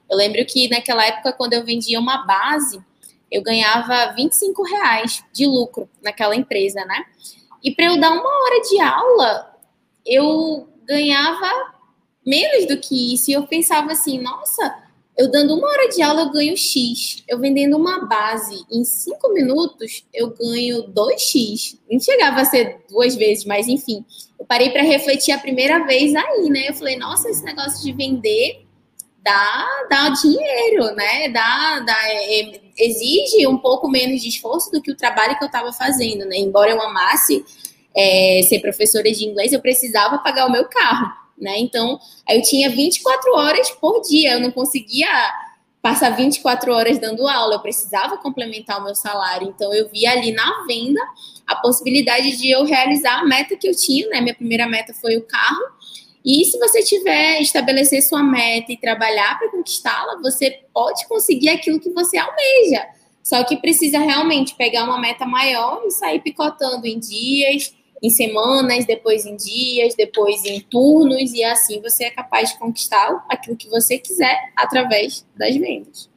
Eu 0.09 0.17
lembro 0.17 0.45
que 0.45 0.67
naquela 0.69 1.05
época, 1.05 1.33
quando 1.33 1.53
eu 1.53 1.63
vendia 1.63 1.99
uma 1.99 2.25
base, 2.25 2.83
eu 3.31 3.41
ganhava 3.41 4.13
25 4.13 4.63
reais 4.63 5.23
de 5.33 5.45
lucro 5.45 5.89
naquela 6.03 6.35
empresa, 6.35 6.83
né? 6.85 7.05
E 7.63 7.73
para 7.73 7.85
eu 7.85 7.99
dar 7.99 8.11
uma 8.11 8.29
hora 8.29 8.61
de 8.61 8.79
aula, 8.79 9.55
eu 10.05 10.69
ganhava 10.85 11.73
menos 12.25 12.67
do 12.67 12.77
que 12.77 13.13
isso. 13.13 13.31
E 13.31 13.33
eu 13.33 13.47
pensava 13.47 13.91
assim, 13.91 14.19
nossa, 14.19 14.84
eu 15.17 15.31
dando 15.31 15.55
uma 15.55 15.67
hora 15.67 15.87
de 15.89 16.01
aula 16.01 16.21
eu 16.23 16.31
ganho 16.31 16.57
X. 16.57 17.23
Eu 17.27 17.39
vendendo 17.39 17.77
uma 17.77 18.05
base 18.05 18.65
em 18.69 18.83
cinco 18.83 19.31
minutos, 19.33 20.05
eu 20.13 20.35
ganho 20.35 20.91
2X. 20.91 21.79
Não 21.89 21.99
chegava 21.99 22.41
a 22.41 22.45
ser 22.45 22.83
duas 22.89 23.15
vezes, 23.15 23.45
mas 23.45 23.67
enfim. 23.67 24.03
Eu 24.37 24.45
parei 24.45 24.71
para 24.71 24.81
refletir 24.81 25.31
a 25.31 25.37
primeira 25.37 25.85
vez 25.85 26.13
aí, 26.13 26.49
né? 26.49 26.69
Eu 26.69 26.73
falei, 26.73 26.97
nossa, 26.97 27.29
esse 27.29 27.43
negócio 27.45 27.81
de 27.81 27.93
vender 27.93 28.65
dá, 29.23 29.65
dá 29.89 30.09
dinheiro, 30.09 30.93
né? 30.95 31.29
Dá, 31.29 31.79
dá, 31.79 31.97
é, 32.09 32.59
exige 32.77 33.47
um 33.47 33.57
pouco 33.57 33.87
menos 33.87 34.21
de 34.21 34.27
esforço 34.27 34.69
do 34.69 34.81
que 34.81 34.91
o 34.91 34.97
trabalho 34.97 35.37
que 35.37 35.43
eu 35.43 35.47
estava 35.47 35.71
fazendo, 35.71 36.25
né? 36.25 36.37
Embora 36.37 36.71
eu 36.71 36.81
amasse 36.81 37.45
é, 37.95 38.41
ser 38.43 38.59
professora 38.59 39.09
de 39.09 39.25
inglês, 39.25 39.53
eu 39.53 39.61
precisava 39.61 40.17
pagar 40.17 40.45
o 40.45 40.51
meu 40.51 40.65
carro 40.65 41.24
né? 41.37 41.59
Então, 41.59 41.99
eu 42.29 42.41
tinha 42.41 42.69
24 42.69 43.33
horas 43.33 43.69
por 43.71 44.01
dia, 44.01 44.33
eu 44.33 44.39
não 44.39 44.51
conseguia 44.51 45.07
passar 45.81 46.09
24 46.09 46.73
horas 46.73 46.97
dando 46.97 47.27
aula, 47.27 47.55
eu 47.55 47.59
precisava 47.59 48.17
complementar 48.17 48.79
o 48.79 48.83
meu 48.83 48.95
salário. 48.95 49.47
Então, 49.47 49.73
eu 49.73 49.87
vi 49.87 50.07
ali 50.07 50.31
na 50.31 50.65
venda 50.67 50.99
a 51.45 51.55
possibilidade 51.57 52.37
de 52.37 52.49
eu 52.49 52.63
realizar 52.63 53.19
a 53.19 53.23
meta 53.23 53.55
que 53.55 53.67
eu 53.67 53.75
tinha, 53.75 54.07
né? 54.09 54.19
Minha 54.19 54.33
primeira 54.33 54.67
meta 54.67 54.93
foi 54.93 55.15
o 55.15 55.21
carro. 55.21 55.61
E 56.25 56.43
se 56.43 56.57
você 56.57 56.81
tiver 56.81 57.39
estabelecer 57.39 58.01
sua 58.01 58.23
meta 58.23 58.71
e 58.71 58.77
trabalhar 58.77 59.37
para 59.37 59.51
conquistá-la, 59.51 60.19
você 60.23 60.59
pode 60.73 61.07
conseguir 61.07 61.49
aquilo 61.49 61.79
que 61.79 61.91
você 61.91 62.17
almeja. 62.17 62.83
Só 63.21 63.43
que 63.43 63.57
precisa 63.57 63.99
realmente 63.99 64.55
pegar 64.55 64.85
uma 64.85 64.99
meta 64.99 65.25
maior 65.25 65.83
e 65.85 65.91
sair 65.91 66.19
picotando 66.19 66.87
em 66.87 66.99
dias, 66.99 67.75
em 68.01 68.09
semanas, 68.09 68.85
depois 68.85 69.25
em 69.25 69.35
dias, 69.35 69.95
depois 69.95 70.43
em 70.45 70.59
turnos, 70.59 71.33
e 71.33 71.43
assim 71.43 71.81
você 71.81 72.05
é 72.05 72.11
capaz 72.11 72.51
de 72.51 72.59
conquistar 72.59 73.25
aquilo 73.29 73.55
que 73.55 73.69
você 73.69 73.97
quiser 73.97 74.51
através 74.55 75.25
das 75.35 75.55
vendas. 75.55 76.09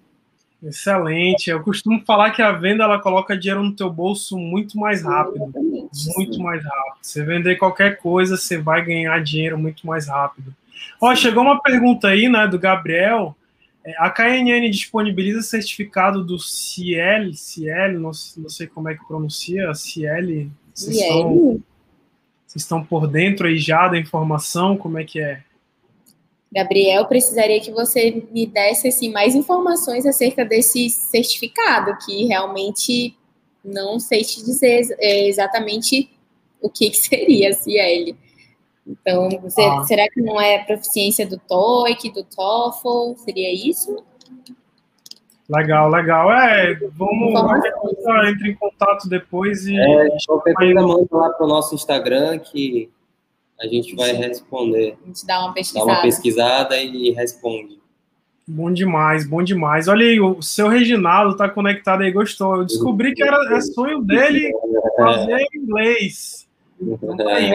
Excelente. 0.63 1.51
Eu 1.51 1.63
costumo 1.63 2.05
falar 2.05 2.33
que 2.33 2.43
a 2.43 2.51
venda 2.51 2.83
ela 2.83 3.01
coloca 3.01 3.37
dinheiro 3.37 3.63
no 3.63 3.75
teu 3.75 3.91
bolso 3.91 4.37
muito 4.37 4.77
mais 4.77 5.05
rápido. 5.05 5.45
Exatamente, 5.45 6.17
muito 6.17 6.35
sim. 6.35 6.43
mais 6.43 6.65
rápido. 6.65 6.99
Você 7.01 7.25
vender 7.25 7.57
qualquer 7.57 7.99
coisa, 7.99 8.37
você 8.37 8.59
vai 8.59 8.85
ganhar 8.85 9.23
dinheiro 9.23 9.57
muito 9.57 9.87
mais 9.87 10.09
rápido. 10.09 10.53
Ó, 11.01 11.15
chegou 11.15 11.45
uma 11.45 11.63
pergunta 11.63 12.09
aí, 12.09 12.29
né, 12.29 12.47
do 12.49 12.59
Gabriel. 12.59 13.37
É, 13.85 13.95
a 13.99 14.11
KNN 14.11 14.69
disponibiliza 14.69 15.43
certificado 15.43 16.25
do 16.25 16.39
Ciel, 16.41 17.33
Ciel, 17.35 17.93
não, 17.93 18.11
não 18.37 18.49
sei 18.49 18.67
como 18.67 18.89
é 18.89 18.97
que 18.97 19.07
pronuncia, 19.07 19.73
Ciel. 19.75 20.49
Vocês 20.79 20.97
estão, 20.97 21.61
vocês 22.47 22.63
estão 22.63 22.85
por 22.85 23.09
dentro 23.09 23.49
aí 23.49 23.59
já 23.59 23.89
da 23.89 23.99
informação? 23.99 24.77
Como 24.77 24.97
é 24.99 25.05
que 25.05 25.21
é? 25.21 25.43
Gabriel, 26.53 27.05
precisaria 27.07 27.61
que 27.61 27.73
você 27.73 28.25
me 28.31 28.47
desse 28.47 28.89
assim, 28.89 29.11
mais 29.11 29.35
informações 29.35 30.07
acerca 30.07 30.45
desse 30.45 30.89
certificado, 30.89 31.97
que 32.07 32.27
realmente 32.27 33.17
não 33.63 33.99
sei 33.99 34.23
te 34.23 34.43
dizer 34.43 34.87
é, 34.99 35.29
exatamente 35.29 36.09
o 36.61 36.71
que, 36.71 36.91
que 36.91 36.97
seria 36.97 37.53
CL. 37.53 38.17
Então, 38.87 39.29
você, 39.43 39.61
ah. 39.61 39.85
será 39.85 40.09
que 40.09 40.23
não 40.23 40.41
é 40.41 40.65
proficiência 40.65 41.27
do 41.27 41.39
TOEIC, 41.39 42.11
do 42.13 42.25
TOEFL? 42.25 43.17
Seria 43.17 43.53
isso? 43.53 44.03
Legal, 45.49 45.89
legal. 45.89 46.31
É, 46.31 46.75
vamos. 46.93 47.33
Qualquer 47.33 48.29
entre 48.29 48.51
em 48.51 48.55
contato 48.55 49.09
depois 49.09 49.67
e. 49.67 49.77
É, 49.77 50.09
qualquer 50.27 50.53
coisa 50.53 50.75
manda 50.75 51.09
lá 51.11 51.31
para 51.31 51.47
o 51.47 51.49
nosso 51.49 51.75
Instagram 51.75 52.39
que 52.39 52.91
a 53.59 53.67
gente 53.67 53.97
vai 53.97 54.13
responder. 54.13 54.97
A 55.03 55.07
gente 55.07 55.27
dá 55.27 55.41
uma 55.41 55.55
pesquisada. 55.55 55.87
Dá 55.87 55.93
uma 55.93 56.03
pesquisada 56.03 56.77
e 56.77 57.11
responde. 57.13 57.79
Bom 58.47 58.71
demais, 58.71 59.27
bom 59.27 59.43
demais. 59.43 59.89
Olha 59.89 60.07
aí, 60.07 60.21
o 60.21 60.41
seu 60.41 60.69
Reginaldo 60.69 61.37
tá 61.37 61.49
conectado 61.49 62.03
aí, 62.03 62.11
gostou. 62.11 62.57
Eu 62.57 62.65
descobri 62.65 63.15
que 63.15 63.23
era 63.23 63.57
é 63.57 63.61
sonho 63.61 64.03
dele 64.03 64.53
fazer 64.97 65.47
inglês. 65.55 66.49
Então, 66.81 67.17
tá 67.17 67.29
aí, 67.29 67.53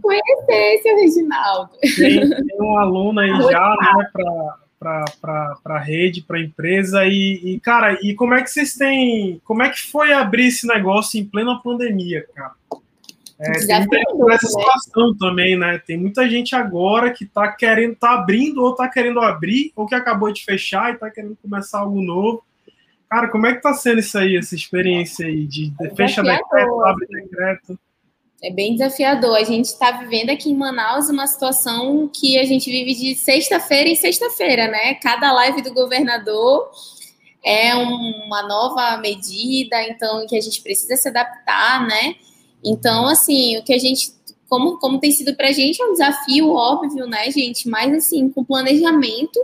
conhecer 0.00 0.82
seu 0.82 0.96
Reginaldo. 0.96 1.70
Tem, 1.80 2.28
tem 2.28 2.60
um 2.60 2.78
aluno 2.78 3.18
aí 3.18 3.30
já, 3.30 3.70
né, 3.70 4.10
para 4.12 4.58
a 4.90 5.78
rede, 5.78 6.22
para 6.22 6.38
a 6.38 6.42
empresa. 6.42 7.06
E, 7.06 7.54
e, 7.54 7.60
cara, 7.60 7.98
e 8.02 8.14
como 8.14 8.34
é 8.34 8.42
que 8.42 8.50
vocês 8.50 8.74
têm. 8.74 9.40
Como 9.44 9.62
é 9.62 9.70
que 9.70 9.80
foi 9.80 10.12
abrir 10.12 10.46
esse 10.46 10.66
negócio 10.66 11.20
em 11.20 11.24
plena 11.24 11.60
pandemia, 11.62 12.26
cara? 12.34 12.52
É, 13.38 13.52
tem 13.66 14.04
muita 14.14 14.26
né? 14.26 14.38
situação 14.38 15.16
também, 15.16 15.58
né? 15.58 15.78
Tem 15.84 15.98
muita 15.98 16.28
gente 16.28 16.54
agora 16.54 17.10
que 17.10 17.24
está 17.24 17.50
querendo, 17.50 17.96
tá 17.96 18.12
abrindo, 18.12 18.62
ou 18.62 18.70
está 18.70 18.88
querendo 18.88 19.20
abrir, 19.20 19.72
ou 19.74 19.86
que 19.86 19.96
acabou 19.96 20.32
de 20.32 20.44
fechar 20.44 20.90
e 20.90 20.94
está 20.94 21.10
querendo 21.10 21.36
começar 21.42 21.80
algo 21.80 22.00
novo. 22.00 22.44
Cara, 23.10 23.28
como 23.28 23.46
é 23.46 23.54
que 23.54 23.60
tá 23.60 23.74
sendo 23.74 23.98
isso 23.98 24.16
aí, 24.16 24.36
essa 24.36 24.54
experiência 24.54 25.26
aí 25.26 25.44
de 25.44 25.72
é 25.80 25.90
fecha 25.90 26.22
decreto, 26.22 26.84
abre 26.84 27.06
decreto? 27.06 27.78
É 28.42 28.50
bem 28.50 28.72
desafiador. 28.72 29.36
A 29.36 29.44
gente 29.44 29.66
está 29.66 29.92
vivendo 29.92 30.30
aqui 30.30 30.50
em 30.50 30.56
Manaus 30.56 31.08
uma 31.08 31.28
situação 31.28 32.10
que 32.12 32.36
a 32.36 32.44
gente 32.44 32.68
vive 32.68 32.92
de 32.92 33.14
sexta-feira 33.14 33.88
em 33.88 33.94
sexta-feira, 33.94 34.66
né? 34.66 34.94
Cada 34.94 35.32
live 35.32 35.62
do 35.62 35.72
governador 35.72 36.68
é 37.44 37.72
uma 37.76 38.42
nova 38.42 38.96
medida, 38.98 39.80
então 39.84 40.26
que 40.26 40.36
a 40.36 40.40
gente 40.40 40.60
precisa 40.60 40.96
se 40.96 41.08
adaptar, 41.08 41.86
né? 41.86 42.16
Então, 42.64 43.06
assim, 43.06 43.58
o 43.58 43.62
que 43.62 43.72
a 43.72 43.78
gente, 43.78 44.12
como, 44.48 44.76
como 44.78 44.98
tem 44.98 45.12
sido 45.12 45.36
para 45.36 45.48
a 45.48 45.52
gente, 45.52 45.80
é 45.80 45.86
um 45.86 45.92
desafio 45.92 46.50
óbvio, 46.50 47.06
né, 47.06 47.30
gente? 47.30 47.68
Mas, 47.68 47.94
assim, 47.94 48.28
com 48.28 48.44
planejamento, 48.44 49.38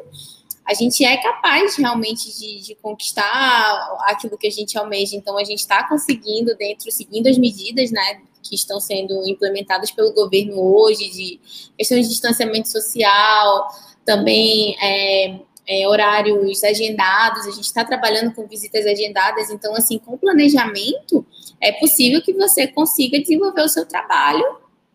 a 0.64 0.74
gente 0.74 1.04
é 1.04 1.16
capaz 1.16 1.76
realmente 1.76 2.36
de, 2.36 2.60
de 2.62 2.74
conquistar 2.74 3.96
aquilo 4.06 4.36
que 4.36 4.48
a 4.48 4.50
gente 4.50 4.76
almeja. 4.76 5.14
Então, 5.14 5.38
a 5.38 5.44
gente 5.44 5.60
está 5.60 5.88
conseguindo, 5.88 6.56
dentro, 6.56 6.90
seguindo 6.90 7.28
as 7.28 7.38
medidas, 7.38 7.92
né, 7.92 8.20
que 8.42 8.54
estão 8.54 8.80
sendo 8.80 9.26
implementadas 9.26 9.90
pelo 9.90 10.12
governo 10.12 10.60
hoje, 10.60 11.10
de 11.10 11.40
questão 11.76 12.00
de 12.00 12.08
distanciamento 12.08 12.68
social, 12.68 13.68
também 14.04 14.76
é, 14.82 15.40
é, 15.66 15.88
horários 15.88 16.64
agendados, 16.64 17.46
a 17.46 17.50
gente 17.50 17.64
está 17.64 17.84
trabalhando 17.84 18.34
com 18.34 18.46
visitas 18.46 18.86
agendadas, 18.86 19.50
então, 19.50 19.74
assim, 19.74 19.98
com 19.98 20.16
planejamento, 20.16 21.26
é 21.60 21.72
possível 21.72 22.22
que 22.22 22.32
você 22.32 22.66
consiga 22.66 23.20
desenvolver 23.20 23.62
o 23.62 23.68
seu 23.68 23.86
trabalho 23.86 24.44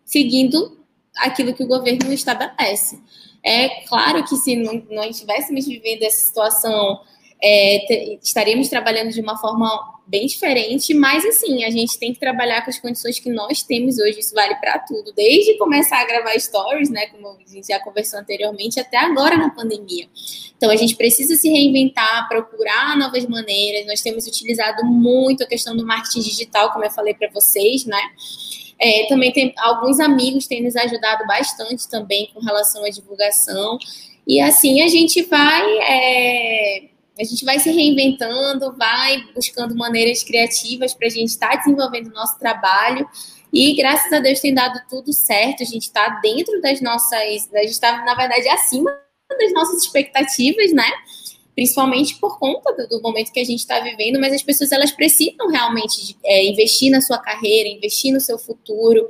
seguindo 0.04 0.78
aquilo 1.16 1.54
que 1.54 1.62
o 1.62 1.68
governo 1.68 2.12
estabelece. 2.12 3.00
É 3.42 3.82
claro 3.86 4.24
que 4.24 4.36
se 4.36 4.56
não, 4.56 4.82
nós 4.90 5.10
estivéssemos 5.10 5.66
vivendo 5.66 6.02
essa 6.02 6.24
situação 6.26 7.00
é, 7.42 8.14
estaríamos 8.22 8.68
trabalhando 8.68 9.10
de 9.10 9.20
uma 9.20 9.36
forma 9.36 9.93
bem 10.06 10.26
diferente, 10.26 10.92
mas 10.92 11.24
assim, 11.24 11.64
a 11.64 11.70
gente 11.70 11.98
tem 11.98 12.12
que 12.12 12.20
trabalhar 12.20 12.62
com 12.62 12.70
as 12.70 12.78
condições 12.78 13.18
que 13.18 13.30
nós 13.30 13.62
temos 13.62 13.98
hoje, 13.98 14.18
isso 14.18 14.34
vale 14.34 14.54
para 14.56 14.78
tudo, 14.80 15.12
desde 15.14 15.56
começar 15.56 16.00
a 16.00 16.04
gravar 16.04 16.38
stories, 16.38 16.90
né, 16.90 17.06
como 17.06 17.28
a 17.28 17.50
gente 17.50 17.68
já 17.68 17.80
conversou 17.80 18.20
anteriormente, 18.20 18.78
até 18.78 18.98
agora 18.98 19.36
na 19.36 19.50
pandemia. 19.50 20.06
Então 20.56 20.70
a 20.70 20.76
gente 20.76 20.96
precisa 20.96 21.36
se 21.36 21.48
reinventar, 21.48 22.28
procurar 22.28 22.96
novas 22.96 23.26
maneiras. 23.26 23.86
Nós 23.86 24.00
temos 24.00 24.26
utilizado 24.26 24.84
muito 24.84 25.42
a 25.42 25.46
questão 25.46 25.76
do 25.76 25.86
marketing 25.86 26.20
digital, 26.20 26.72
como 26.72 26.84
eu 26.84 26.90
falei 26.90 27.14
para 27.14 27.28
vocês, 27.30 27.84
né? 27.84 28.00
É, 28.78 29.06
também 29.08 29.32
tem 29.32 29.54
alguns 29.58 30.00
amigos 30.00 30.46
têm 30.46 30.62
nos 30.62 30.74
ajudado 30.74 31.26
bastante 31.26 31.88
também 31.88 32.30
com 32.32 32.40
relação 32.40 32.84
à 32.84 32.88
divulgação. 32.88 33.78
E 34.26 34.40
assim 34.40 34.82
a 34.82 34.88
gente 34.88 35.22
vai 35.22 35.78
é, 35.82 36.82
a 37.18 37.24
gente 37.24 37.44
vai 37.44 37.60
se 37.60 37.70
reinventando, 37.70 38.74
vai 38.76 39.24
buscando 39.34 39.74
maneiras 39.76 40.22
criativas 40.22 40.92
para 40.94 41.06
a 41.06 41.10
gente 41.10 41.28
estar 41.28 41.50
tá 41.50 41.56
desenvolvendo 41.56 42.08
o 42.08 42.14
nosso 42.14 42.38
trabalho. 42.38 43.08
E 43.52 43.72
graças 43.74 44.12
a 44.12 44.18
Deus 44.18 44.40
tem 44.40 44.52
dado 44.52 44.80
tudo 44.90 45.12
certo. 45.12 45.62
A 45.62 45.66
gente 45.66 45.82
está 45.82 46.20
dentro 46.20 46.60
das 46.60 46.80
nossas. 46.80 47.48
A 47.52 47.58
gente 47.60 47.70
está, 47.70 48.04
na 48.04 48.14
verdade, 48.14 48.48
acima 48.48 48.90
das 49.38 49.52
nossas 49.52 49.84
expectativas, 49.84 50.72
né? 50.72 50.90
Principalmente 51.54 52.16
por 52.16 52.36
conta 52.40 52.72
do, 52.88 53.00
momento 53.00 53.32
que 53.32 53.38
a 53.38 53.44
gente 53.44 53.60
está 53.60 53.78
vivendo, 53.78 54.18
mas 54.18 54.32
as 54.32 54.42
pessoas 54.42 54.72
elas 54.72 54.90
precisam 54.90 55.48
realmente 55.48 56.16
é, 56.24 56.44
investir 56.44 56.90
na 56.90 57.00
sua 57.00 57.18
carreira, 57.18 57.68
investir 57.68 58.12
no 58.12 58.20
seu 58.20 58.36
futuro. 58.38 59.06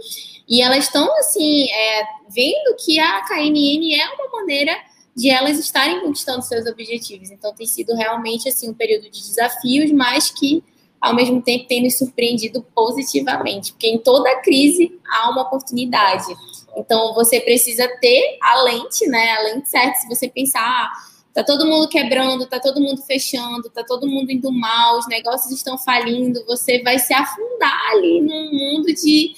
E 0.47 0.61
elas 0.61 0.85
estão 0.85 1.11
assim, 1.21 1.73
é, 1.73 2.03
vendo 2.29 2.77
que 2.85 2.99
a 2.99 3.23
KNN 3.23 3.95
é 3.95 4.07
uma 4.11 4.29
maneira 4.31 4.77
de 5.17 5.31
elas 5.31 5.59
estarem 5.59 6.01
conquistando 6.01 6.43
seus 6.43 6.67
objetivos. 6.67 7.31
Então 7.31 7.55
tem 7.55 7.67
sido 7.67 7.95
realmente 7.95 8.49
assim 8.49 8.69
um 8.69 8.75
período 8.75 9.05
de 9.05 9.21
desafios, 9.21 9.91
mas 9.93 10.31
que 10.31 10.63
ao 11.01 11.15
mesmo 11.15 11.43
tempo 11.43 11.67
tem 11.67 11.83
nos 11.83 11.99
surpreendido 11.99 12.63
positivamente, 12.75 13.73
porque 13.73 13.87
em 13.87 13.99
toda 13.99 14.41
crise 14.41 14.99
há 15.07 15.31
uma 15.31 15.43
oportunidade. 15.43 16.35
Então 16.77 17.15
você 17.15 17.41
precisa 17.41 17.87
ter 18.01 18.39
a 18.43 18.63
lente, 18.63 19.07
né? 19.07 19.33
A 19.33 19.43
lente 19.43 19.69
certa. 19.69 19.99
Se 19.99 20.09
você 20.09 20.29
pensar, 20.29 20.63
ah, 20.63 20.91
tá 21.35 21.45
todo 21.45 21.67
mundo 21.67 21.89
quebrando, 21.89 22.47
tá 22.47 22.59
todo 22.59 22.81
mundo 22.81 23.03
fechando, 23.03 23.69
tá 23.69 23.85
todo 23.85 24.07
mundo 24.07 24.31
indo 24.31 24.51
mal, 24.51 24.99
os 24.99 25.07
negócios 25.07 25.53
estão 25.53 25.77
falindo, 25.77 26.45
você 26.47 26.83
vai 26.83 26.99
se 26.99 27.13
afundar 27.13 27.91
ali 27.91 28.21
num 28.21 28.53
mundo 28.53 28.87
de 28.87 29.35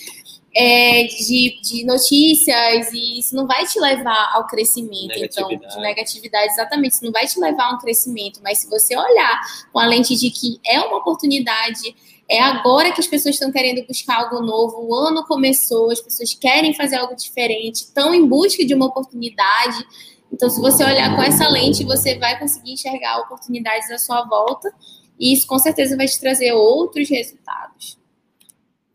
é, 0.59 1.02
de, 1.04 1.61
de, 1.61 1.84
notícias 1.84 2.90
e 2.90 3.18
isso 3.18 3.36
não 3.36 3.46
vai 3.46 3.66
te 3.66 3.78
levar 3.78 4.32
ao 4.32 4.46
crescimento, 4.46 5.12
então, 5.14 5.48
de 5.48 5.80
negatividade, 5.80 6.50
exatamente, 6.50 6.92
isso 6.92 7.04
não 7.04 7.12
vai 7.12 7.26
te 7.26 7.38
levar 7.38 7.64
a 7.64 7.74
um 7.74 7.78
crescimento, 7.78 8.40
mas 8.42 8.61
se 8.61 8.70
você 8.70 8.96
olhar 8.96 9.38
com 9.70 9.78
a 9.78 9.84
lente 9.84 10.16
de 10.16 10.30
que 10.30 10.59
é 10.64 10.80
uma 10.80 10.96
oportunidade, 10.96 11.94
é 12.26 12.40
agora 12.40 12.90
que 12.90 13.00
as 13.00 13.07
pessoas 13.07 13.34
estão 13.34 13.52
querendo 13.52 13.86
buscar 13.86 14.22
algo 14.22 14.40
novo, 14.40 14.86
o 14.88 14.94
ano 14.94 15.26
começou, 15.26 15.90
as 15.90 16.00
pessoas 16.00 16.32
querem 16.32 16.72
fazer 16.72 16.96
algo 16.96 17.14
diferente, 17.14 17.82
estão 17.82 18.14
em 18.14 18.26
busca 18.26 18.64
de 18.64 18.74
uma 18.74 18.86
oportunidade, 18.86 19.84
então 20.32 20.48
se 20.48 20.59
você 20.59 20.82
olhar 20.82 21.14
com 21.14 21.22
essa 21.22 21.46
lente, 21.50 21.84
você 21.84 22.18
vai 22.18 22.38
conseguir 22.38 22.72
enxergar 22.72 23.18
oportunidades 23.18 23.90
à 23.90 23.98
sua 23.98 24.24
volta, 24.24 24.72
e 25.20 25.34
isso 25.34 25.46
com 25.46 25.59
certeza 25.59 25.98
vai 25.98 26.07
te 26.07 26.18
trazer 26.18 26.54
outros 26.54 27.11
resultados. 27.11 28.05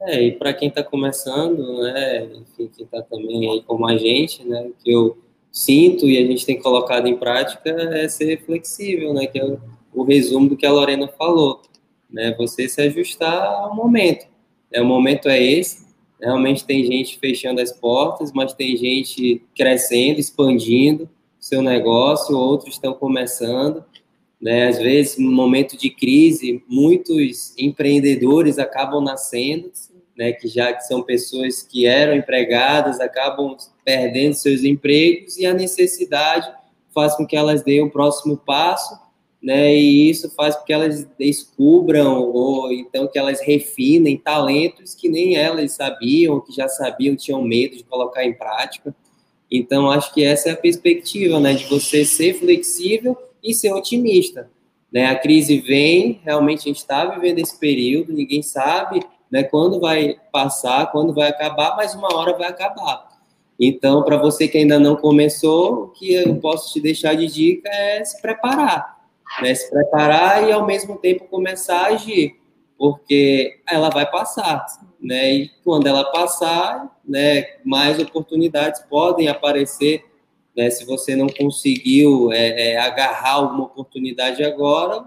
É, 0.04 0.24
e 0.24 0.32
para 0.32 0.54
quem 0.54 0.70
está 0.70 0.84
começando, 0.84 1.84
né, 1.84 2.24
enfim, 2.24 2.70
quem 2.76 2.86
está 2.86 3.04
também 3.04 3.52
aí 3.52 3.62
como 3.62 3.88
a 3.88 3.96
gente, 3.98 4.44
né, 4.44 4.62
o 4.64 4.84
que 4.84 4.92
eu 4.92 5.18
sinto 5.52 6.08
e 6.08 6.18
a 6.18 6.26
gente 6.26 6.46
tem 6.46 6.60
colocado 6.60 7.08
em 7.08 7.18
prática 7.18 7.70
é 7.70 8.08
ser 8.08 8.44
flexível, 8.44 9.14
né, 9.14 9.28
que 9.28 9.38
é 9.38 9.46
o, 9.46 9.60
o 9.94 10.04
resumo 10.04 10.50
do 10.50 10.58
que 10.58 10.66
a 10.66 10.72
Lorena 10.72 11.08
falou, 11.08 11.62
né, 12.10 12.34
você 12.36 12.68
se 12.68 12.82
ajustar 12.82 13.44
ao 13.46 13.76
momento. 13.76 14.26
É, 14.72 14.82
o 14.82 14.86
momento 14.86 15.30
é 15.30 15.42
esse, 15.42 15.86
realmente 16.20 16.66
tem 16.66 16.84
gente 16.86 17.20
fechando 17.20 17.62
as 17.62 17.72
portas, 17.72 18.32
mas 18.34 18.54
tem 18.54 18.76
gente 18.78 19.44
crescendo, 19.56 20.20
expandindo 20.20 21.08
seu 21.40 21.62
negócio, 21.62 22.38
outros 22.38 22.76
estão 22.76 22.94
começando, 22.94 23.84
né? 24.40 24.68
Às 24.68 24.78
vezes, 24.78 25.18
no 25.18 25.32
momento 25.32 25.76
de 25.76 25.90
crise, 25.90 26.64
muitos 26.68 27.58
empreendedores 27.58 28.60
acabam 28.60 29.04
nascendo, 29.04 29.72
né, 30.18 30.32
que 30.32 30.48
já 30.48 30.74
que 30.74 30.86
são 30.86 31.02
pessoas 31.02 31.62
que 31.62 31.86
eram 31.86 32.16
empregadas, 32.16 33.00
acabam 33.00 33.56
perdendo 33.84 34.34
seus 34.34 34.64
empregos 34.64 35.38
e 35.38 35.46
a 35.46 35.54
necessidade 35.54 36.52
faz 36.94 37.16
com 37.16 37.26
que 37.26 37.36
elas 37.36 37.64
deem 37.64 37.82
o 37.82 37.90
próximo 37.90 38.38
passo, 38.38 39.00
né, 39.42 39.74
e 39.74 40.10
isso 40.10 40.30
faz 40.32 40.56
com 40.56 40.66
que 40.66 40.74
elas 40.74 41.08
descubram 41.18 42.22
ou 42.22 42.72
então 42.72 43.08
que 43.08 43.18
elas 43.18 43.42
refinem 43.42 44.18
talentos 44.18 44.94
que 44.94 45.10
nem 45.10 45.36
elas 45.36 45.72
sabiam, 45.72 46.42
que 46.42 46.54
já 46.54 46.68
sabiam, 46.68 47.16
tinham 47.16 47.42
medo 47.42 47.76
de 47.76 47.84
colocar 47.84 48.24
em 48.24 48.34
prática. 48.34 48.96
Então, 49.50 49.90
acho 49.90 50.14
que 50.14 50.24
essa 50.24 50.50
é 50.50 50.52
a 50.54 50.58
perspectiva, 50.58 51.40
né, 51.40 51.54
de 51.54 51.66
você 51.66 52.06
ser 52.06 52.36
flexível 52.36 53.18
e 53.44 53.54
ser 53.54 53.74
otimista. 53.74 54.50
Né? 54.92 55.06
A 55.06 55.16
crise 55.16 55.60
vem, 55.60 56.22
realmente 56.24 56.60
a 56.60 56.64
gente 56.64 56.78
está 56.78 57.06
vivendo 57.06 57.40
esse 57.40 57.58
período, 57.58 58.14
ninguém 58.14 58.42
sabe 58.44 59.02
né, 59.32 59.44
quando 59.44 59.80
vai 59.80 60.18
passar, 60.32 60.92
quando 60.92 61.14
vai 61.14 61.30
acabar, 61.30 61.76
mas 61.78 61.96
uma 61.96 62.14
hora 62.14 62.38
vai 62.38 62.50
acabar. 62.50 63.10
Então, 63.58 64.04
para 64.04 64.18
você 64.18 64.48
que 64.48 64.58
ainda 64.58 64.80
não 64.80 64.96
começou, 64.96 65.84
o 65.84 65.88
que 65.90 66.14
eu 66.14 66.36
posso 66.38 66.74
te 66.74 66.82
deixar 66.82 67.16
de 67.16 67.28
dica 67.28 67.70
é 67.70 68.04
se 68.04 68.20
preparar. 68.22 69.00
Né? 69.42 69.54
Se 69.54 69.70
preparar 69.70 70.50
e, 70.50 70.52
ao 70.52 70.66
mesmo 70.66 70.98
tempo, 70.98 71.28
começar 71.28 71.82
a 71.82 71.88
agir, 71.90 72.36
porque 72.78 73.62
ela 73.70 73.90
vai 73.90 74.10
passar. 74.10 74.66
Né? 75.00 75.34
E 75.34 75.52
quando 75.64 75.88
ela 75.88 76.04
passar, 76.12 77.00
né, 77.08 77.46
mais 77.64 78.00
oportunidades 78.00 78.82
podem 78.90 79.28
aparecer. 79.28 80.04
Né? 80.58 80.70
Se 80.72 80.84
você 80.84 81.16
não 81.16 81.28
conseguiu 81.28 82.32
é, 82.34 82.72
é, 82.72 82.78
agarrar 82.78 83.34
alguma 83.34 83.66
oportunidade 83.66 84.44
agora, 84.44 85.06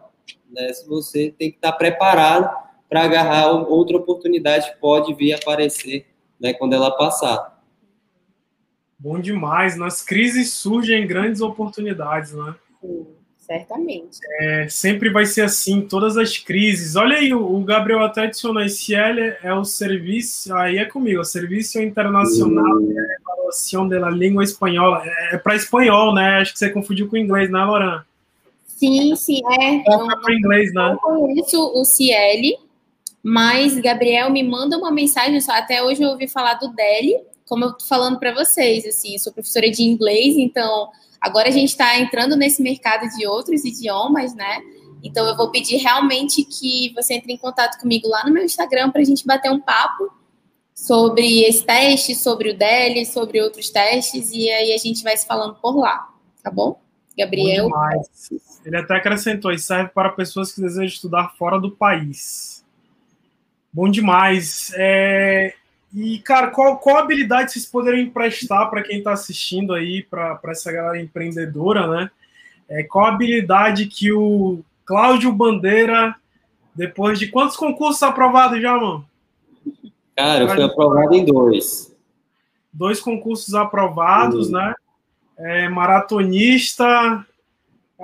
né, 0.48 0.70
você 0.88 1.34
tem 1.36 1.50
que 1.50 1.56
estar 1.56 1.72
preparado 1.72 2.64
para 2.94 3.06
agarrar 3.06 3.50
outra 3.50 3.96
oportunidade 3.96 4.70
que 4.70 4.78
pode 4.78 5.12
vir 5.14 5.32
aparecer 5.32 6.06
né, 6.38 6.52
quando 6.52 6.74
ela 6.74 6.92
passar. 6.92 7.60
Bom 8.96 9.18
demais. 9.18 9.76
Nas 9.76 10.00
crises 10.00 10.52
surgem 10.52 11.04
grandes 11.04 11.40
oportunidades, 11.40 12.32
né? 12.32 12.54
Certamente. 13.36 14.20
É, 14.40 14.68
sempre 14.68 15.10
vai 15.10 15.26
ser 15.26 15.40
assim, 15.40 15.80
todas 15.80 16.16
as 16.16 16.38
crises. 16.38 16.94
Olha 16.94 17.16
aí, 17.16 17.34
o 17.34 17.58
Gabriel 17.64 18.04
até 18.04 18.26
adicionou 18.26 18.62
esse 18.62 18.94
L 18.94 19.20
é 19.42 19.52
o 19.52 19.64
serviço, 19.64 20.54
aí 20.54 20.78
é 20.78 20.84
comigo, 20.84 21.20
o 21.20 21.24
Serviço 21.24 21.80
Internacional 21.80 22.78
de 22.78 22.94
Evaluação 23.20 23.88
da 23.88 24.08
Língua 24.08 24.44
Espanhola. 24.44 25.02
É, 25.04 25.34
é 25.34 25.38
para 25.38 25.56
espanhol, 25.56 26.14
né? 26.14 26.36
Acho 26.36 26.52
que 26.52 26.60
você 26.60 26.70
confundiu 26.70 27.08
com 27.08 27.16
inglês, 27.16 27.50
né, 27.50 27.64
Lorana? 27.64 28.06
Sim, 28.68 29.16
sim, 29.16 29.40
é. 29.60 29.78
É 29.78 29.82
para 29.82 30.32
inglês, 30.32 30.72
né? 30.72 30.92
Eu 30.92 30.98
conheço 30.98 31.60
o 31.74 31.84
CL, 31.84 32.56
mas 33.24 33.76
Gabriel 33.80 34.30
me 34.30 34.42
manda 34.42 34.78
uma 34.78 34.92
mensagem, 34.92 35.40
só 35.40 35.52
até 35.52 35.82
hoje 35.82 36.02
eu 36.02 36.10
ouvi 36.10 36.28
falar 36.28 36.54
do 36.54 36.68
DELI, 36.68 37.16
como 37.48 37.64
eu 37.64 37.72
tô 37.72 37.84
falando 37.86 38.18
para 38.18 38.32
vocês, 38.32 38.86
assim, 38.86 39.18
sou 39.18 39.32
professora 39.32 39.70
de 39.70 39.82
inglês, 39.82 40.36
então 40.36 40.90
Agora 41.24 41.48
a 41.48 41.50
gente 41.50 41.70
está 41.70 41.98
entrando 41.98 42.36
nesse 42.36 42.62
mercado 42.62 43.08
de 43.16 43.26
outros 43.26 43.64
idiomas, 43.64 44.34
né? 44.34 44.60
Então 45.02 45.26
eu 45.26 45.34
vou 45.34 45.50
pedir 45.50 45.78
realmente 45.78 46.44
que 46.44 46.92
você 46.94 47.14
entre 47.14 47.32
em 47.32 47.38
contato 47.38 47.80
comigo 47.80 48.06
lá 48.06 48.24
no 48.26 48.30
meu 48.30 48.44
Instagram 48.44 48.90
para 48.90 49.00
a 49.00 49.04
gente 49.04 49.26
bater 49.26 49.50
um 49.50 49.58
papo 49.58 50.12
sobre 50.74 51.42
esse 51.44 51.64
teste, 51.64 52.14
sobre 52.14 52.50
o 52.50 52.58
DELI, 52.58 53.06
sobre 53.06 53.40
outros 53.40 53.70
testes, 53.70 54.30
e 54.32 54.50
aí 54.50 54.74
a 54.74 54.76
gente 54.76 55.02
vai 55.02 55.16
se 55.16 55.26
falando 55.26 55.54
por 55.54 55.74
lá, 55.74 56.10
tá 56.42 56.50
bom? 56.50 56.78
Gabriel. 57.16 57.70
Ele 58.62 58.76
até 58.76 58.96
acrescentou, 58.96 59.50
e 59.50 59.58
serve 59.58 59.92
para 59.94 60.10
pessoas 60.10 60.52
que 60.52 60.60
desejam 60.60 60.84
estudar 60.84 61.34
fora 61.38 61.58
do 61.58 61.70
país. 61.70 62.53
Bom 63.74 63.90
demais. 63.90 64.72
É, 64.76 65.52
e, 65.92 66.20
cara, 66.20 66.46
qual, 66.46 66.78
qual 66.78 66.96
habilidade 66.96 67.50
vocês 67.50 67.66
poderiam 67.66 68.04
emprestar 68.04 68.70
para 68.70 68.84
quem 68.84 68.98
está 68.98 69.12
assistindo 69.12 69.74
aí, 69.74 70.00
para 70.04 70.38
essa 70.46 70.70
galera 70.70 71.02
empreendedora, 71.02 71.88
né? 71.88 72.10
É, 72.68 72.84
qual 72.84 73.06
habilidade 73.06 73.86
que 73.86 74.12
o 74.12 74.60
Cláudio 74.86 75.32
Bandeira, 75.32 76.14
depois 76.72 77.18
de 77.18 77.26
quantos 77.26 77.56
concursos 77.56 78.00
aprovados 78.04 78.62
já, 78.62 78.76
mano? 78.76 79.04
Cara, 80.16 80.44
eu 80.44 80.48
fui 80.48 80.62
aprovado 80.62 81.12
em 81.12 81.24
dois. 81.24 81.92
Dois 82.72 83.00
concursos 83.00 83.56
aprovados, 83.56 84.52
né? 84.52 84.72
É, 85.36 85.68
maratonista, 85.68 87.26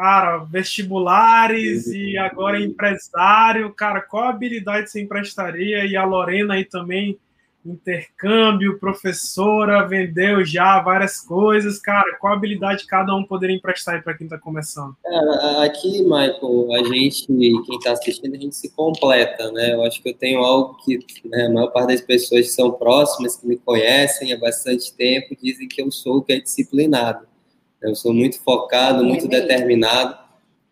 cara, 0.01 0.39
vestibulares 0.39 1.89
e 1.89 2.17
agora 2.17 2.59
empresário. 2.59 3.71
Cara, 3.75 4.01
qual 4.01 4.25
habilidade 4.25 4.91
você 4.91 4.99
emprestaria? 4.99 5.85
E 5.85 5.95
a 5.95 6.07
Lorena 6.07 6.55
aí 6.55 6.65
também 6.65 7.19
intercâmbio, 7.67 8.79
professora, 8.79 9.87
vendeu 9.87 10.43
já 10.43 10.81
várias 10.81 11.21
coisas. 11.21 11.79
Cara, 11.79 12.17
qual 12.19 12.33
habilidade 12.33 12.87
cada 12.87 13.15
um 13.15 13.23
poderia 13.23 13.55
emprestar 13.55 14.03
para 14.03 14.15
quem 14.17 14.25
está 14.25 14.39
começando? 14.39 14.97
É, 15.05 15.67
aqui, 15.67 16.03
Michael, 16.03 16.73
a 16.73 16.83
gente, 16.85 17.27
quem 17.27 17.77
está 17.77 17.93
assistindo, 17.93 18.35
a 18.35 18.39
gente 18.39 18.57
se 18.57 18.71
completa, 18.71 19.53
né? 19.53 19.75
Eu 19.75 19.85
acho 19.85 20.03
que 20.03 20.09
eu 20.09 20.15
tenho 20.15 20.41
algo 20.41 20.79
que 20.83 20.99
né, 21.27 21.45
a 21.45 21.51
maior 21.51 21.69
parte 21.69 21.89
das 21.89 22.01
pessoas 22.01 22.47
que 22.47 22.53
são 22.53 22.73
próximas, 22.73 23.37
que 23.37 23.47
me 23.47 23.59
conhecem 23.59 24.33
há 24.33 24.39
bastante 24.39 24.95
tempo, 24.95 25.37
dizem 25.39 25.69
que 25.69 25.83
eu 25.83 25.91
sou 25.91 26.17
o 26.17 26.23
que 26.23 26.33
é 26.33 26.41
disciplinado. 26.41 27.29
Eu 27.83 27.95
sou 27.95 28.13
muito 28.13 28.41
focado, 28.41 29.05
muito 29.05 29.27
é 29.27 29.29
determinado. 29.29 30.19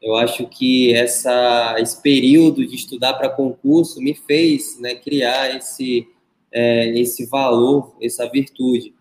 Eu 0.01 0.15
acho 0.15 0.47
que 0.47 0.95
essa, 0.95 1.77
esse 1.79 2.01
período 2.01 2.67
de 2.67 2.75
estudar 2.75 3.15
para 3.15 3.29
concurso 3.29 4.01
me 4.01 4.15
fez 4.15 4.79
né, 4.79 4.95
criar 4.95 5.57
esse 5.57 6.07
é, 6.53 6.89
esse 6.99 7.27
valor, 7.27 7.95
essa 8.01 8.29
virtude. 8.29 8.95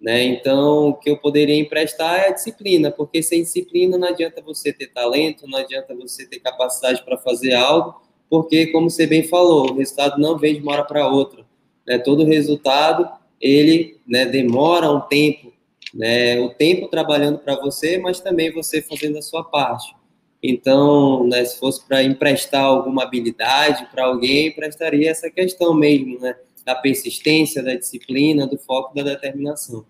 Né? 0.00 0.24
Então, 0.24 0.88
o 0.88 0.94
que 0.94 1.10
eu 1.10 1.16
poderia 1.16 1.56
emprestar 1.56 2.20
é 2.20 2.28
a 2.28 2.32
disciplina, 2.32 2.90
porque 2.90 3.22
sem 3.22 3.42
disciplina 3.42 3.96
não 3.96 4.08
adianta 4.08 4.42
você 4.42 4.72
ter 4.72 4.88
talento, 4.88 5.46
não 5.46 5.58
adianta 5.58 5.94
você 5.94 6.26
ter 6.26 6.40
capacidade 6.40 7.04
para 7.04 7.16
fazer 7.16 7.54
algo, 7.54 8.00
porque, 8.28 8.66
como 8.68 8.90
você 8.90 9.06
bem 9.06 9.22
falou, 9.24 9.70
o 9.70 9.76
resultado 9.76 10.20
não 10.20 10.38
vem 10.38 10.54
de 10.54 10.60
uma 10.60 10.72
hora 10.72 10.84
para 10.84 11.08
outra. 11.08 11.44
Né? 11.86 11.98
Todo 11.98 12.24
resultado, 12.24 13.08
ele 13.40 14.00
né, 14.06 14.24
demora 14.26 14.90
um 14.90 15.00
tempo, 15.00 15.51
né? 15.94 16.40
o 16.40 16.50
tempo 16.50 16.88
trabalhando 16.88 17.38
para 17.38 17.56
você, 17.56 17.98
mas 17.98 18.20
também 18.20 18.52
você 18.52 18.80
fazendo 18.82 19.18
a 19.18 19.22
sua 19.22 19.44
parte. 19.44 19.94
Então, 20.42 21.26
né, 21.28 21.44
se 21.44 21.58
fosse 21.58 21.86
para 21.86 22.02
emprestar 22.02 22.64
alguma 22.64 23.04
habilidade 23.04 23.86
para 23.92 24.04
alguém, 24.04 24.48
emprestaria 24.48 25.10
essa 25.10 25.30
questão 25.30 25.72
mesmo, 25.72 26.18
né? 26.18 26.34
da 26.64 26.74
persistência, 26.74 27.62
da 27.62 27.74
disciplina, 27.74 28.46
do 28.46 28.58
foco, 28.58 28.94
da 28.94 29.02
determinação. 29.02 29.84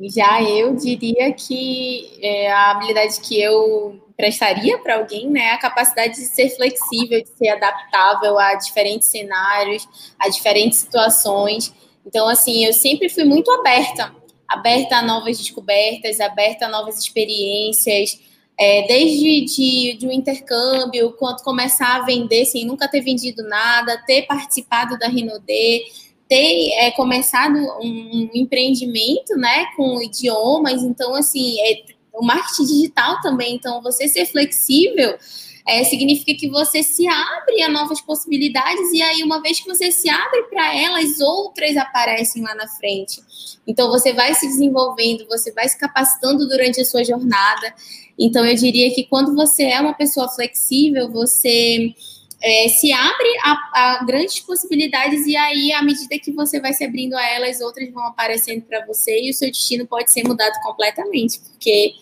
Já 0.00 0.42
eu 0.42 0.74
diria 0.74 1.32
que 1.32 2.18
é, 2.20 2.50
a 2.50 2.72
habilidade 2.72 3.20
que 3.20 3.40
eu 3.40 4.00
prestaria 4.16 4.78
para 4.78 4.96
alguém, 4.96 5.30
né, 5.30 5.40
é 5.40 5.52
a 5.52 5.58
capacidade 5.58 6.14
de 6.14 6.26
ser 6.26 6.50
flexível, 6.50 7.22
de 7.22 7.28
ser 7.28 7.48
adaptável 7.48 8.38
a 8.38 8.54
diferentes 8.54 9.08
cenários, 9.08 10.14
a 10.18 10.28
diferentes 10.28 10.78
situações. 10.78 11.72
Então, 12.06 12.28
assim, 12.28 12.64
eu 12.64 12.72
sempre 12.72 13.08
fui 13.08 13.24
muito 13.24 13.50
aberta, 13.50 14.14
aberta 14.48 14.96
a 14.96 15.02
novas 15.02 15.38
descobertas, 15.38 16.20
aberta 16.20 16.66
a 16.66 16.68
novas 16.68 16.98
experiências, 16.98 18.20
é, 18.58 18.86
desde 18.86 19.44
de, 19.44 19.96
de 19.98 20.06
um 20.06 20.12
intercâmbio, 20.12 21.12
quanto 21.12 21.42
começar 21.42 21.96
a 21.96 22.04
vender 22.04 22.44
sem 22.44 22.64
nunca 22.64 22.88
ter 22.88 23.00
vendido 23.00 23.42
nada, 23.42 24.02
ter 24.06 24.22
participado 24.22 24.98
da 24.98 25.08
Rinode, 25.08 25.82
ter 26.28 26.72
é, 26.74 26.90
começado 26.92 27.56
um, 27.56 27.82
um, 27.82 28.30
empreendimento 28.34 29.36
né, 29.36 29.66
com 29.76 30.00
idiomas, 30.00 30.82
então 30.82 31.14
assim, 31.14 31.60
é, 31.60 31.82
o 32.12 32.24
marketing 32.24 32.64
digital 32.64 33.20
também, 33.20 33.56
então 33.56 33.82
você 33.82 34.06
ser 34.08 34.26
flexível 34.26 35.18
é, 35.66 35.82
significa 35.84 36.38
que 36.38 36.48
você 36.48 36.82
se 36.82 37.06
abre 37.06 37.62
a 37.62 37.68
novas 37.68 38.00
possibilidades 38.00 38.92
e 38.92 39.00
aí 39.00 39.22
uma 39.22 39.40
vez 39.40 39.60
que 39.60 39.66
você 39.66 39.90
se 39.90 40.10
abre 40.10 40.42
para 40.44 40.76
elas, 40.76 41.20
outras 41.20 41.76
aparecem 41.76 42.42
lá 42.42 42.54
na 42.54 42.68
frente. 42.68 43.22
Então 43.66 43.88
você 43.88 44.12
vai 44.12 44.34
se 44.34 44.46
desenvolvendo, 44.46 45.26
você 45.26 45.52
vai 45.52 45.66
se 45.68 45.78
capacitando 45.78 46.46
durante 46.46 46.80
a 46.80 46.84
sua 46.84 47.02
jornada. 47.02 47.74
Então 48.18 48.44
eu 48.44 48.54
diria 48.54 48.94
que 48.94 49.04
quando 49.04 49.34
você 49.34 49.64
é 49.64 49.80
uma 49.80 49.94
pessoa 49.94 50.28
flexível, 50.28 51.10
você 51.10 51.94
é, 52.42 52.68
se 52.68 52.92
abre 52.92 53.38
a, 53.42 53.52
a, 53.72 54.04
grandes 54.04 54.40
possibilidades 54.40 55.26
e 55.26 55.34
aí, 55.34 55.72
à 55.72 55.82
medida 55.82 56.18
que 56.18 56.30
você 56.30 56.60
vai 56.60 56.74
se 56.74 56.84
abrindo 56.84 57.14
a 57.14 57.26
elas, 57.26 57.62
outras 57.62 57.90
vão 57.90 58.04
aparecendo 58.04 58.60
para 58.62 58.84
você 58.84 59.18
e 59.22 59.30
o 59.30 59.34
seu 59.34 59.48
destino 59.48 59.86
pode 59.86 60.12
ser 60.12 60.24
mudado 60.24 60.52
completamente, 60.62 61.40
porque 61.40 61.94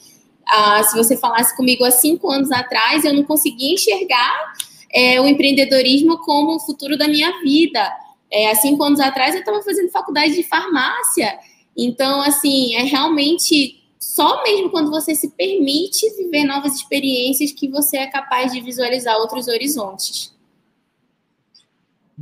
ah, 0.47 0.83
se 0.83 0.97
você 0.97 1.17
falasse 1.17 1.57
comigo 1.57 1.85
há 1.85 1.91
cinco 1.91 2.31
anos 2.31 2.51
atrás, 2.51 3.05
eu 3.05 3.15
não 3.15 3.23
conseguia 3.23 3.75
enxergar 3.75 4.55
é, 4.93 5.21
o 5.21 5.27
empreendedorismo 5.27 6.19
como 6.19 6.57
o 6.57 6.61
futuro 6.61 6.97
da 6.97 7.09
minha 7.09 7.41
vida. 7.41 7.93
É, 8.31 8.51
há 8.51 8.55
cinco 8.55 8.83
anos 8.83 9.01
atrás, 9.01 9.35
eu 9.35 9.41
estava 9.41 9.63
fazendo 9.63 9.91
faculdade 9.91 10.35
de 10.35 10.43
farmácia. 10.43 11.39
Então, 11.77 12.21
assim, 12.21 12.75
é 12.75 12.83
realmente 12.83 13.83
só 13.99 14.43
mesmo 14.43 14.69
quando 14.71 14.91
você 14.91 15.15
se 15.15 15.31
permite 15.31 16.09
viver 16.17 16.45
novas 16.45 16.75
experiências 16.75 17.53
que 17.53 17.69
você 17.69 17.99
é 17.99 18.07
capaz 18.07 18.53
de 18.53 18.61
visualizar 18.61 19.17
outros 19.17 19.49
horizontes. 19.49 20.32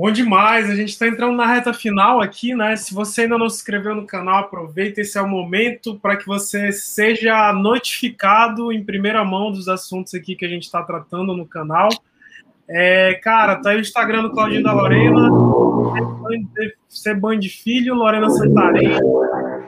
Bom 0.01 0.11
demais, 0.11 0.71
a 0.71 0.75
gente 0.75 0.89
está 0.89 1.07
entrando 1.07 1.37
na 1.37 1.45
reta 1.45 1.75
final 1.75 2.23
aqui, 2.23 2.55
né? 2.55 2.75
Se 2.75 2.95
você 2.95 3.21
ainda 3.21 3.37
não 3.37 3.51
se 3.51 3.57
inscreveu 3.57 3.95
no 3.95 4.07
canal, 4.07 4.39
aproveita, 4.39 5.03
esse 5.03 5.19
é 5.19 5.21
o 5.21 5.29
momento 5.29 5.95
para 5.97 6.17
que 6.17 6.27
você 6.27 6.73
seja 6.73 7.53
notificado 7.53 8.73
em 8.73 8.83
primeira 8.83 9.23
mão 9.27 9.53
dos 9.53 9.69
assuntos 9.69 10.15
aqui 10.15 10.35
que 10.35 10.47
a 10.47 10.49
gente 10.49 10.63
está 10.63 10.83
tratando 10.83 11.37
no 11.37 11.47
canal. 11.47 11.91
É, 12.67 13.21
cara, 13.23 13.57
tá 13.57 13.73
aí 13.73 13.77
o 13.77 13.81
Instagram 13.83 14.23
do 14.23 14.31
Claudinho 14.31 14.63
da 14.63 14.73
Lorena, 14.73 15.29
Band 17.21 17.43
Filho, 17.43 17.95
Lorena 17.95 18.31
Santarém, 18.31 18.97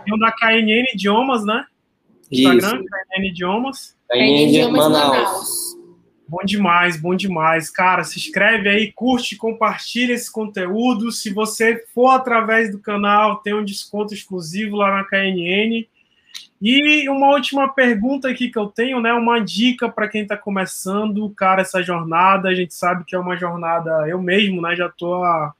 e 0.06 0.14
o 0.14 0.16
da 0.16 0.32
KNN 0.32 0.94
Idiomas, 0.94 1.44
né? 1.44 1.66
Instagram, 2.30 2.80
Isso. 2.80 2.84
KNN 2.86 3.28
Idiomas. 3.28 3.98
KNN 4.08 4.48
Idiomas 4.48 4.88
Manaus. 4.88 5.61
Bom 6.32 6.46
demais, 6.46 6.96
bom 6.96 7.14
demais. 7.14 7.68
Cara, 7.68 8.04
se 8.04 8.18
inscreve 8.18 8.66
aí, 8.66 8.90
curte, 8.90 9.36
compartilha 9.36 10.14
esse 10.14 10.32
conteúdo. 10.32 11.12
Se 11.12 11.30
você 11.30 11.84
for 11.92 12.08
através 12.08 12.72
do 12.72 12.78
canal, 12.78 13.36
tem 13.42 13.52
um 13.52 13.62
desconto 13.62 14.14
exclusivo 14.14 14.74
lá 14.74 14.96
na 14.96 15.04
KNN. 15.04 15.86
E 16.58 17.06
uma 17.10 17.28
última 17.34 17.68
pergunta 17.68 18.30
aqui 18.30 18.48
que 18.48 18.58
eu 18.58 18.68
tenho, 18.68 18.98
né? 18.98 19.12
Uma 19.12 19.40
dica 19.40 19.90
para 19.90 20.08
quem 20.08 20.22
está 20.22 20.34
começando, 20.34 21.28
cara, 21.36 21.60
essa 21.60 21.82
jornada. 21.82 22.48
A 22.48 22.54
gente 22.54 22.72
sabe 22.72 23.04
que 23.04 23.14
é 23.14 23.18
uma 23.18 23.36
jornada, 23.36 24.08
eu 24.08 24.18
mesmo, 24.18 24.62
né? 24.62 24.74
Já 24.74 24.88
tô 24.88 25.22
há. 25.22 25.52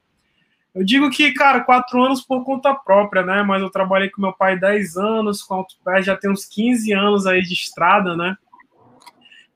Eu 0.73 0.83
digo 0.83 1.07
que, 1.11 1.33
cara, 1.33 1.61
quatro 1.61 2.01
anos 2.01 2.19
por 2.19 2.43
conta 2.43 2.73
própria, 2.73 3.21
né? 3.21 3.43
Mas 3.43 3.61
eu 3.61 3.69
trabalhei 3.69 4.09
com 4.09 4.23
meu 4.23 4.33
pai 4.33 4.57
10 4.57 4.97
anos, 4.97 5.43
com 5.43 5.53
Autopé 5.53 6.01
já 6.01 6.17
tem 6.17 6.31
uns 6.31 6.45
15 6.45 6.91
anos 6.93 7.27
aí 7.27 7.43
de 7.43 7.53
estrada, 7.53 8.17
né? 8.17 8.35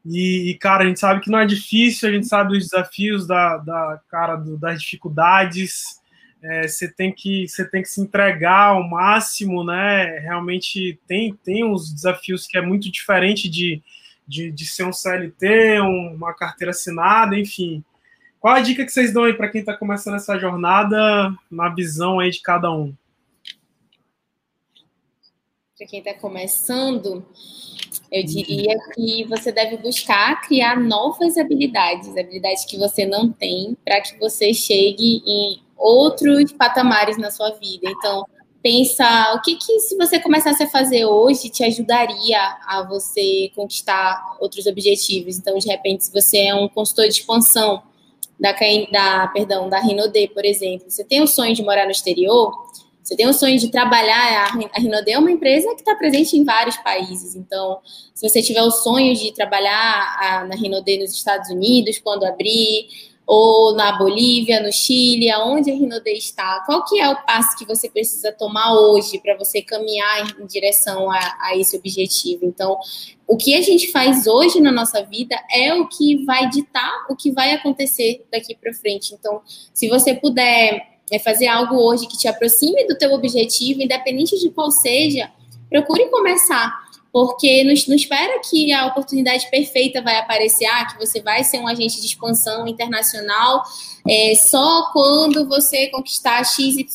E, 0.09 0.51
e, 0.51 0.57
cara, 0.57 0.85
a 0.85 0.87
gente 0.87 1.01
sabe 1.01 1.19
que 1.19 1.29
não 1.29 1.39
é 1.39 1.45
difícil, 1.45 2.07
a 2.07 2.11
gente 2.11 2.27
sabe 2.27 2.53
dos 2.53 2.69
desafios, 2.69 3.27
da, 3.27 3.57
da 3.57 3.99
cara, 4.09 4.37
do, 4.37 4.57
das 4.57 4.81
dificuldades. 4.81 6.01
É, 6.41 6.67
você 6.67 6.87
tem 6.89 7.11
que 7.11 7.47
você 7.47 7.69
tem 7.69 7.81
que 7.81 7.89
se 7.89 7.99
entregar 7.99 8.69
ao 8.69 8.87
máximo, 8.87 9.65
né? 9.65 10.19
Realmente 10.19 10.97
tem 11.07 11.33
tem 11.43 11.65
uns 11.65 11.91
desafios 11.91 12.47
que 12.47 12.57
é 12.57 12.61
muito 12.61 12.89
diferente 12.89 13.49
de, 13.49 13.81
de, 14.25 14.51
de 14.51 14.65
ser 14.65 14.85
um 14.85 14.93
CLT, 14.93 15.81
um, 15.81 16.13
uma 16.13 16.33
carteira 16.33 16.71
assinada, 16.71 17.37
enfim. 17.37 17.83
Qual 18.39 18.55
a 18.55 18.61
dica 18.61 18.85
que 18.85 18.91
vocês 18.91 19.11
dão 19.11 19.25
aí 19.25 19.33
para 19.33 19.49
quem 19.49 19.59
está 19.59 19.75
começando 19.75 20.15
essa 20.15 20.39
jornada 20.39 21.35
na 21.51 21.67
visão 21.69 22.19
aí 22.19 22.29
de 22.29 22.41
cada 22.41 22.71
um? 22.71 22.93
Para 25.77 25.87
quem 25.87 25.99
está 25.99 26.13
começando, 26.13 27.25
eu 28.11 28.23
diria 28.23 28.77
que 28.93 29.25
você 29.25 29.51
deve 29.51 29.77
buscar 29.77 30.41
criar 30.41 30.79
novas 30.79 31.37
habilidades, 31.37 32.09
habilidades 32.17 32.65
que 32.65 32.77
você 32.77 33.05
não 33.05 33.31
tem, 33.31 33.75
para 33.83 34.01
que 34.01 34.17
você 34.17 34.53
chegue 34.53 35.21
em 35.25 35.61
outros 35.77 36.51
patamares 36.51 37.17
na 37.17 37.29
sua 37.29 37.51
vida. 37.51 37.89
Então, 37.89 38.25
pensa 38.63 39.33
o 39.35 39.41
que, 39.41 39.55
que 39.55 39.79
se 39.79 39.95
você 39.95 40.19
começasse 40.19 40.63
a 40.63 40.69
fazer 40.69 41.05
hoje 41.05 41.49
te 41.49 41.63
ajudaria 41.63 42.39
a 42.65 42.83
você 42.83 43.51
conquistar 43.55 44.37
outros 44.39 44.65
objetivos. 44.65 45.37
Então, 45.37 45.57
de 45.57 45.67
repente, 45.67 46.05
se 46.05 46.13
você 46.13 46.39
é 46.39 46.55
um 46.55 46.67
consultor 46.67 47.05
de 47.05 47.13
expansão 47.13 47.83
da, 48.39 48.53
da 48.91 49.27
perdão, 49.27 49.69
da 49.69 49.79
Rinode, 49.79 50.27
por 50.29 50.45
exemplo, 50.45 50.89
você 50.89 51.03
tem 51.03 51.21
o 51.21 51.27
sonho 51.27 51.55
de 51.55 51.63
morar 51.63 51.85
no 51.85 51.91
exterior, 51.91 52.66
você 53.07 53.15
tem 53.15 53.25
o 53.25 53.31
sonho 53.31 53.57
de 53.57 53.71
trabalhar, 53.71 54.51
a 54.73 54.79
Rinode 54.81 55.09
é 55.09 55.17
uma 55.17 55.31
empresa 55.31 55.73
que 55.73 55.79
está 55.79 55.95
presente 55.95 56.35
em 56.35 56.43
vários 56.43 56.75
países. 56.75 57.35
Então, 57.35 57.79
se 58.13 58.27
você 58.27 58.41
tiver 58.41 58.61
o 58.61 58.69
sonho 58.69 59.15
de 59.15 59.31
trabalhar 59.31 60.45
na 60.45 60.55
Rinode 60.57 60.97
nos 60.97 61.13
Estados 61.13 61.49
Unidos, 61.49 61.99
quando 61.99 62.25
abrir, 62.25 62.89
ou 63.25 63.73
na 63.75 63.97
Bolívia, 63.97 64.61
no 64.61 64.73
Chile, 64.73 65.29
aonde 65.29 65.71
a 65.71 65.73
Rinode 65.73 66.09
está? 66.11 66.63
Qual 66.65 66.83
que 66.83 66.99
é 66.99 67.07
o 67.07 67.15
passo 67.25 67.57
que 67.57 67.65
você 67.65 67.89
precisa 67.89 68.33
tomar 68.33 68.73
hoje 68.73 69.19
para 69.19 69.37
você 69.37 69.61
caminhar 69.61 70.41
em 70.41 70.45
direção 70.45 71.09
a, 71.09 71.37
a, 71.43 71.55
esse 71.55 71.77
objetivo? 71.77 72.43
Então, 72.43 72.77
o 73.25 73.37
que 73.37 73.55
a 73.55 73.61
gente 73.61 73.89
faz 73.89 74.27
hoje 74.27 74.59
na 74.59 74.71
nossa 74.71 75.01
vida 75.01 75.37
é 75.49 75.73
o 75.73 75.87
que 75.87 76.25
vai 76.25 76.49
ditar 76.49 77.05
o 77.09 77.15
que 77.15 77.31
vai 77.31 77.53
acontecer 77.53 78.25
daqui 78.29 78.53
para 78.53 78.73
frente. 78.73 79.13
Então, 79.13 79.41
se 79.73 79.87
você 79.87 80.13
puder 80.13 80.96
é, 81.11 81.19
fazer 81.19 81.47
algo 81.47 81.75
hoje 81.75 82.07
que 82.07 82.17
te 82.17 82.27
aproxime 82.27 82.87
do 82.87 82.97
teu 82.97 83.13
objetivo, 83.13 83.81
independente 83.81 84.39
de 84.39 84.49
qual 84.49 84.71
seja, 84.71 85.31
procure 85.69 86.05
começar 86.09 86.87
porque 87.11 87.63
não, 87.63 87.73
não 87.87 87.95
espera 87.95 88.39
que 88.47 88.71
a 88.71 88.85
oportunidade 88.85 89.49
perfeita 89.49 90.03
vai 90.03 90.17
aparecer, 90.17 90.65
ah, 90.65 90.85
que 90.85 90.99
você 91.03 91.19
vai 91.19 91.43
ser 91.43 91.59
um 91.59 91.67
agente 91.67 91.99
de 91.99 92.05
expansão 92.05 92.67
internacional 92.67 93.63
é, 94.07 94.35
só 94.35 94.91
quando 94.93 95.47
você 95.47 95.87
conquistar 95.87 96.43
XYZ. 96.43 96.85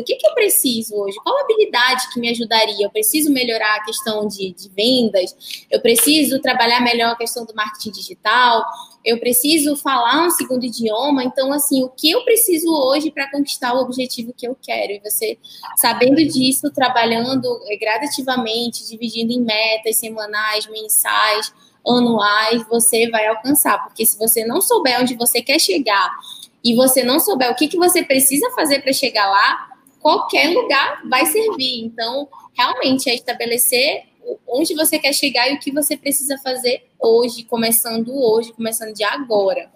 O 0.00 0.04
que, 0.04 0.16
que 0.16 0.26
eu 0.26 0.34
preciso 0.34 0.96
hoje? 0.96 1.16
Qual 1.22 1.38
habilidade 1.44 2.12
que 2.12 2.18
me 2.18 2.28
ajudaria? 2.28 2.86
Eu 2.86 2.90
preciso 2.90 3.32
melhorar 3.32 3.76
a 3.76 3.84
questão 3.84 4.26
de, 4.26 4.52
de 4.52 4.68
vendas, 4.68 5.64
eu 5.70 5.80
preciso 5.80 6.40
trabalhar 6.40 6.80
melhor 6.80 7.12
a 7.12 7.16
questão 7.16 7.44
do 7.44 7.54
marketing 7.54 7.92
digital, 7.92 8.64
eu 9.04 9.18
preciso 9.18 9.76
falar 9.76 10.26
um 10.26 10.30
segundo 10.30 10.64
idioma. 10.64 11.24
Então, 11.24 11.52
assim, 11.52 11.82
o 11.82 11.88
que 11.88 12.10
eu 12.10 12.24
preciso 12.24 12.68
hoje 12.70 13.10
para 13.10 13.30
conquistar 13.30 13.74
o 13.74 13.80
objetivo 13.80 14.34
que 14.36 14.46
eu 14.46 14.56
quero? 14.60 14.92
E 14.92 15.00
você, 15.00 15.38
sabendo 15.76 16.16
disso, 16.16 16.70
trabalhando 16.70 17.46
é, 17.66 17.76
gradativamente, 17.76 18.86
dividindo 18.88 19.32
em 19.32 19.40
metas 19.40 19.96
semanais, 19.96 20.66
mensais, 20.66 21.52
anuais, 21.86 22.66
você 22.68 23.08
vai 23.08 23.26
alcançar. 23.26 23.82
Porque 23.84 24.04
se 24.04 24.18
você 24.18 24.44
não 24.44 24.60
souber 24.60 25.00
onde 25.00 25.14
você 25.14 25.40
quer 25.40 25.58
chegar 25.58 26.14
e 26.62 26.74
você 26.74 27.02
não 27.04 27.20
souber 27.20 27.50
o 27.50 27.54
que, 27.54 27.68
que 27.68 27.76
você 27.76 28.02
precisa 28.02 28.50
fazer 28.50 28.82
para 28.82 28.92
chegar 28.92 29.28
lá, 29.30 29.68
qualquer 30.00 30.50
lugar 30.50 31.02
vai 31.08 31.24
servir. 31.26 31.84
Então, 31.84 32.28
realmente, 32.56 33.08
é 33.08 33.14
estabelecer 33.14 34.04
onde 34.46 34.74
você 34.74 34.98
quer 34.98 35.12
chegar 35.12 35.50
e 35.50 35.54
o 35.54 35.60
que 35.60 35.72
você 35.72 35.96
precisa 35.96 36.36
fazer 36.38 36.87
hoje, 37.00 37.44
começando 37.44 38.14
hoje, 38.14 38.52
começando 38.52 38.92
de 38.92 39.04
agora. 39.04 39.70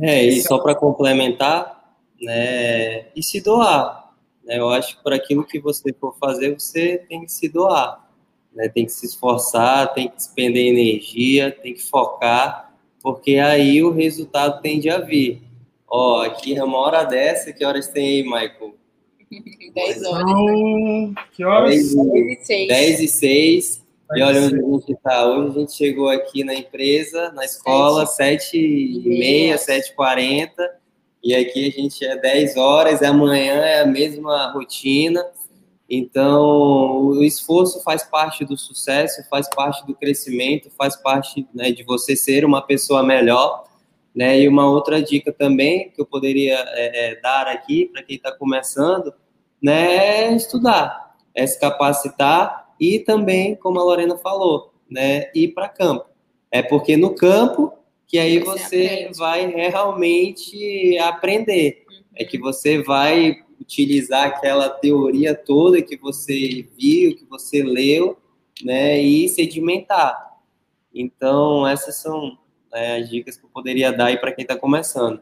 É, 0.00 0.24
e 0.24 0.42
só 0.42 0.58
para 0.58 0.74
complementar, 0.74 1.96
né, 2.20 3.06
e 3.14 3.22
se 3.22 3.40
doar. 3.40 4.12
Né, 4.44 4.58
eu 4.58 4.68
acho 4.70 4.96
que 4.96 5.02
por 5.02 5.12
aquilo 5.12 5.44
que 5.44 5.60
você 5.60 5.92
for 5.92 6.16
fazer, 6.18 6.54
você 6.58 6.98
tem 7.08 7.24
que 7.24 7.32
se 7.32 7.48
doar. 7.48 8.08
Né, 8.52 8.68
tem 8.68 8.84
que 8.84 8.92
se 8.92 9.06
esforçar, 9.06 9.92
tem 9.94 10.08
que 10.08 10.16
despender 10.16 10.66
energia, 10.66 11.50
tem 11.50 11.74
que 11.74 11.82
focar, 11.82 12.74
porque 13.02 13.36
aí 13.36 13.82
o 13.82 13.90
resultado 13.92 14.60
tende 14.60 14.90
a 14.90 14.98
vir. 14.98 15.42
Ó, 15.88 16.22
aqui 16.22 16.56
é 16.56 16.64
uma 16.64 16.78
hora 16.78 17.04
dessa, 17.04 17.52
que 17.52 17.64
horas 17.64 17.88
tem 17.88 18.06
aí, 18.06 18.22
Michael? 18.22 18.74
10 19.74 20.04
horas. 20.04 20.30
Então, 20.30 21.14
que 21.32 21.44
horas? 21.44 21.94
10 21.94 21.94
e 21.94 22.44
6. 22.44 22.68
10 22.68 23.00
e 23.00 23.08
6. 23.08 23.83
E 24.12 24.22
olha 24.22 24.42
onde 24.42 24.56
a 24.56 24.58
gente 24.58 24.92
está. 24.92 25.26
Hoje 25.26 25.48
a 25.48 25.60
gente 25.60 25.72
chegou 25.72 26.08
aqui 26.08 26.44
na 26.44 26.54
empresa, 26.54 27.32
na 27.32 27.44
escola, 27.44 28.04
7 28.06 28.56
e 28.56 29.18
meia, 29.18 29.56
7 29.56 29.90
e 29.90 29.94
40. 29.94 30.70
E 31.22 31.34
aqui 31.34 31.68
a 31.68 31.70
gente 31.70 32.04
é 32.04 32.16
10 32.16 32.56
horas, 32.56 33.00
e 33.00 33.06
amanhã 33.06 33.54
é 33.54 33.80
a 33.80 33.86
mesma 33.86 34.52
rotina. 34.52 35.24
Então, 35.88 37.06
o 37.06 37.24
esforço 37.24 37.82
faz 37.82 38.02
parte 38.02 38.44
do 38.44 38.56
sucesso, 38.56 39.22
faz 39.30 39.48
parte 39.48 39.86
do 39.86 39.94
crescimento, 39.94 40.70
faz 40.76 40.96
parte 40.96 41.46
né, 41.54 41.72
de 41.72 41.82
você 41.82 42.14
ser 42.14 42.44
uma 42.44 42.60
pessoa 42.60 43.02
melhor. 43.02 43.64
Né? 44.14 44.40
E 44.40 44.48
uma 44.48 44.68
outra 44.68 45.02
dica 45.02 45.32
também 45.32 45.90
que 45.90 46.00
eu 46.00 46.06
poderia 46.06 46.58
é, 46.58 47.12
é, 47.12 47.20
dar 47.20 47.48
aqui 47.48 47.86
para 47.86 48.02
quem 48.02 48.16
está 48.16 48.30
começando, 48.30 49.12
né, 49.60 50.26
é 50.26 50.36
estudar, 50.36 51.16
é 51.34 51.46
se 51.46 51.58
capacitar 51.58 52.63
e 52.80 52.98
também, 52.98 53.54
como 53.56 53.78
a 53.78 53.84
Lorena 53.84 54.16
falou, 54.16 54.72
né, 54.90 55.30
ir 55.34 55.48
para 55.48 55.68
campo. 55.68 56.06
É 56.50 56.62
porque 56.62 56.96
no 56.96 57.14
campo 57.14 57.72
que 58.06 58.18
aí 58.18 58.38
você, 58.38 59.08
você 59.08 59.18
vai 59.18 59.46
realmente 59.46 60.98
aprender, 60.98 61.84
é 62.14 62.24
que 62.24 62.38
você 62.38 62.82
vai 62.82 63.38
utilizar 63.60 64.26
aquela 64.26 64.68
teoria 64.68 65.34
toda 65.34 65.82
que 65.82 65.96
você 65.96 66.66
viu, 66.78 67.16
que 67.16 67.24
você 67.28 67.62
leu, 67.62 68.18
né, 68.62 69.00
e 69.00 69.28
sedimentar. 69.28 70.38
Então, 70.94 71.66
essas 71.66 71.96
são 71.96 72.38
né, 72.72 72.98
as 72.98 73.08
dicas 73.08 73.36
que 73.36 73.44
eu 73.44 73.50
poderia 73.52 73.92
dar 73.92 74.06
aí 74.06 74.16
para 74.16 74.32
quem 74.32 74.42
está 74.42 74.56
começando. 74.56 75.20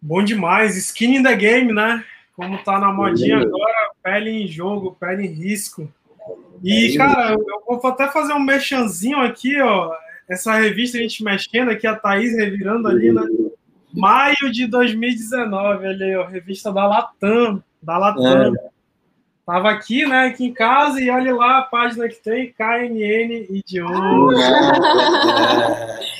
Bom 0.00 0.24
demais, 0.24 0.76
skin 0.76 1.16
in 1.18 1.22
the 1.22 1.36
game, 1.36 1.72
né? 1.72 2.04
Como 2.34 2.60
tá 2.64 2.78
na 2.80 2.92
modinha 2.92 3.38
agora, 3.38 3.92
pele 4.02 4.30
em 4.30 4.46
jogo, 4.48 4.96
pele 4.98 5.26
em 5.26 5.32
risco. 5.32 5.88
E, 6.62 6.96
cara, 6.96 7.34
eu 7.34 7.80
vou 7.80 7.90
até 7.90 8.08
fazer 8.08 8.32
um 8.32 8.40
mexanzinho 8.40 9.18
aqui, 9.18 9.60
ó. 9.60 9.92
Essa 10.28 10.54
revista 10.54 10.96
a 10.96 11.00
gente 11.00 11.24
mexendo 11.24 11.70
aqui, 11.70 11.86
a 11.86 11.96
Thaís 11.96 12.36
revirando 12.36 12.88
ali, 12.88 13.12
né? 13.12 13.22
Maio 13.92 14.50
de 14.50 14.66
2019, 14.66 15.86
ali, 15.86 16.16
ó, 16.16 16.26
revista 16.26 16.72
da 16.72 16.86
Latam, 16.86 17.62
da 17.82 17.98
Latam. 17.98 18.54
É. 18.54 18.72
Tava 19.44 19.70
aqui, 19.70 20.06
né, 20.06 20.26
aqui 20.26 20.46
em 20.46 20.54
casa, 20.54 21.00
e 21.00 21.10
olha 21.10 21.34
lá 21.34 21.58
a 21.58 21.62
página 21.62 22.08
que 22.08 22.22
tem, 22.22 22.52
KNN 22.52 23.46
Idioma. 23.50 24.32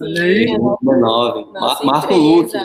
É. 0.00 0.04
Olha 0.04 0.22
aí. 0.22 0.46
19. 0.46 1.52
Marco 1.84 2.14
Luque. 2.14 2.58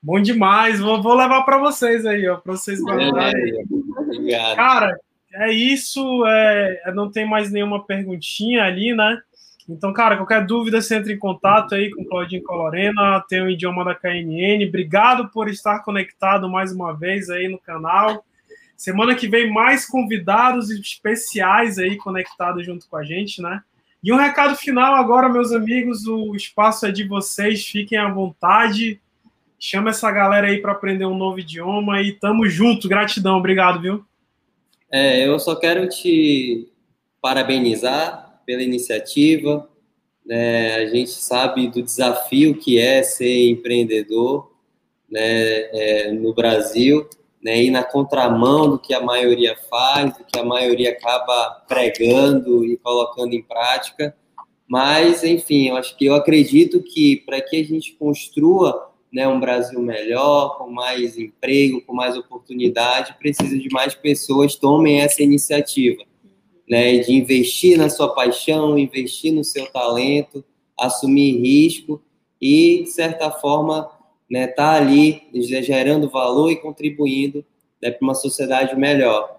Bom 0.00 0.20
demais. 0.20 0.78
Vou, 0.78 1.02
vou 1.02 1.14
levar 1.14 1.42
para 1.42 1.58
vocês 1.58 2.06
aí, 2.06 2.28
ó, 2.28 2.36
para 2.36 2.52
vocês 2.52 2.80
guardarem. 2.80 3.66
Obrigado. 3.98 4.56
Cara, 4.56 4.96
é 5.36 5.52
isso. 5.52 6.24
É, 6.26 6.82
é, 6.86 6.92
não 6.92 7.10
tem 7.10 7.28
mais 7.28 7.50
nenhuma 7.50 7.84
perguntinha 7.84 8.64
ali, 8.64 8.94
né? 8.94 9.20
Então, 9.68 9.92
cara, 9.92 10.16
qualquer 10.16 10.46
dúvida, 10.46 10.80
você 10.80 10.96
entra 10.96 11.12
em 11.12 11.18
contato 11.18 11.74
aí 11.74 11.90
com 11.90 12.04
Claudinho 12.04 12.42
Colorena, 12.44 13.24
tem 13.28 13.42
o 13.42 13.50
idioma 13.50 13.84
da 13.84 13.94
KNN. 13.94 14.64
Obrigado 14.68 15.28
por 15.30 15.48
estar 15.48 15.80
conectado 15.80 16.48
mais 16.48 16.72
uma 16.72 16.92
vez 16.92 17.28
aí 17.28 17.48
no 17.48 17.58
canal. 17.58 18.24
Semana 18.76 19.14
que 19.14 19.26
vem, 19.26 19.50
mais 19.50 19.84
convidados 19.84 20.70
especiais 20.70 21.78
aí 21.78 21.96
conectados 21.96 22.64
junto 22.64 22.88
com 22.88 22.96
a 22.96 23.02
gente, 23.02 23.42
né? 23.42 23.60
E 24.04 24.12
um 24.12 24.16
recado 24.16 24.54
final 24.54 24.94
agora, 24.94 25.28
meus 25.28 25.50
amigos: 25.50 26.06
o 26.06 26.36
espaço 26.36 26.86
é 26.86 26.92
de 26.92 27.02
vocês, 27.02 27.66
fiquem 27.66 27.98
à 27.98 28.08
vontade. 28.08 29.00
Chama 29.58 29.90
essa 29.90 30.10
galera 30.12 30.46
aí 30.46 30.60
para 30.60 30.72
aprender 30.72 31.06
um 31.06 31.16
novo 31.16 31.40
idioma 31.40 32.02
e 32.02 32.12
tamo 32.12 32.48
junto. 32.48 32.88
Gratidão, 32.88 33.38
obrigado, 33.38 33.80
viu? 33.80 34.04
É, 34.90 35.26
eu 35.26 35.38
só 35.38 35.56
quero 35.56 35.88
te 35.88 36.68
parabenizar 37.20 38.42
pela 38.46 38.62
iniciativa. 38.62 39.68
Né? 40.24 40.76
A 40.76 40.86
gente 40.86 41.10
sabe 41.10 41.68
do 41.68 41.82
desafio 41.82 42.56
que 42.56 42.78
é 42.78 43.02
ser 43.02 43.48
empreendedor 43.48 44.52
né, 45.10 45.20
é, 45.20 46.12
no 46.12 46.34
Brasil, 46.34 47.08
né, 47.42 47.62
ir 47.62 47.70
na 47.70 47.84
contramão 47.84 48.70
do 48.70 48.78
que 48.78 48.92
a 48.92 49.00
maioria 49.00 49.56
faz, 49.70 50.16
do 50.18 50.24
que 50.24 50.38
a 50.38 50.44
maioria 50.44 50.90
acaba 50.90 51.64
pregando 51.68 52.64
e 52.64 52.76
colocando 52.76 53.34
em 53.34 53.42
prática. 53.42 54.16
Mas, 54.68 55.22
enfim, 55.22 55.68
eu 55.68 55.76
acho 55.76 55.96
que 55.96 56.06
eu 56.06 56.14
acredito 56.14 56.82
que 56.82 57.16
para 57.24 57.40
que 57.40 57.56
a 57.56 57.64
gente 57.64 57.92
construa 57.92 58.92
né, 59.16 59.26
um 59.26 59.40
Brasil 59.40 59.80
melhor, 59.80 60.58
com 60.58 60.70
mais 60.70 61.16
emprego, 61.16 61.80
com 61.80 61.94
mais 61.94 62.18
oportunidade, 62.18 63.16
precisa 63.18 63.58
de 63.58 63.66
mais 63.70 63.94
pessoas 63.94 64.56
tomem 64.56 65.00
essa 65.00 65.22
iniciativa. 65.22 66.04
né, 66.68 66.98
de 66.98 67.14
investir 67.14 67.78
na 67.78 67.88
sua 67.88 68.12
paixão, 68.12 68.76
investir 68.76 69.32
no 69.32 69.44
seu 69.44 69.66
talento, 69.70 70.44
assumir 70.76 71.40
risco 71.40 72.02
e, 72.42 72.82
de 72.82 72.90
certa 72.90 73.30
forma, 73.30 73.88
né, 74.28 74.48
tá 74.48 74.72
ali 74.72 75.22
gerando 75.32 76.10
valor 76.10 76.50
e 76.50 76.56
contribuindo 76.56 77.44
né, 77.80 77.92
para 77.92 78.04
uma 78.04 78.14
sociedade 78.16 78.74
melhor. 78.76 79.38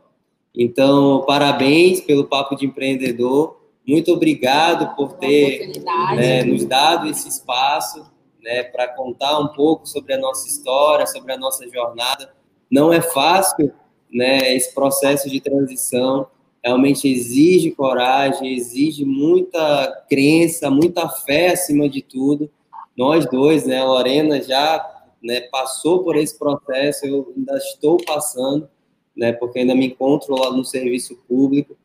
Então, 0.56 1.24
parabéns 1.28 2.00
pelo 2.00 2.24
Papo 2.24 2.56
de 2.56 2.66
Empreendedor. 2.66 3.60
Muito 3.86 4.14
obrigado 4.14 4.96
por 4.96 5.14
ter 5.18 5.74
né, 6.16 6.44
nos 6.46 6.64
dado 6.66 7.10
esse 7.10 7.28
espaço 7.28 8.17
né, 8.48 8.64
para 8.64 8.88
contar 8.88 9.38
um 9.40 9.50
pouco 9.50 9.86
sobre 9.86 10.14
a 10.14 10.18
nossa 10.18 10.48
história, 10.48 11.06
sobre 11.06 11.34
a 11.34 11.38
nossa 11.38 11.68
jornada. 11.68 12.34
Não 12.72 12.94
é 12.94 13.02
fácil 13.02 13.74
né, 14.10 14.56
esse 14.56 14.74
processo 14.74 15.30
de 15.30 15.42
transição, 15.42 16.28
realmente 16.64 17.10
exige 17.10 17.72
coragem, 17.72 18.56
exige 18.56 19.04
muita 19.04 20.06
crença, 20.10 20.72
muita 20.72 21.10
fé 21.10 21.52
acima 21.52 21.90
de 21.90 22.02
tudo. 22.02 22.50
Nós 22.98 23.30
dois, 23.30 23.66
né, 23.66 23.80
a 23.80 23.86
Lorena 23.86 24.42
já 24.42 24.82
né, 25.22 25.42
passou 25.42 26.06
por 26.06 26.16
esse 26.16 26.40
processo, 26.40 27.06
eu 27.06 27.34
ainda 27.36 27.58
estou 27.58 27.98
passando, 27.98 28.70
né, 29.14 29.34
porque 29.34 29.60
ainda 29.60 29.76
me 29.76 29.88
encontro 29.88 30.36
lá 30.36 30.52
no 30.52 30.64
serviço 30.64 31.18
público, 31.28 31.76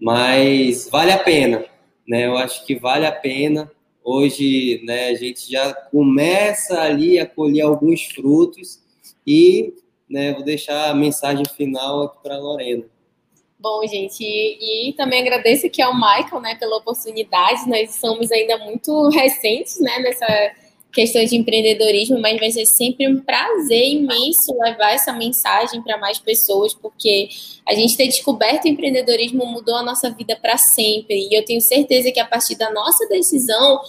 mas 0.00 0.88
vale 0.90 1.12
a 1.12 1.18
pena, 1.18 1.64
né, 2.08 2.26
eu 2.26 2.36
acho 2.36 2.66
que 2.66 2.74
vale 2.74 3.06
a 3.06 3.12
pena. 3.12 3.70
Hoje, 4.10 4.80
né, 4.84 5.08
a 5.08 5.14
gente 5.14 5.52
já 5.52 5.74
começa 5.74 6.80
ali 6.80 7.18
a 7.18 7.26
colher 7.26 7.60
alguns 7.60 8.04
frutos 8.04 8.80
e, 9.26 9.74
né, 10.08 10.32
vou 10.32 10.42
deixar 10.42 10.88
a 10.88 10.94
mensagem 10.94 11.44
final 11.44 12.04
aqui 12.04 12.16
para 12.22 12.36
a 12.36 12.38
Lorena. 12.38 12.84
Bom, 13.58 13.86
gente, 13.86 14.24
e, 14.24 14.88
e, 14.88 14.92
também 14.94 15.20
agradeço 15.20 15.66
aqui 15.66 15.82
ao 15.82 15.94
Michael, 15.94 16.40
né, 16.40 16.54
pela 16.54 16.78
oportunidade. 16.78 17.68
Nós 17.68 17.96
somos 17.96 18.32
ainda 18.32 18.56
muito 18.56 19.10
recentes, 19.10 19.78
né, 19.78 19.98
nessa 19.98 20.26
questão 20.92 21.22
de 21.24 21.36
empreendedorismo, 21.36 22.18
mas 22.20 22.38
vai 22.38 22.50
ser 22.50 22.66
sempre 22.66 23.06
um 23.08 23.20
prazer 23.20 23.86
imenso 23.86 24.56
levar 24.58 24.92
essa 24.92 25.12
mensagem 25.12 25.82
para 25.82 25.98
mais 25.98 26.18
pessoas, 26.18 26.74
porque 26.74 27.28
a 27.66 27.74
gente 27.74 27.96
ter 27.96 28.06
descoberto 28.06 28.64
o 28.64 28.68
empreendedorismo 28.68 29.44
mudou 29.46 29.76
a 29.76 29.82
nossa 29.82 30.10
vida 30.10 30.34
para 30.36 30.56
sempre. 30.56 31.28
E 31.28 31.34
eu 31.34 31.44
tenho 31.44 31.60
certeza 31.60 32.10
que 32.10 32.20
a 32.20 32.24
partir 32.24 32.56
da 32.56 32.72
nossa 32.72 33.06
decisão, 33.06 33.80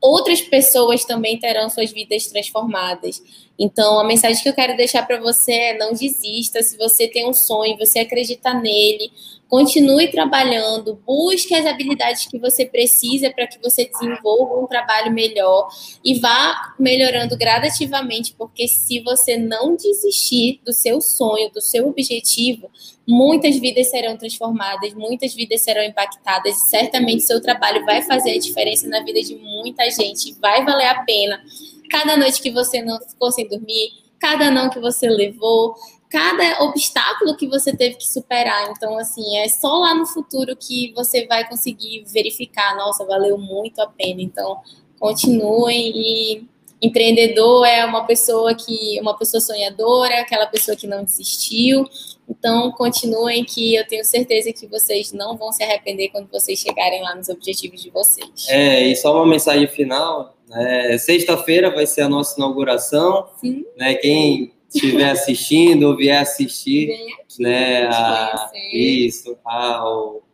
outras 0.00 0.40
pessoas 0.40 1.04
também 1.04 1.38
terão 1.38 1.68
suas 1.68 1.92
vidas 1.92 2.26
transformadas. 2.26 3.22
Então, 3.58 3.98
a 3.98 4.04
mensagem 4.04 4.42
que 4.42 4.48
eu 4.48 4.54
quero 4.54 4.76
deixar 4.76 5.06
para 5.06 5.20
você 5.20 5.52
é: 5.52 5.78
não 5.78 5.92
desista. 5.92 6.62
Se 6.62 6.76
você 6.76 7.08
tem 7.08 7.28
um 7.28 7.34
sonho, 7.34 7.76
você 7.76 8.00
acredita 8.00 8.54
nele, 8.54 9.10
continue 9.48 10.10
trabalhando, 10.10 11.00
busque 11.06 11.54
as 11.54 11.66
habilidades 11.66 12.26
que 12.26 12.38
você 12.38 12.66
precisa 12.66 13.30
para 13.30 13.46
que 13.46 13.58
você 13.62 13.84
desenvolva 13.84 14.60
um 14.60 14.66
trabalho 14.66 15.12
melhor 15.12 15.68
e 16.04 16.18
vá 16.18 16.74
melhorando 16.78 17.36
gradativamente, 17.36 18.34
porque 18.36 18.66
se 18.66 19.00
você 19.00 19.36
não 19.36 19.76
desistir 19.76 20.60
do 20.64 20.72
seu 20.72 21.00
sonho, 21.00 21.50
do 21.50 21.60
seu 21.60 21.88
objetivo, 21.88 22.70
muitas 23.06 23.56
vidas 23.56 23.88
serão 23.88 24.16
transformadas, 24.16 24.92
muitas 24.94 25.32
vidas 25.32 25.62
serão 25.62 25.82
impactadas 25.82 26.56
e 26.56 26.68
certamente 26.68 27.22
seu 27.22 27.40
trabalho 27.40 27.84
vai 27.84 28.02
fazer 28.02 28.32
a 28.32 28.38
diferença 28.38 28.88
na 28.88 29.02
vida 29.04 29.20
de 29.22 29.36
muita 29.36 29.88
gente, 29.90 30.34
vai 30.40 30.64
valer 30.64 30.88
a 30.88 31.04
pena. 31.04 31.40
Cada 31.88 32.16
noite 32.16 32.42
que 32.42 32.50
você 32.50 32.82
não 32.82 32.98
ficou 33.00 33.30
sem 33.30 33.46
dormir, 33.46 33.90
cada 34.18 34.50
não 34.50 34.68
que 34.68 34.80
você 34.80 35.08
levou, 35.08 35.74
cada 36.10 36.62
obstáculo 36.64 37.36
que 37.36 37.48
você 37.48 37.76
teve 37.76 37.96
que 37.96 38.06
superar. 38.06 38.70
Então, 38.70 38.98
assim, 38.98 39.38
é 39.38 39.48
só 39.48 39.78
lá 39.78 39.94
no 39.94 40.06
futuro 40.06 40.56
que 40.56 40.92
você 40.94 41.26
vai 41.26 41.48
conseguir 41.48 42.04
verificar, 42.06 42.76
nossa, 42.76 43.04
valeu 43.04 43.36
muito 43.38 43.80
a 43.80 43.86
pena. 43.86 44.22
Então, 44.22 44.60
continuem 44.98 45.92
e 45.94 46.48
empreendedor 46.80 47.66
é 47.66 47.84
uma 47.84 48.04
pessoa 48.04 48.54
que 48.54 49.00
uma 49.00 49.16
pessoa 49.16 49.40
sonhadora, 49.40 50.20
aquela 50.20 50.46
pessoa 50.46 50.76
que 50.76 50.86
não 50.86 51.04
desistiu. 51.04 51.88
Então, 52.28 52.70
continuem 52.72 53.44
que 53.44 53.74
eu 53.74 53.86
tenho 53.86 54.04
certeza 54.04 54.52
que 54.52 54.66
vocês 54.66 55.12
não 55.12 55.36
vão 55.36 55.52
se 55.52 55.62
arrepender 55.62 56.08
quando 56.08 56.28
vocês 56.30 56.58
chegarem 56.58 57.02
lá 57.02 57.14
nos 57.14 57.28
objetivos 57.28 57.82
de 57.82 57.90
vocês. 57.90 58.48
É, 58.48 58.82
e 58.82 58.96
só 58.96 59.14
uma 59.14 59.26
mensagem 59.26 59.66
final. 59.68 60.36
É, 60.52 60.98
Sexta-feira 60.98 61.70
vai 61.70 61.86
ser 61.86 62.02
a 62.02 62.08
nossa 62.08 62.36
inauguração. 62.36 63.28
Sim. 63.40 63.64
Né, 63.76 63.94
quem 63.94 64.52
estiver 64.68 65.10
assistindo 65.10 65.84
ou 65.84 65.96
vier 65.96 66.20
assistir, 66.20 66.90
aqui, 66.92 67.42
né, 67.42 67.86
a, 67.86 68.50
isso, 68.72 69.36
a, 69.46 69.82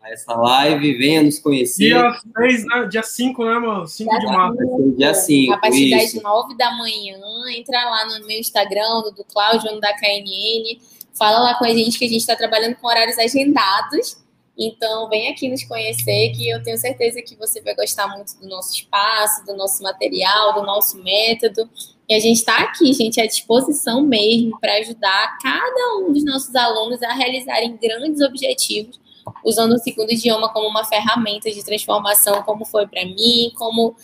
a, 0.02 0.10
essa 0.10 0.34
live, 0.34 0.96
venha 0.98 1.22
nos 1.22 1.38
conhecer. 1.38 1.88
Dia 1.88 2.20
6, 2.38 2.64
né? 2.66 2.88
dia 2.90 3.02
5, 3.02 3.44
né, 3.44 3.59
mano? 3.59 3.86
5 3.86 4.18
de 4.18 4.26
março. 4.26 4.94
Dia 4.96 5.14
5, 5.14 5.52
A 5.52 5.59
partir 5.59 5.94
isso. 5.94 6.14
das 6.14 6.22
9 6.22 6.56
da 6.56 6.70
manhã, 6.76 7.18
entra 7.56 7.84
lá 7.84 8.06
no 8.06 8.26
meu 8.26 8.38
Instagram, 8.38 9.02
do, 9.02 9.12
do 9.12 9.24
Cláudio, 9.24 9.80
da 9.80 9.92
KNN, 9.94 10.80
fala 11.16 11.38
lá 11.40 11.54
com 11.59 11.64
a 11.64 11.70
gente 11.70 11.98
que 11.98 12.04
a 12.04 12.09
gente 12.09 12.20
está 12.20 12.34
trabalhando 12.34 12.76
com 12.76 12.86
horários 12.86 13.18
agendados, 13.18 14.22
então, 14.59 15.09
vem 15.09 15.28
aqui 15.28 15.48
nos 15.48 15.64
conhecer, 15.64 16.32
que 16.36 16.48
eu 16.48 16.62
tenho 16.62 16.76
certeza 16.76 17.22
que 17.22 17.36
você 17.36 17.60
vai 17.62 17.74
gostar 17.74 18.06
muito 18.09 18.38
do 18.38 18.46
nosso 18.48 18.74
espaço, 18.74 19.44
do 19.46 19.56
nosso 19.56 19.82
material, 19.82 20.54
do 20.54 20.62
nosso 20.62 21.02
método. 21.02 21.68
E 22.09 22.15
a 22.15 22.19
gente 22.19 22.39
está 22.39 22.59
aqui, 22.59 22.93
gente, 22.93 23.20
à 23.20 23.27
disposição 23.27 24.03
mesmo 24.03 24.59
para 24.61 24.74
ajudar 24.74 25.39
cada 25.41 25.99
um 25.99 26.12
dos 26.12 26.24
nossos 26.24 26.55
alunos 26.55 27.03
a 27.03 27.12
realizarem 27.12 27.77
grandes 27.81 28.20
objetivos, 28.20 29.01
usando 29.45 29.73
o 29.73 29.79
segundo 29.79 30.11
idioma 30.11 30.53
como 30.53 30.69
uma 30.69 30.85
ferramenta 30.85 31.51
de 31.51 31.65
transformação, 31.65 32.43
como 32.43 32.65
foi 32.65 32.87
para 32.87 33.05
mim, 33.05 33.53
como 33.57 33.95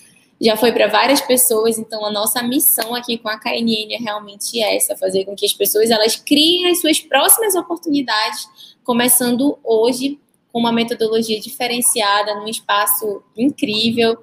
já 0.40 0.56
foi 0.56 0.72
para 0.72 0.86
várias 0.86 1.20
pessoas. 1.20 1.78
Então, 1.78 2.04
a 2.04 2.10
nossa 2.12 2.42
missão 2.42 2.94
aqui 2.94 3.18
com 3.18 3.28
a 3.28 3.38
KNN 3.38 3.94
é 3.94 3.98
realmente 3.98 4.60
essa: 4.60 4.96
fazer 4.96 5.24
com 5.24 5.34
que 5.34 5.44
as 5.44 5.52
pessoas 5.52 5.90
elas 5.90 6.16
criem 6.16 6.70
as 6.70 6.80
suas 6.80 7.00
próximas 7.00 7.54
oportunidades, 7.54 8.48
começando 8.84 9.58
hoje 9.64 10.18
com 10.52 10.60
uma 10.60 10.72
metodologia 10.72 11.40
diferenciada, 11.40 12.34
num 12.36 12.48
espaço 12.48 13.22
incrível. 13.36 14.16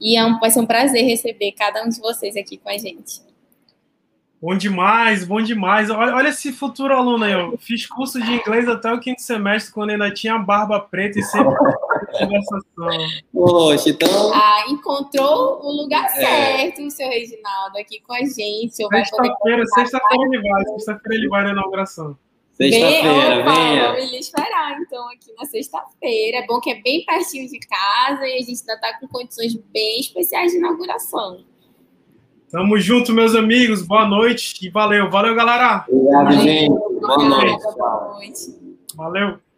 E 0.00 0.16
é 0.16 0.24
um, 0.24 0.38
vai 0.38 0.50
ser 0.50 0.60
um 0.60 0.66
prazer 0.66 1.04
receber 1.04 1.52
cada 1.52 1.84
um 1.84 1.88
de 1.88 2.00
vocês 2.00 2.36
aqui 2.36 2.56
com 2.56 2.70
a 2.70 2.78
gente. 2.78 3.20
Bom 4.40 4.56
demais, 4.56 5.22
bom 5.22 5.42
demais. 5.42 5.90
Olha, 5.90 6.14
olha 6.14 6.28
esse 6.28 6.50
futuro 6.50 6.94
aluno 6.94 7.24
aí. 7.24 7.32
Eu 7.32 7.58
fiz 7.58 7.86
curso 7.86 8.18
de 8.18 8.32
inglês 8.32 8.66
até 8.66 8.90
o 8.90 8.98
quinto 8.98 9.20
semestre, 9.20 9.70
quando 9.70 9.90
ainda 9.90 10.10
tinha 10.10 10.38
barba 10.38 10.80
preta 10.80 11.18
e 11.18 11.22
sempre 11.22 11.54
conversação. 12.18 13.20
Poxa, 13.30 13.90
então. 13.90 14.32
Ah, 14.32 14.64
encontrou 14.70 15.60
o 15.62 15.82
lugar 15.82 16.06
é. 16.06 16.08
certo, 16.08 16.82
o 16.86 16.90
seu 16.90 17.06
Reginaldo, 17.06 17.76
aqui 17.78 18.00
com 18.00 18.14
a 18.14 18.20
gente. 18.20 18.76
Sexta-feira, 18.76 19.66
sexta-feira 19.66 20.24
ele 20.24 20.40
vai. 20.40 20.64
Sexta-feira 20.64 21.14
ele 21.16 21.28
vai 21.28 21.44
na 21.44 21.50
inauguração. 21.50 22.16
Sexta-feira, 22.60 23.42
venha. 23.42 23.92
Vamos 23.92 24.10
lhe 24.10 24.18
esperar, 24.18 24.80
então, 24.82 25.08
aqui 25.08 25.32
na 25.38 25.46
sexta-feira. 25.46 26.38
É 26.38 26.46
bom 26.46 26.60
que 26.60 26.70
é 26.70 26.82
bem 26.82 27.04
pertinho 27.06 27.48
de 27.48 27.58
casa 27.58 28.26
e 28.26 28.34
a 28.34 28.38
gente 28.38 28.60
ainda 28.60 28.74
está 28.74 28.98
com 29.00 29.08
condições 29.08 29.54
bem 29.72 30.00
especiais 30.00 30.52
de 30.52 30.58
inauguração. 30.58 31.42
Tamo 32.50 32.78
junto, 32.78 33.14
meus 33.14 33.34
amigos. 33.34 33.80
Boa 33.80 34.06
noite 34.06 34.66
e 34.66 34.68
valeu. 34.68 35.08
Valeu, 35.08 35.34
galera. 35.34 35.86
Obrigado, 35.88 36.32
gente. 36.42 36.68
Boa 36.68 37.16
noite. 37.16 37.62
Boa 37.76 38.14
noite. 38.14 38.76
Valeu. 38.94 39.49